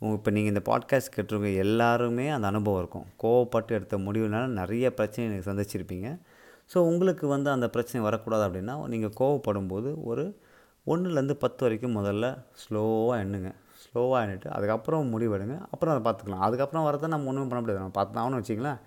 இப்போ 0.00 0.30
நீங்கள் 0.36 0.52
இந்த 0.54 0.62
பாட்காஸ்ட் 0.70 1.14
கேட்டுருங்க 1.14 1.50
எல்லாருமே 1.64 2.26
அந்த 2.36 2.46
அனுபவம் 2.52 2.80
இருக்கும். 2.82 3.06
கோவப்பட்டு 3.22 3.72
எடுத்த 3.78 3.96
முடிவுனால 4.06 4.46
நிறைய 4.60 4.86
பிரச்சனை 4.98 5.24
நீங்கள் 5.30 5.48
சந்திச்சிருப்பீங்க. 5.50 6.08
ஸோ 6.72 6.78
உங்களுக்கு 6.90 7.26
வந்து 7.34 7.48
அந்த 7.54 7.66
பிரச்சனை 7.74 8.00
வரக்கூடாது 8.08 8.44
அப்படின்னா 8.48 8.74
நீங்கள் 8.94 9.14
கோவப்படும் 9.20 9.70
போது 9.72 9.90
ஒரு 10.10 10.24
ஒன்றுலேருந்து 10.86 11.36
பத்து 11.44 11.60
வரைக்கும் 11.64 11.96
முதல்ல 11.98 12.26
ஸ்லோவாக 12.62 13.22
எண்ணுங்க. 13.24 13.50
ஸ்லோவாக 13.84 14.20
எண்ணிட்டு 14.24 14.48
அதுக்கப்புறம் 14.56 15.10
முடிவெடுங்க 15.14 15.56
அப்புறம் 15.72 15.92
அதை 15.94 16.02
பார்த்துக்கலாம். 16.08 16.44
அதுக்கப்புறம் 16.46 16.86
வரதை 16.88 17.08
நம்ம 17.14 17.28
ஒன்றுமே 17.30 17.48
பண்ண 17.50 17.60
முடியாது. 17.62 17.82
நம்ம 17.82 17.96
பார்த்து 18.00 18.20
ஆகணும்னு 18.22 18.42
வச்சிங்களேன் 18.42 18.80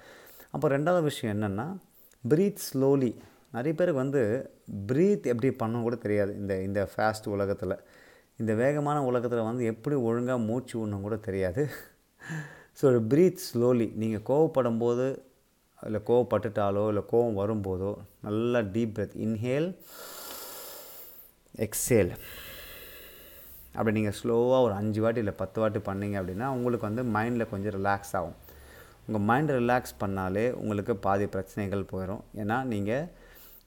அப்போ 0.53 0.67
ரெண்டாவது 0.75 1.03
விஷயம் 1.09 1.33
என்னென்னா 1.35 1.65
ப்ரீத் 2.23 2.63
ஸ்லோலி 2.67 3.11
நிறைய 3.53 3.73
பேருக்கு 3.77 4.03
வந்து 4.03 4.21
ப்ரீத் 4.89 5.29
எப்படி 5.33 5.49
பண்ண 5.61 5.81
கூட 5.85 5.95
தெரியாது. 6.05 6.31
இந்த 6.41 6.53
இந்த 6.67 6.81
ஃபாஸ்ட் 6.91 7.27
உலகத்தில். 7.35 7.75
இந்த 8.41 8.51
வேகமான 8.61 8.97
உலகத்தில் 9.09 9.47
வந்து 9.49 9.63
எப்படி 9.73 9.95
ஒழுங்காக 10.09 10.45
மூச்சு 10.49 10.75
விடணும் 10.79 11.05
கூட 11.07 11.15
தெரியாது. 11.27 11.63
ஸோ 12.79 12.91
ப்ரீத் 13.13 13.47
ஸ்லோலி 13.47 13.87
நீங்கள் 14.01 14.25
கோவப்படும் 14.29 14.81
போது 14.83 15.07
இல்லை 15.87 15.99
கோவப்பட்டுட்டாலோ 16.09 16.83
இல்லை 16.91 17.03
கோவம் 17.11 17.39
வரும்போதோ 17.41 17.91
நல்லா 18.27 18.59
டீப் 18.75 18.93
பிரெத் 18.95 19.17
இன்ஹேல் 19.25 19.69
எக்ஸேல் 21.65 22.11
அப்படி 23.75 23.93
நீங்கள் 23.97 24.17
ஸ்லோவாக 24.19 24.65
ஒரு 24.65 24.73
அஞ்சு 24.79 24.99
வாட்டி 25.03 25.21
இல்லை 25.23 25.33
பத்து 25.41 25.57
வாட்டி 25.61 25.79
பண்ணீங்க 25.89 26.15
அப்படின்னா 26.21 26.47
உங்களுக்கு 26.57 26.85
வந்து 26.89 27.03
மைண்டில் 27.15 27.51
கொஞ்சம் 27.53 27.75
ரிலாக்ஸ் 27.77 28.13
ஆகும். 28.19 28.37
உங்கள் 29.07 29.25
மைண்ட் 29.29 29.51
ரிலாக்ஸ் 29.59 29.95
பண்ணாலே 30.03 30.45
உங்களுக்கு 30.61 30.93
பாதி 31.05 31.27
பிரச்சனைகள் 31.35 31.89
போயிடும் 31.91 32.23
ஏன்னா 32.41 32.57
நீங்கள் 32.73 33.05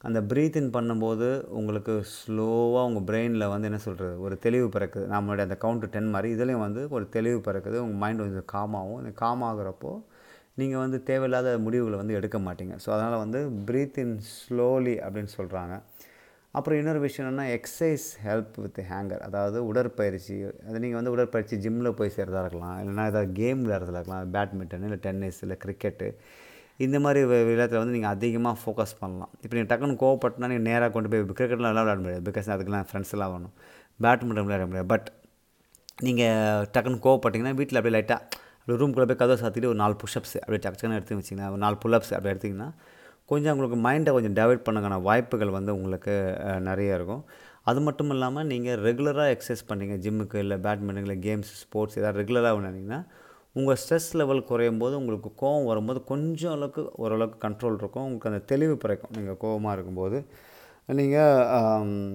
அந்த 0.08 0.18
ப்ரீத் 0.30 0.56
இன் 0.60 0.72
பண்ணும்போது 0.76 1.26
உங்களுக்கு 1.58 1.94
ஸ்லோவாக 2.14 2.86
உங்கள் 2.88 3.06
பிரெயினில் 3.08 3.50
வந்து 3.52 3.68
என்ன 3.70 3.80
சொல்கிறது 3.86 4.14
ஒரு 4.26 4.34
தெளிவு 4.46 4.68
பிறக்குது. 4.76 5.04
நம்மளுடைய 5.14 5.44
அந்த 5.48 5.58
கவுண்ட் 5.64 5.86
டென் 5.94 6.12
மாதிரி 6.14 6.30
இதுலேயும் 6.36 6.64
வந்து 6.66 6.82
ஒரு 6.96 7.04
தெளிவு 7.16 7.38
பிறக்குது. 7.48 7.76
உங்கள் 7.84 8.00
மைண்ட் 8.04 8.24
கொஞ்சம் 8.24 8.50
காமாகும் 8.54 9.00
இந்த 9.02 9.12
காமாகிறப்போ 9.24 9.92
நீங்கள் 10.60 10.82
வந்து 10.84 10.98
தேவையில்லாத 11.10 11.50
முடிவுகளை 11.66 11.98
வந்து 12.02 12.16
எடுக்க 12.20 12.38
மாட்டீங்க. 12.46 12.74
ஸோ 12.84 12.88
அதனால் 12.96 13.22
வந்து 13.24 13.40
ப்ரீத் 13.68 14.00
இன் 14.04 14.16
ஸ்லோலி 14.34 14.96
அப்படின்னு 15.04 15.32
சொல்கிறாங்க 15.38 15.76
அப்புறம் 16.58 16.78
இன்னொரு 16.80 17.00
விஷயம் 17.04 17.26
என்னென்னா 17.26 17.46
எக்ஸசைஸ் 17.56 18.06
ஹெல்ப் 18.24 18.56
வித் 18.62 18.80
ஹேங்கர் 18.88 19.22
அதாவது 19.26 19.58
உடற்பயிற்சி. 19.68 20.34
அது 20.68 20.82
நீங்கள் 20.84 21.00
வந்து 21.00 21.12
உடற்பயிற்சி 21.14 21.56
ஜிம்மில் 21.64 21.96
போய் 22.00 22.16
சேர்றதா 22.16 22.42
இருக்கலாம். 22.44 22.76
இல்லைனா 22.82 23.04
ஏதாவது 23.12 23.30
கேம் 23.40 23.62
விளையாடுறதா 23.64 24.00
இருக்கலாம். 24.00 24.32
பேட்மிண்டன் 24.34 24.84
இல்லை 24.88 24.98
டென்னிஸ் 25.06 25.40
இல்லை 25.46 25.56
கிரிக்கெட்டு 25.64 26.08
இந்த 26.86 26.96
மாதிரி 27.04 27.20
விளையாட்டில் 27.30 27.80
வந்து 27.82 27.94
நீங்கள் 27.96 28.12
அதிகமாக 28.16 28.56
ஃபோக்கஸ் 28.60 28.94
பண்ணலாம். 29.00 29.32
இப்போ 29.42 29.54
நீங்கள் 29.56 29.70
டக்குன்னு 29.72 29.96
கோவப்பட்டனா 30.04 30.48
நீங்கள் 30.52 30.68
நேராக 30.70 30.90
கொண்டு 30.96 31.08
போய் 31.12 31.24
கிரிக்கெட்லாம் 31.40 31.72
விளையாட 31.74 31.98
முடியாது. 32.04 32.22
பிகாஸ் 32.28 32.48
அதுக்கெல்லாம் 32.54 32.86
ஃப்ரெண்ட்ஸ்லாம் 32.90 33.32
வரணும். 33.34 33.54
பேட்மிண்டன் 34.04 34.46
விளையாட 34.48 34.66
முடியாது. 34.70 34.88
பட் 34.94 35.08
நீங்கள் 36.06 36.64
டக்குன்னு 36.74 37.04
கோவப்பட்டிங்கன்னா 37.06 37.54
வீட்டில் 37.60 37.78
அப்படியே 37.80 37.96
லைட்டாக 37.96 38.20
அப்படி 38.62 38.78
ரூம்குள்ளே 38.80 39.06
போய் 39.10 39.20
கதவை 39.20 39.36
சாத்திட்டு 39.42 39.70
ஒரு 39.70 39.78
நாலு 39.82 39.94
புஷ்அப்ஸ் 40.02 40.34
அப்படியே 40.42 40.62
டக்குன்னு 40.64 40.96
எடுத்து 40.98 41.18
வச்சிங்கன்னா 41.20 41.48
ஒரு 41.54 41.60
நாலு 41.64 41.76
புல்அப்ஸ் 41.84 42.12
அப்படி 42.16 42.30
எடுத்திங்கன்னா 42.34 42.68
கொஞ்சம் 43.30 43.52
உங்களுக்கு 43.54 43.78
மைண்டை 43.86 44.10
கொஞ்சம் 44.16 44.36
டைவர்ட் 44.38 44.64
பண்ணக்கான 44.66 44.96
வாய்ப்புகள் 45.08 45.52
வந்து 45.56 45.70
உங்களுக்கு 45.78 46.14
நிறைய 46.68 46.98
இருக்கும். 46.98 47.22
அது 47.70 47.80
மட்டும் 47.86 48.10
இல்லாமல் 48.14 48.48
நீங்கள் 48.52 48.78
ரெகுலராக 48.86 49.34
எக்ஸசைஸ் 49.34 49.64
பண்ணீங்க. 49.70 49.94
ஜிம்முக்கு 50.04 50.38
இல்லை 50.44 50.56
பேட்மிண்டன் 50.66 51.04
இல்லை 51.06 51.16
கேம்ஸ் 51.26 51.50
ஸ்போர்ட்ஸ் 51.62 51.98
எதாவது 52.00 52.18
ரெகுலராக 52.22 52.54
விளையாண்டிங்கன்னா 52.58 53.00
உங்கள் 53.56 53.78
ஸ்ட்ரெஸ் 53.80 54.10
லெவல் 54.20 54.46
குறையும் 54.50 54.80
போது 54.82 54.94
உங்களுக்கு 55.00 55.30
கோவம் 55.42 55.68
வரும்போது 55.70 56.00
கொஞ்சம் 56.12 56.54
அளவுக்கு 56.56 56.82
ஓரளவுக்கு 57.04 57.38
கண்ட்ரோல் 57.46 57.76
இருக்கும். 57.80 58.04
உங்களுக்கு 58.06 58.30
அந்த 58.30 58.40
தெளிவு 58.52 58.74
பிறக்கும். 58.84 59.12
நீங்கள் 59.18 59.40
கோவமாக 59.44 59.76
இருக்கும்போது 59.76 60.18
நீங்கள் 61.00 62.14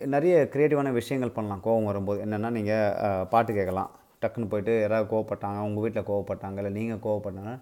நிறைய 0.00 0.34
க்ரியேட்டிவான 0.54 0.92
விஷயங்கள் 1.00 1.36
பண்ணலாம். 1.38 1.62
கோவம் 1.68 1.88
வரும்போது 1.90 2.18
என்னென்னா 2.26 2.50
நீங்கள் 2.58 3.26
பாட்டு 3.32 3.52
கேட்கலாம். 3.58 3.90
டக்குன்னு 4.22 4.50
போயிட்டு 4.52 4.74
யாராவது 4.82 5.06
கோவப்பட்டாங்க 5.14 5.58
உங்கள் 5.68 5.84
வீட்டில் 5.84 6.08
கோவப்பட்டாங்க 6.10 6.60
இல்லை 6.62 6.72
நீங்கள் 6.78 7.02
கோவப்பட்டாங்க 7.06 7.54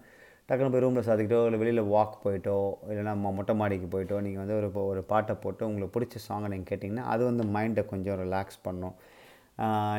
டக்குன்னு 0.49 0.73
போய் 0.73 0.85
ரூமில் 0.85 1.07
சாதிக்கிட்டோ 1.09 1.39
இல்லை 1.49 1.59
வெளியில் 1.61 1.91
வாக் 1.93 2.17
போயிட்டோ 2.25 2.57
இல்லைனா 2.91 3.13
மொட்டை 3.37 3.55
மாடிக்கு 3.61 3.87
போயிட்டோ 3.95 4.17
நீங்கள் 4.27 4.43
வந்து 4.43 4.57
ஒரு 4.61 4.69
ஒரு 4.91 5.03
பாட்டை 5.13 5.35
போட்டு 5.45 5.63
உங்களுக்கு 5.69 5.95
பிடிச்ச 5.97 6.21
சாங்கை 6.29 6.49
நீங்கள் 6.55 6.71
கேட்டிங்கன்னா 6.71 7.05
அது 7.13 7.23
வந்து 7.31 7.45
மைண்டை 7.55 7.83
கொஞ்சம் 7.93 8.19
ரிலாக்ஸ் 8.25 8.59
பண்ணும். 8.67 8.97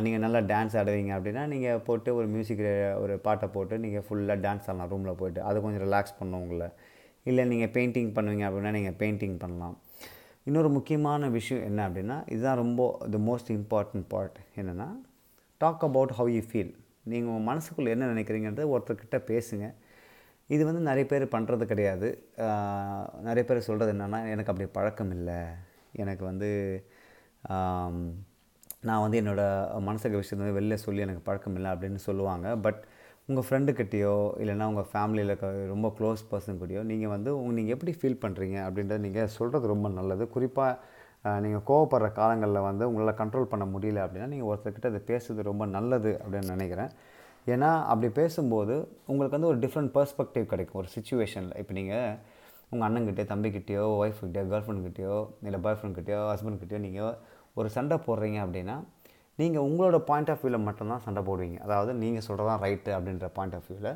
நீங்கள் 0.06 0.24
நல்லா 0.24 0.40
டான்ஸ் 0.52 0.76
ஆடுவீங்க 0.80 1.12
அப்படின்னா 1.18 1.44
நீங்கள் 1.54 1.82
போட்டு 1.88 2.10
ஒரு 2.20 2.28
மியூசிக் 2.34 2.64
ஒரு 3.04 3.14
பாட்டை 3.28 3.48
போட்டு 3.56 3.76
நீங்கள் 3.84 4.04
ஃபுல்லாக 4.08 4.38
டான்ஸ் 4.46 4.68
ஆடலாம் 4.70 4.90
ரூமில் 4.94 5.18
போயிட்டு. 5.22 5.42
அது 5.50 5.64
கொஞ்சம் 5.66 5.84
ரிலாக்ஸ் 5.88 6.18
பண்ணும் 6.20 6.42
உங்களை. 6.46 6.68
இல்லை 7.30 7.44
நீங்கள் 7.52 7.72
பெயிண்டிங் 7.78 8.12
பண்ணுவீங்க 8.18 8.46
அப்படின்னா 8.48 8.74
நீங்கள் 8.78 8.98
பெயிண்டிங் 9.02 9.38
பண்ணலாம். 9.44 9.78
இன்னொரு 10.50 10.70
முக்கியமான 10.78 11.30
விஷயம் 11.38 11.64
என்ன 11.70 11.80
அப்படின்னா 11.88 12.18
இதுதான் 12.34 12.60
ரொம்ப 12.64 12.82
த 13.14 13.20
மோஸ்ட் 13.30 13.52
இம்பார்ட்டண்ட் 13.58 14.08
பார்ட் 14.14 14.38
என்னென்னா 14.60 14.90
talk 15.62 15.86
about 15.90 16.14
how 16.20 16.30
you 16.36 16.44
feel 16.50 16.74
நீங்கள் 17.12 17.32
உங்கள் 17.32 17.48
மனசுக்குள்ளே 17.52 17.94
என்ன 17.96 18.12
நினைக்கிறீங்கன்றது 18.14 18.72
ஒருத்தர்கிட்ட 18.76 19.18
பேசுங்க. 19.32 19.66
இது 20.56 20.62
வந்து 20.68 20.82
நிறைய 20.90 21.06
பேர் 21.12 21.34
பண்ணுறது 21.36 21.66
கிடையாது. 21.72 22.08
நிறைய 23.28 23.44
பேர் 23.50 23.68
சொல்கிறது 23.68 23.94
என்னென்னா 23.96 24.20
எனக்கு 24.34 24.52
அப்படி 24.54 24.68
பழக்கம் 24.78 25.14
இல்லை. 25.18 25.40
எனக்கு 26.04 26.24
வந்து 26.32 26.50
நான் 28.88 29.04
வந்து 29.06 29.20
என்னோடய 29.22 29.82
மனசுக்கு 29.88 30.20
விஷயத்தை 30.22 30.42
வந்து 30.44 30.58
வெளில 30.60 30.76
சொல்லி 30.86 31.04
எனக்கு 31.06 31.24
பழக்கம் 31.28 31.56
இல்லை 31.60 31.70
அப்படின்னு 31.74 32.02
சொல்லுவாங்க. 32.08 32.48
பட் 32.66 32.80
உங்கள் 33.30 33.46
ஃப்ரெண்டுக்கிட்டேயோ 33.48 34.16
இல்லைனா 34.42 34.66
உங்கள் 34.72 34.90
ஃபேமிலியில் 34.92 35.32
இருக்க 35.32 35.48
ரொம்ப 35.74 35.88
க்ளோஸ் 35.98 36.22
பர்சன்கிட்டயோ 36.32 36.82
நீங்கள் 36.92 37.14
வந்து 37.16 37.30
உங்கள் 37.38 37.58
நீங்கள் 37.60 37.76
எப்படி 37.76 37.94
ஃபீல் 38.00 38.22
பண்ணுறீங்க 38.26 38.58
அப்படின்றத 38.68 39.00
நீங்கள் 39.08 39.32
சொல்கிறது 39.38 39.72
ரொம்ப 39.74 39.90
நல்லது. 40.00 40.26
குறிப்பாக 40.36 41.40
நீங்கள் 41.44 41.64
கோவப்படுற 41.70 42.08
காலங்களில் 42.20 42.66
வந்து 42.70 42.84
உங்களால் 42.90 43.20
கண்ட்ரோல் 43.22 43.52
பண்ண 43.54 43.66
முடியல 43.76 44.04
அப்படின்னா 44.06 44.30
நீங்கள் 44.34 44.50
ஒருத்தர்கிட்ட 44.52 44.92
அதை 44.94 45.02
பேசுறது 45.12 45.50
ரொம்ப 45.52 45.66
நல்லது 45.78 46.12
அப்படின்னு 46.24 46.56
நினைக்கிறேன். 46.56 46.92
ஏன்னா 47.54 47.70
அப்படி 47.92 48.08
பேசும்போது 48.22 48.76
உங்களுக்கு 49.12 49.38
வந்து 49.38 49.52
ஒரு 49.54 49.60
டிஃப்ரெண்ட் 49.64 49.92
பர்ஸ்பெக்டிவ் 49.98 50.46
கிடைக்கும். 50.54 50.80
ஒரு 50.82 50.90
சுச்சுவேஷனில் 50.96 51.56
இப்போ 51.62 51.74
நீங்கள் 51.80 52.14
உங்கள் 52.72 52.86
அண்ணன்கிட்டயோ 52.88 53.28
தம்பிக்கிட்டேயோ 53.32 53.86
ஒய்ஃப்கிட்டயோ 54.02 54.44
கேர்ள் 54.52 54.66
ஃப்ரெண்ட்கிட்டயோ 54.68 55.18
இல்லை 55.48 55.60
பாய் 55.66 55.78
ஃப்ரெண்ட்கிட்டயோ 55.80 56.22
ஹஸ்பண்ட்கிட்டயோ 56.34 56.80
நீங்கள் 56.86 57.16
ஒரு 57.58 57.70
சண்டை 57.76 57.98
போடுறீங்க 58.08 58.38
அப்படின்னா 58.46 58.76
நீங்கள் 59.40 59.66
உங்களோட 59.68 59.98
பாயிண்ட் 60.10 60.30
ஆஃப் 60.34 60.42
வியூவில் 60.44 60.66
மட்டும்தான் 60.68 61.04
சண்டை 61.06 61.22
போடுவீங்க. 61.30 61.58
அதாவது 61.66 61.92
நீங்கள் 62.04 62.26
சொல்கிறதான் 62.28 62.62
ரைட்டு 62.66 62.92
அப்படின்ற 62.98 63.28
பாயிண்ட் 63.38 63.56
ஆஃப் 63.58 63.68
வியூவில் 63.70 63.92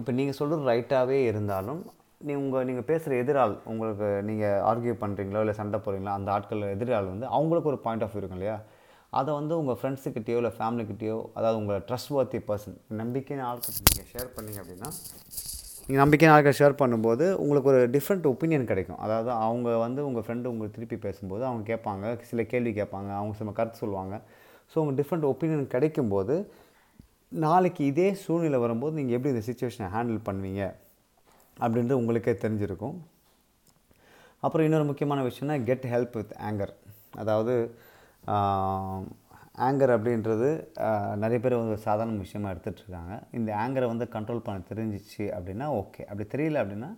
இப்போ 0.00 0.12
நீங்கள் 0.18 0.38
சொல்கிறது 0.40 0.64
ரைட்டாகவே 0.70 1.18
இருந்தாலும் 1.30 1.80
நீ 2.26 2.32
உங்கள் 2.42 2.66
நீங்கள் 2.68 2.86
பேசுகிற 2.90 3.14
எதிராள் 3.22 3.54
உங்களுக்கு 3.70 4.08
நீங்கள் 4.28 4.60
ஆர்கியூ 4.70 4.94
பண்ணுறீங்களோ 5.02 5.40
இல்லை 5.44 5.54
சண்டை 5.60 5.78
போடுறீங்களோ 5.84 6.12
அந்த 6.18 6.30
ஆட்கள் 6.36 6.62
எதிராள் 6.74 7.08
வந்து 7.12 7.26
அவங்களுக்கு 7.36 7.70
ஒரு 7.72 7.80
பாயிண்ட் 7.86 8.04
ஆஃப் 8.06 8.12
வியூ 8.14 8.22
இருக்கும் 8.22 8.38
இல்லையா? 8.38 8.56
அதை 9.18 9.30
வந்து 9.38 9.54
உங்கள் 9.60 9.78
ஃப்ரெண்ட்ஸுக்கிட்டேயோ 9.80 10.38
இல்லை 10.40 10.52
ஃபேமிலிக்கிட்டேயோ 10.58 11.16
அதாவது 11.38 11.58
உங்களை 11.60 11.78
ட்ரஸ்ட் 11.88 12.12
வர்த்தி 12.18 12.40
பர்சன் 12.50 12.76
நம்பிக்கையான 13.00 13.46
ஆட்கள் 13.48 13.80
நீங்கள் 13.80 14.08
ஷேர் 14.12 14.30
பண்ணீங்க 14.36 14.60
அப்படின்னா 14.62 14.90
நீங்கள் 15.86 16.02
நம்பிக்கை 16.02 16.26
ஆட்கள் 16.32 16.56
ஷேர் 16.58 16.74
பண்ணும்போது 16.80 17.24
உங்களுக்கு 17.42 17.70
ஒரு 17.72 17.80
டிஃப்ரெண்ட் 17.94 18.26
ஒப்பீனியன் 18.30 18.68
கிடைக்கும். 18.70 18.98
அதாவது 19.04 19.30
அவங்க 19.46 19.68
வந்து 19.84 20.00
உங்கள் 20.08 20.24
ஃப்ரெண்டு 20.26 20.50
உங்களுக்கு 20.50 20.76
திருப்பி 20.76 20.98
பேசும்போது 21.06 21.42
அவங்க 21.48 21.62
கேட்பாங்க 21.70 22.12
சில 22.30 22.42
கேள்வி 22.52 22.72
கேட்பாங்க 22.80 23.10
அவங்க 23.20 23.34
சில 23.40 23.54
கருத்து 23.58 23.82
சொல்லுவாங்க. 23.82 24.16
ஸோ 24.72 24.76
உங்கள் 24.82 24.98
டிஃப்ரெண்ட் 25.00 25.26
ஒப்பீனியன் 25.30 25.66
கிடைக்கும்போது 25.74 26.36
நாளைக்கு 27.44 27.82
இதே 27.90 28.08
சூழ்நிலை 28.24 28.58
வரும்போது 28.64 28.96
நீங்கள் 28.98 29.16
எப்படி 29.16 29.32
இந்த 29.34 29.44
சுச்சுவேஷனை 29.48 29.88
ஹேண்டில் 29.96 30.20
பண்ணுவீங்க 30.28 30.62
அப்படின்றது 31.56 32.00
உங்களுக்கே 32.02 32.34
தெரிஞ்சிருக்கும். 32.44 32.96
அப்புறம் 34.44 34.66
இன்னொரு 34.66 34.86
முக்கியமான 34.90 35.20
விஷயம்னா 35.30 35.56
கெட் 35.68 35.86
ஹெல்ப் 35.94 36.16
வித் 36.20 36.36
ஆங்கர் 36.48 36.72
அதாவது 37.22 37.54
ஆங்கர் 39.54 39.92
அப்படின்றது 39.96 40.48
நிறைய 41.22 41.38
பேர் 41.44 41.58
வந்து 41.58 41.74
ஒரு 41.76 41.82
சாதாரண 41.88 42.20
விஷயமாக 42.26 42.52
எடுத்துகிட்ருக்காங்க 42.54 43.14
இந்த 43.38 43.50
ஆங்கரை 43.62 43.88
வந்து 43.92 44.06
கண்ட்ரோல் 44.14 44.44
பண்ண 44.46 44.68
தெரிஞ்சிச்சு 44.70 45.24
அப்படின்னா 45.36 45.66
ஓகே 45.80 46.02
அப்படி 46.10 46.26
தெரியல 46.34 46.62
அப்படின்னா 46.62 46.90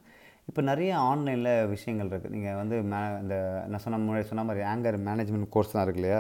இப்போ 0.49 0.63
நிறைய 0.71 0.91
ஆன்லைனில் 1.11 1.53
விஷயங்கள் 1.75 2.11
இருக்குது 2.11 2.35
நீங்கள் 2.37 2.59
வந்து 2.61 2.77
மே 2.91 2.99
இந்த 3.23 3.37
நான் 3.71 3.83
சொன்ன 3.85 4.01
முன்னாடி 4.07 4.27
சொன்ன 4.31 4.45
மாதிரி 4.49 4.65
ஆங்கர் 4.73 4.99
மேனேஜ்மெண்ட் 5.07 5.49
கோர்ஸ்லாம் 5.55 5.85
இருக்கு 5.87 6.01
இல்லையா? 6.03 6.19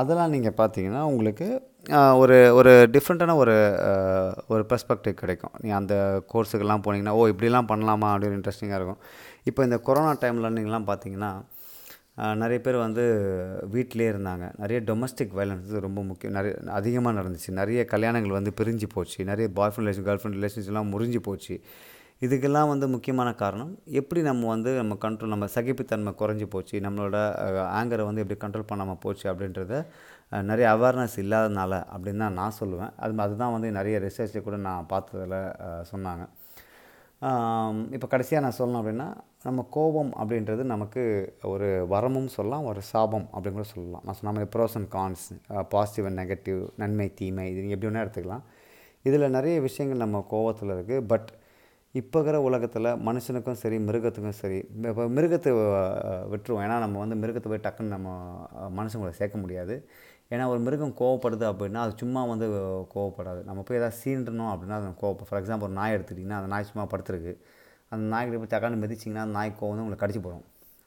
அதெல்லாம் 0.00 0.32
நீங்கள் 0.34 0.56
பார்த்தீங்கன்னா 0.60 1.02
உங்களுக்கு 1.12 1.46
ஒரு 2.22 2.36
ஒரு 2.58 2.72
டிஃப்ரெண்ட்டான 2.94 3.36
ஒரு 3.42 3.54
ஒரு 4.52 4.62
பெர்ஸ்பெக்டிவ் 4.70 5.14
கிடைக்கும். 5.22 5.54
நீங்கள் 5.62 5.80
அந்த 5.80 5.94
கோர்ஸுக்கெல்லாம் 6.32 6.84
போனீங்கன்னா 6.86 7.14
ஓ 7.20 7.22
இப்படிலாம் 7.32 7.70
பண்ணலாமா? 7.72 8.08
அப்படின்னு 8.14 8.38
இன்ட்ரெஸ்டிங்காக 8.38 8.80
இருக்கும். 8.80 9.00
இப்போ 9.50 9.60
இந்த 9.68 9.78
கொரோனா 9.88 10.12
டைமில் 10.22 10.54
நீங்களாம் 10.58 10.88
பார்த்தீங்கன்னா 10.90 11.32
நிறைய 12.42 12.58
பேர் 12.64 12.76
வந்து 12.84 13.04
வீட்டிலே 13.74 14.06
இருந்தாங்க. 14.12 14.46
நிறைய 14.62 14.78
டொமஸ்டிக் 14.88 15.36
வயலன்ஸ் 15.38 15.70
ரொம்ப 15.86 16.00
முக்கியம். 16.08 16.34
நிறைய 16.38 16.54
அதிகமாக 16.78 17.14
நடந்துச்சு. 17.20 17.50
நிறைய 17.60 17.80
கல்யாணங்கள் 17.92 18.36
வந்து 18.38 18.52
பிரிஞ்சு 18.60 18.86
போச்சு. 18.94 19.18
நிறைய 19.30 19.46
boy 19.58 19.72
friend 19.72 19.88
relation 19.88 20.06
girl 20.08 20.20
friend 20.22 20.38
ரிலேஷன்ஸ்லாம் 20.40 20.92
முறிஞ்சு 20.94 21.20
போச்சு. 21.28 21.56
இதுக்கெல்லாம் 22.26 22.70
வந்து 22.70 22.86
முக்கியமான 22.94 23.28
காரணம் 23.42 23.70
எப்படி 24.00 24.20
நம்ம 24.28 24.48
வந்து 24.54 24.70
நம்ம 24.80 24.96
கண்ட்ரோல் 25.04 25.32
நம்ம 25.34 25.46
சகிப்புத்தன்மை 25.54 26.12
குறைஞ்சி 26.22 26.46
போச்சு 26.54 26.76
நம்மளோட 26.86 27.16
ஆங்கரை 27.78 28.04
வந்து 28.08 28.22
எப்படி 28.24 28.38
கண்ட்ரோல் 28.42 28.68
பண்ணாமல் 28.72 29.00
போச்சு 29.04 29.24
அப்படின்றத 29.32 29.72
நிறைய 30.50 30.66
அவேர்னஸ் 30.74 31.16
இல்லாதனால 31.24 31.72
அப்படின்னு 31.94 32.22
தான் 32.24 32.38
நான் 32.40 32.58
சொல்லுவேன். 32.60 32.92
அது 33.04 33.22
அதுதான் 33.26 33.54
வந்து 33.56 33.70
நிறைய 33.78 33.98
ரிசர்ச்சை 34.06 34.42
கூட 34.48 34.58
நான் 34.68 34.90
பார்த்ததில் 34.92 35.38
சொன்னாங்க. 35.92 36.26
இப்போ 37.96 38.06
கடைசியாக 38.12 38.44
நான் 38.46 38.58
சொல்லணும் 38.60 38.80
அப்படின்னா 38.82 39.08
நம்ம 39.44 39.60
கோபம் 39.74 40.10
அப்படின்றது 40.20 40.62
நமக்கு 40.72 41.02
ஒரு 41.50 41.68
வரமும் 41.92 42.30
சொல்லலாம் 42.34 42.64
ஒரு 42.70 42.80
சாபம் 42.88 43.26
அப்படின்னு 43.34 43.58
கூட 43.58 43.66
சொல்லலாம். 43.74 44.02
நான் 44.06 44.16
சொன்ன 44.18 44.32
மாதிரி 44.36 44.50
pros 44.54 44.74
and 44.78 44.88
cons 44.96 45.22
positive 45.74 46.06
and 46.08 46.20
negative 46.22 46.58
நன்மை 46.82 47.06
தீமை 47.20 47.44
இது 47.52 47.62
எப்படி 47.74 47.88
வேணால் 47.88 48.04
எடுத்துக்கலாம். 48.04 48.42
இதில் 49.08 49.24
நிறைய 49.36 49.56
விஷயங்கள் 49.66 50.02
நம்ம 50.04 50.20
கோவத்தில் 50.32 50.72
இருக்குது 50.76 51.06
பட் 51.12 51.30
இப்போ 52.00 52.16
இருக்கிற 52.18 52.40
உலகத்தில் 52.48 52.88
மனுஷனுக்கும் 53.06 53.58
சரி 53.62 53.76
மிருகத்துக்கும் 53.86 54.36
சரி 54.40 54.58
இப்போ 54.90 55.06
மிருகத்தை 55.18 55.52
விட்டுருவோம். 56.32 56.62
ஏன்னா 56.66 56.76
நம்ம 56.84 56.98
வந்து 57.04 57.16
மிருகத்தை 57.22 57.48
போய் 57.52 57.64
டக்குன்னு 57.66 57.94
நம்ம 57.96 58.10
மனுஷங்களை 58.80 59.12
சேர்க்க 59.20 59.38
முடியாது. 59.44 59.76
ஏன்னா 60.34 60.44
ஒரு 60.52 60.60
மிருகம் 60.66 60.94
கோவப்படுது 61.00 61.46
அப்படின்னா 61.52 61.80
அது 61.86 61.94
சும்மா 62.02 62.20
வந்து 62.32 62.48
கோவப்படாது. 62.94 63.40
நம்ம 63.48 63.64
போய் 63.68 63.80
ஏதாவது 63.80 63.98
சீன்றணும் 64.02 64.50
அப்படின்னா 64.52 64.76
அது 64.80 64.92
கோவப்படும். 65.04 65.30
ஃபார் 65.30 65.40
எக்ஸாம்பிள் 65.42 65.68
ஒரு 65.70 65.76
நாய் 65.80 65.96
எடுத்துட்டிங்கன்னா 65.96 66.38
அந்த 66.40 66.52
நாய் 66.54 66.68
சும்மா 66.72 66.86
படுத்துருக்கு. 66.92 67.34
அந்த 67.92 68.04
நாய்க்கு 68.12 68.40
போய் 68.40 68.52
டக்கான்னு 68.52 68.80
மிதிச்சிங்கன்னா 68.82 69.24
அந்த 69.26 69.36
நாய் 69.38 69.56
கோவம் 69.60 69.72
வந்து 69.72 69.84
உங்களை 69.84 69.98
கடிச்சு 70.02 70.20
போடும். 70.24 70.44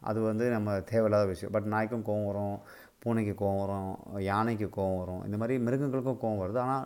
அது 0.09 0.19
வந்து 0.29 0.45
நம்ம 0.55 0.77
தேவையில்லாத 0.91 1.25
விஷயம். 1.31 1.53
பட் 1.55 1.67
நாய்க்கும் 1.73 2.05
கோவம் 2.09 2.27
வரும் 2.29 2.55
பூனைக்கு 3.03 3.33
கோவம் 3.41 3.61
வரும் 3.63 3.91
யானைக்கு 4.29 4.67
கோவம் 4.77 4.99
வரும். 5.01 5.21
இந்த 5.27 5.37
மாதிரி 5.41 5.55
மிருகங்களுக்கும் 5.65 6.21
கோவம் 6.23 6.41
வருது. 6.43 6.59
ஆனால் 6.65 6.85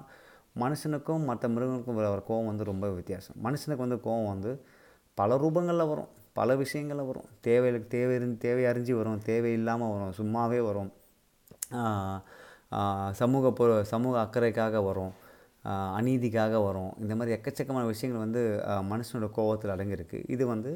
மனுஷனுக்கும் 0.64 1.26
மற்ற 1.30 1.48
மிருகங்களுக்கும் 1.56 2.00
வர 2.00 2.22
கோவம் 2.30 2.50
வந்து 2.52 2.70
ரொம்ப 2.72 2.86
வித்தியாசம். 3.00 3.38
மனுஷனுக்கு 3.46 3.86
வந்து 3.86 4.00
கோவம் 4.08 4.32
வந்து 4.34 4.52
பல 5.18 5.38
ரூபங்களில் 5.44 5.90
வரும். 5.92 6.10
பல 6.40 6.56
விஷயங்களில் 6.62 7.10
வரும். 7.10 7.28
தேவைகளுக்கு 7.48 7.88
தேவை 7.98 8.16
இருந்து 8.20 8.38
தேவை 8.46 8.64
அறிஞ்சு 8.72 8.94
வரும். 9.00 9.22
தேவை 9.30 9.52
இல்லாமல் 9.60 9.94
வரும். 9.94 10.14
சும்மாவே 10.20 10.60
வரும். 10.70 10.92
சமூக 13.22 13.50
பொ 13.60 13.66
சமூக 13.94 14.16
அக்கறைக்காக 14.26 14.84
வரும். 14.90 15.14
அநீதிக்காக 15.98 16.60
வரும். 16.68 16.92
இந்த 17.04 17.14
மாதிரி 17.20 17.36
எக்கச்சக்கமான 17.38 17.86
விஷயங்கள் 17.94 18.24
வந்து 18.26 18.42
மனுஷனோட 18.92 19.28
கோவத்தில் 19.38 19.74
அடங்கியிருக்கு. 19.76 20.20
இது 20.36 20.44
வந்து 20.54 20.72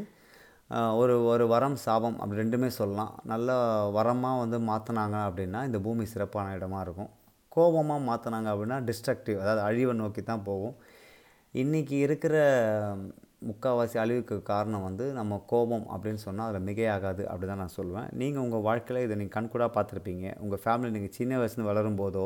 ஒரு 1.02 1.16
ஒரு 1.32 1.46
வரம் 1.54 1.78
சாபம் 1.86 2.18
அப்படி 2.22 2.42
ரெண்டுமே 2.42 2.70
சொல்லலாம். 2.80 3.14
நல்ல 3.32 3.50
வரமாக 3.98 4.42
வந்து 4.44 4.58
மாற்றினாங்க 4.70 5.18
அப்படின்னா 5.30 5.62
இந்த 5.70 5.80
பூமி 5.88 6.06
சிறப்பான 6.14 6.54
இடமா 6.58 6.80
இருக்கும். 6.86 7.12
கோபமாக 7.56 8.02
மாற்றினாங்க 8.10 8.50
அப்படின்னா 8.54 8.78
டிஸ்ட்ரக்டிவ் 8.90 9.42
அதாவது 9.44 9.62
அழிவை 9.70 9.94
நோக்கி 10.02 10.22
தான் 10.30 10.46
போகும். 10.50 10.76
இன்றைக்கி 11.54 11.98
இருக்கிற 12.06 12.36
முக்கால்வாசி 13.50 13.98
அழிவுக்கு 14.04 14.36
காரணம் 14.50 14.86
வந்து 14.88 15.06
நம்ம 15.20 15.40
கோபம் 15.52 15.86
அப்படின்னு 15.94 16.22
சொன்னால் 16.26 16.50
அதில் 16.50 16.66
மிகையாகாது 16.68 17.24
அப்படி 17.30 17.48
தான் 17.52 17.62
நான் 17.64 17.78
சொல்லுவேன். 17.78 18.10
நீங்கள் 18.22 18.44
உங்கள் 18.46 18.66
வாழ்க்கையில் 18.68 19.06
இதை 19.06 19.16
நீங்கள் 19.22 19.38
கண்கூடாக 19.38 19.72
பார்த்துருப்பீங்க. 19.78 20.28
உங்கள் 20.44 20.62
ஃபேமிலி 20.64 20.92
நீங்கள் 20.98 21.16
சின்ன 21.20 21.40
வயசுலேருந்து 21.40 21.72
வளரும் 21.72 22.00
போதோ 22.02 22.26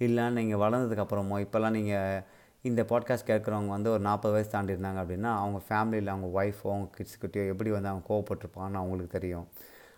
இல்லை 0.00 0.24
நீங்கள் 0.30 0.60
வளர்ந்ததுக்கப்புறமோ 0.62 1.36
இப்போல்லாம் 1.44 1.76
நீங்கள் 1.76 2.20
இந்த 2.68 2.82
பாட்காஸ்ட் 2.90 3.30
கேட்குறவங்க 3.30 3.72
வந்து 3.76 3.90
ஒரு 3.90 4.02
நாற்பது 4.08 4.34
வயசு 4.34 4.50
தாண்டி 4.52 4.74
இருந்தாங்க 4.74 5.00
அப்படின்னா 5.02 5.30
அவங்க 5.42 5.58
ஃபேமிலியில் 5.68 6.12
அவங்க 6.12 6.28
ஒய்ஃபோ 6.38 6.68
அவங்க 6.74 6.88
கிட்ஸ்கிட்டயோ 6.98 7.44
எப்படி 7.52 7.70
வந்து 7.70 7.90
அவங்க 7.92 8.04
கோவப்பட்டிருப்பான்னு 8.10 8.80
அவங்களுக்கு 8.82 9.12
தெரியும். 9.18 9.46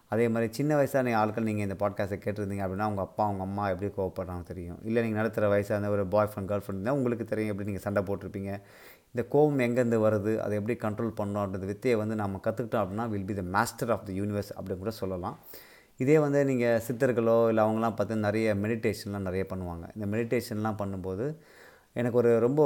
அதே 0.08 0.24
மாதிரி 0.28 0.46
சின்ன 0.58 0.76
வயசாக 0.78 1.02
நீங்கள் 1.06 1.20
ஆட்கள் 1.20 1.46
நீங்கள் 1.48 1.66
இந்த 1.66 1.76
பாட்காஸ்ட்டை 1.82 2.18
கேட்டிருந்தீங்க 2.24 2.64
அப்படின்னா 2.66 2.86
அவங்க 2.88 3.02
அப்பா 3.08 3.22
அவங்க 3.24 3.42
அம்மா 3.48 3.64
எப்படி 3.72 3.88
கோவப்படுறாங்க 3.98 4.44
தெரியும். 4.52 4.78
இல்லை 4.88 5.00
நீங்கள் 5.04 5.20
நடத்துகிற 5.20 5.48
வயசாக 5.54 5.74
இருந்தால் 5.74 5.96
ஒரு 5.96 6.06
பாய் 6.14 6.30
ஃப்ரெண்ட் 6.30 6.50
கேர்ள் 6.50 6.64
ஃப்ரெண்ட் 6.64 6.80
இருந்தால் 6.80 6.98
உங்களுக்கு 7.00 7.26
தெரியும் 7.32 7.52
எப்படி 7.52 7.68
நீங்கள் 7.70 7.86
சண்டை 7.86 8.02
போட்டிருப்பீங்க. 8.08 8.52
இந்த 9.12 9.22
கோவம் 9.34 9.62
எங்கேருந்து 9.66 10.00
வருது 10.06 10.32
அதை 10.44 10.56
எப்படி 10.60 10.76
கண்ட்ரோல் 10.86 11.14
பண்ணணுன்றது 11.20 11.68
வித்தையை 11.72 11.96
வந்து 12.02 12.16
நம்ம 12.22 12.40
கற்றுக்கிட்டோம் 12.46 12.82
அப்படின்னா 12.84 13.06
will 13.14 13.28
be 13.32 13.36
the 13.40 13.44
master 13.56 13.92
of 13.96 14.06
the 14.08 14.12
universe 14.20 14.52
அப்படின்னு 14.58 14.82
கூட 14.84 14.94
சொல்லலாம். 15.02 15.36
இதே 16.00 16.18
வந்து 16.18 16.44
நீங்கள் 16.44 16.82
சித்தர்களோ 16.88 17.48
இல்லை 17.48 17.64
அவங்களாம் 17.64 17.94
பார்த்து 17.94 18.16
நிறைய 18.16 18.54
மெடிடேஷன்லாம் 18.54 19.18
நிறைய 19.18 19.46
பண்ணுவாங்க. 19.54 19.88
இந்த 19.94 20.16
மெடிடேஷன்லாம் 20.16 20.76
பண்ணும்போது 20.82 21.36
எனக்கு 21.92 22.18
ஒரு 22.18 22.40
ரொம்ப 22.40 22.62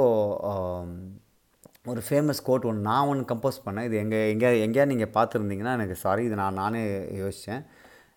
ஒரு 1.85 2.01
ஃபேமஸ் 2.09 2.43
கோட் 2.43 2.63
ஒன்று 2.63 2.81
நான் 2.81 3.07
ஒன்று 3.07 3.35
கம்போஸ் 3.35 3.61
பண்ணேன். 3.65 3.83
இது 3.83 3.97
எங்கே 3.97 4.35
எங்கேயா 4.35 4.69
எங்கேயா 4.69 4.85
நீங்கள் 4.85 5.09
பார்த்துருந்தீங்கன்னா 5.13 5.73
எனக்கு 5.73 5.95
சாரி 5.95 6.23
இது 6.23 6.35
நான் 6.35 6.53
நானே 6.53 6.97
யோசித்தேன் 6.97 7.65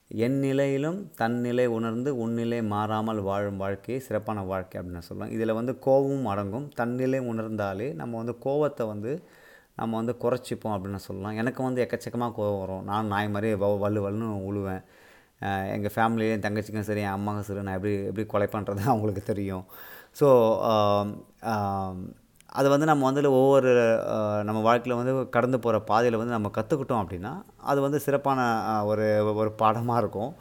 என் 0.08 0.38
நிலையிலும் 0.38 1.10
தன் 1.16 1.40
நிலை 1.40 1.66
உணர்ந்து 1.66 2.18
உன்னிலை 2.18 2.62
மாறாமல் 2.62 3.20
வாழும் 3.20 3.56
வாழ்க்கையை 3.56 4.04
சிறப்பான 4.04 4.42
வாழ்க்கை 4.42 4.80
அப்படின்னு 4.80 4.84
நான் 4.84 5.02
சொல்லுவேன். 5.12 5.30
இதில் 5.30 5.52
வந்து 5.52 5.78
கோவமும் 5.86 6.24
அடங்கும். 6.24 6.68
தன்னிலை 6.68 7.20
உணர்ந்தாலே 7.20 7.94
நம்ம 7.94 8.16
வந்து 8.16 8.36
கோவத்தை 8.44 8.86
வந்து 8.86 9.22
நம்ம 9.76 9.96
வந்து 9.96 10.14
குறைச்சிப்போம் 10.22 10.72
அப்படின்னு 10.72 10.96
சொல்லலாம். 10.96 11.36
எனக்கு 11.36 11.62
வந்து 11.62 11.88
எக்கச்சக்கமாக 11.90 12.32
கோவம் 12.36 12.58
வரும். 12.60 12.84
நான் 12.84 13.06
நாய் 13.06 13.30
மாதிரி 13.30 13.54
வ- 13.54 13.80
வல்லு 13.82 14.02
வல்லுன்னு 14.06 14.36
உழுவேன். 14.50 14.82
எங்கள் 15.74 15.94
ஃபேமிலியும் 15.94 16.34
என் 16.36 16.44
தங்கச்சிக்கும் 16.46 16.88
சரி 16.88 17.02
என் 17.06 17.16
அம்மாக்கும் 17.16 17.46
சரி 17.48 17.62
நான் 17.66 17.76
எப்படி 17.78 17.94
எப்படி 18.10 18.24
கொலை 18.32 18.48
பண்ணுறது 18.54 18.80
அவங்களுக்கு 18.92 19.22
தெரியும். 19.32 19.64
ஸோ 20.20 20.28
அது 22.58 22.68
வந்து 22.74 22.86
நம்ம 22.90 23.04
வந்து 23.08 23.30
ஒவ்வொரு 23.40 23.70
நம்ம 24.48 24.60
வாழ்க்கையில் 24.68 24.98
வந்து 25.00 25.14
கடந்து 25.36 25.58
போகிற 25.64 25.78
பாதையில் 25.90 26.20
வந்து 26.20 26.36
நம்ம 26.36 26.50
கற்றுக்கிட்டோம் 26.58 27.02
அப்படின்னா 27.02 27.32
அது 27.70 27.78
வந்து 27.86 27.98
சிறப்பான 28.06 28.40
ஒரு 28.90 29.06
ஒரு 29.42 29.50
பாடமாக 29.62 30.02
இருக்கும். 30.02 30.32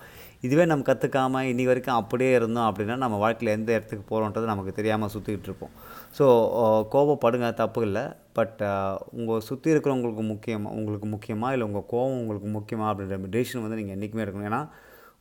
இதுவே 0.47 0.65
நம்ம 0.71 0.85
கற்றுக்காம 0.89 1.41
இன்றைக்கி 1.51 1.71
வரைக்கும் 1.71 1.99
அப்படியே 2.01 2.31
இருந்தோம் 2.39 2.67
அப்படின்னா 2.69 2.95
நம்ம 3.03 3.15
வாழ்க்கையில் 3.23 3.55
எந்த 3.57 3.69
இடத்துக்கு 3.77 4.05
போகிறோன்றது 4.11 4.51
நமக்கு 4.53 4.73
தெரியாமல் 4.79 5.13
சுற்றிக்கிட்டு 5.15 5.49
இருப்போம். 5.49 5.73
ஸோ 6.17 6.25
uh, 6.61 6.81
கோபப்படுங்க 6.93 7.47
தப்பு 7.61 7.79
இல்லை 7.87 8.03
பட் 8.37 8.59
uh, 8.67 8.93
உங்கள் 9.17 9.43
சுற்றி 9.47 9.67
இருக்கிறவங்களுக்கு 9.73 10.23
முக்கியமாக 10.31 10.75
உங்களுக்கு 10.77 11.07
முக்கியமாக 11.13 11.53
இல்லை 11.55 11.65
உங்கள் 11.69 11.87
கோபம் 11.93 12.19
உங்களுக்கு 12.21 12.49
முக்கியமாக 12.57 12.89
அப்படின்ற 12.91 13.17
டெசிஷன் 13.35 13.63
வந்து 13.65 13.79
நீங்கள் 13.79 13.95
என்றைக்குமே 13.95 14.23
எடுக்கணும். 14.25 14.49
ஏன்னா 14.51 14.61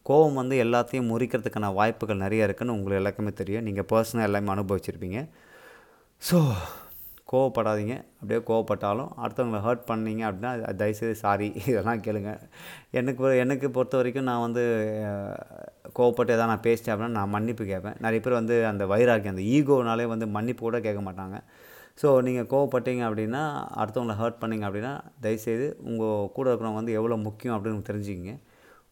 கோபம் 0.09 0.41
வந்து 0.41 0.57
எல்லாத்தையும் 0.65 1.11
முறிக்கிறதுக்கான 1.13 1.73
வாய்ப்புகள் 1.81 2.23
நிறைய 2.25 2.47
இருக்குதுன்னு 2.47 2.77
உங்களுக்கு 2.77 3.01
எல்லாருக்குமே 3.01 3.33
தெரியும். 3.43 3.67
நீங்கள் 3.69 3.89
பர்சனாக 3.93 4.29
எல்லாமே 4.29 4.53
அனுபவிச்சிருப்பீங்க. 4.57 5.21
ஸோ 6.23 6.39
கோவப்படாதீங்க. 7.33 7.95
அப்படியே 8.21 8.41
கோவப்பட்டாலும் 8.49 9.11
அடுத்தவங்களை 9.23 9.61
ஹர்ட் 9.67 9.87
பண்ணீங்க 9.91 10.23
அப்படின்னா 10.29 10.51
தயவுசெய்து 10.81 11.17
சாரி 11.23 11.49
இதெல்லாம் 11.71 12.03
கேளுங்க. 12.07 12.33
எனக்கு 12.99 13.25
எனக்கு 13.45 13.69
பொறுத்த 13.77 13.97
வரைக்கும் 14.01 14.29
நான் 14.31 14.45
வந்து 14.47 14.65
கோவப்பட்டு 15.99 16.35
எதாவது 16.37 16.53
நான் 16.53 16.67
பேசிட்டேன் 16.69 16.95
அப்படின்னா 16.95 17.17
நான் 17.21 17.35
மன்னிப்பு 17.37 17.65
கேட்பேன். 17.73 17.99
நிறைய 18.07 18.21
பேர் 18.25 18.39
வந்து 18.41 18.57
அந்த 18.73 18.87
வைராக்கியம் 18.93 19.35
அந்த 19.37 19.47
ஈகோனாலே 19.57 20.07
வந்து 20.15 20.29
மன்னிப்பு 20.37 20.65
கூட 20.69 20.81
கேட்க 20.87 21.03
மாட்டாங்க. 21.09 21.39
ஸோ 22.03 22.09
நீங்கள் 22.27 22.49
கோவப்பட்டீங்க 22.53 23.03
அப்படின்னா 23.09 23.43
அடுத்தவங்களை 23.83 24.17
ஹர்ட் 24.23 24.41
பண்ணீங்க 24.43 24.65
அப்படின்னா 24.69 24.95
தயவுசெய்து 25.25 25.69
உங்கள் 25.91 26.33
கூட 26.37 26.47
இருக்கிறவங்க 26.51 26.81
வந்து 26.83 26.97
எவ்வளோ 27.01 27.17
முக்கியம் 27.29 27.57
அப்படின்னு 27.57 27.89
தெரிஞ்சுக்கிங்க. 27.91 28.35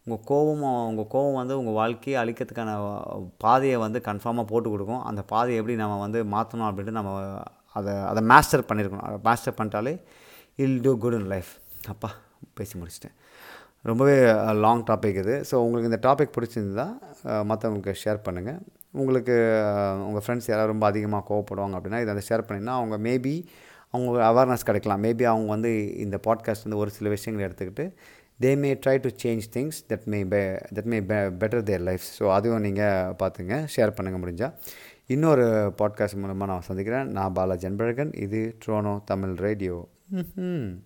உங்கள் 0.07 0.25
கோபம் 0.31 0.63
உங்கள் 0.91 1.11
கோபம் 1.15 1.41
வந்து 1.41 1.55
உங்கள் 1.61 1.77
வாழ்க்கையை 1.81 2.17
அழிக்கிறதுக்கான 2.23 2.73
பாதையை 3.45 3.77
வந்து 3.87 3.99
கன்ஃபார்மாக 4.09 4.51
போட்டு 4.53 4.69
கொடுக்கும். 4.75 5.03
அந்த 5.11 5.21
பாதையை 5.33 5.59
எப்படி 5.61 5.77
நம்ம 5.83 5.99
வந்து 6.07 6.21
மாற்றணும் 6.35 6.69
அப்படின்ட்டு 6.71 6.99
நம்ம 7.01 7.13
அதை 7.81 7.93
அதை 8.11 8.23
மாஸ்டர் 8.33 8.65
பண்ணியிருக்கணும் 8.71 9.07
அதை 9.09 9.19
master 9.29 9.57
பண்ணிட்டாலே 9.59 9.95
I'll 10.65 10.79
do 10.87 10.93
good 11.05 11.17
in 11.19 11.29
life 11.35 11.53
அப்பா 11.95 12.11
பேசி 12.59 12.75
முடிச்சிட்டேன். 12.81 13.17
ரொம்பவே 13.91 14.17
லாங் 14.65 14.85
டாபிக் 14.91 15.19
இது. 15.23 15.35
ஸோ 15.49 15.55
உங்களுக்கு 15.65 15.91
இந்த 15.91 16.01
டாபிக் 16.07 16.35
பிடிச்சிருந்தா 16.37 16.87
மற்றவங்களுக்கு 17.51 17.95
ஷேர் 18.03 18.21
பண்ணுங்கள் 18.27 18.59
உங்களுக்கு 19.03 19.37
உங்கள் 20.09 20.23
ஃப்ரெண்ட்ஸ் 20.25 20.49
யாராவது 20.51 20.73
ரொம்ப 20.73 20.87
அதிகமாக 20.93 21.25
கோவப்படுவாங்க 21.31 21.77
அப்படின்னா 21.79 22.01
இதை 22.03 22.11
வந்து 22.13 22.27
ஷேர் 22.31 22.45
பண்ணிங்கன்னா 22.49 22.77
அவங்க 22.81 22.97
மேபி 23.09 23.37
அவங்க 23.95 24.13
அவேர்னஸ் 24.29 24.67
கிடைக்கலாம். 24.69 25.03
மேபி 25.07 25.25
அவங்க 25.33 25.49
வந்து 25.57 25.71
இந்த 26.05 26.17
பாட்காஸ்ட் 26.27 26.67
வந்து 26.67 26.81
ஒரு 26.83 26.91
சில 26.97 27.09
விஷயங்களை 27.17 27.45
எடுத்துக்கிட்டு 27.49 27.85
they 28.45 28.51
may 28.63 28.71
try 28.85 28.95
to 29.05 29.11
change 29.23 29.45
things 29.57 29.77
that 29.91 30.07
may 30.13 30.21
பெ 30.33 30.41
தட் 30.77 30.89
மே 30.93 30.99
பெ 31.11 31.19
பெட்டர் 31.43 31.65
தேர் 31.69 31.85
லைஃப் 31.89 32.07
ஸோ 32.17 32.25
அதுவும் 32.37 32.65
நீங்கள் 32.67 33.13
பார்த்துங்க 33.21 33.57
ஷேர் 33.75 33.95
பண்ணுங்கள் 33.99 34.23
முடிஞ்சால் 34.23 34.55
இன்னொரு 35.07 35.75
பாட்காஸ்ட் 35.79 36.17
மூலமாக 36.17 36.53
நான் 36.53 36.61
சந்திக்கிறேன். 36.61 37.09
நான் 37.11 37.33
பாலாஜி 37.33 37.69
அன்பழகன் 37.69 38.17
இது 38.17 38.57
ட்ரோனோ 38.67 39.01
தமிழ் 39.05 39.35
ரேடியோ 39.35 39.89
ம் 40.35 40.85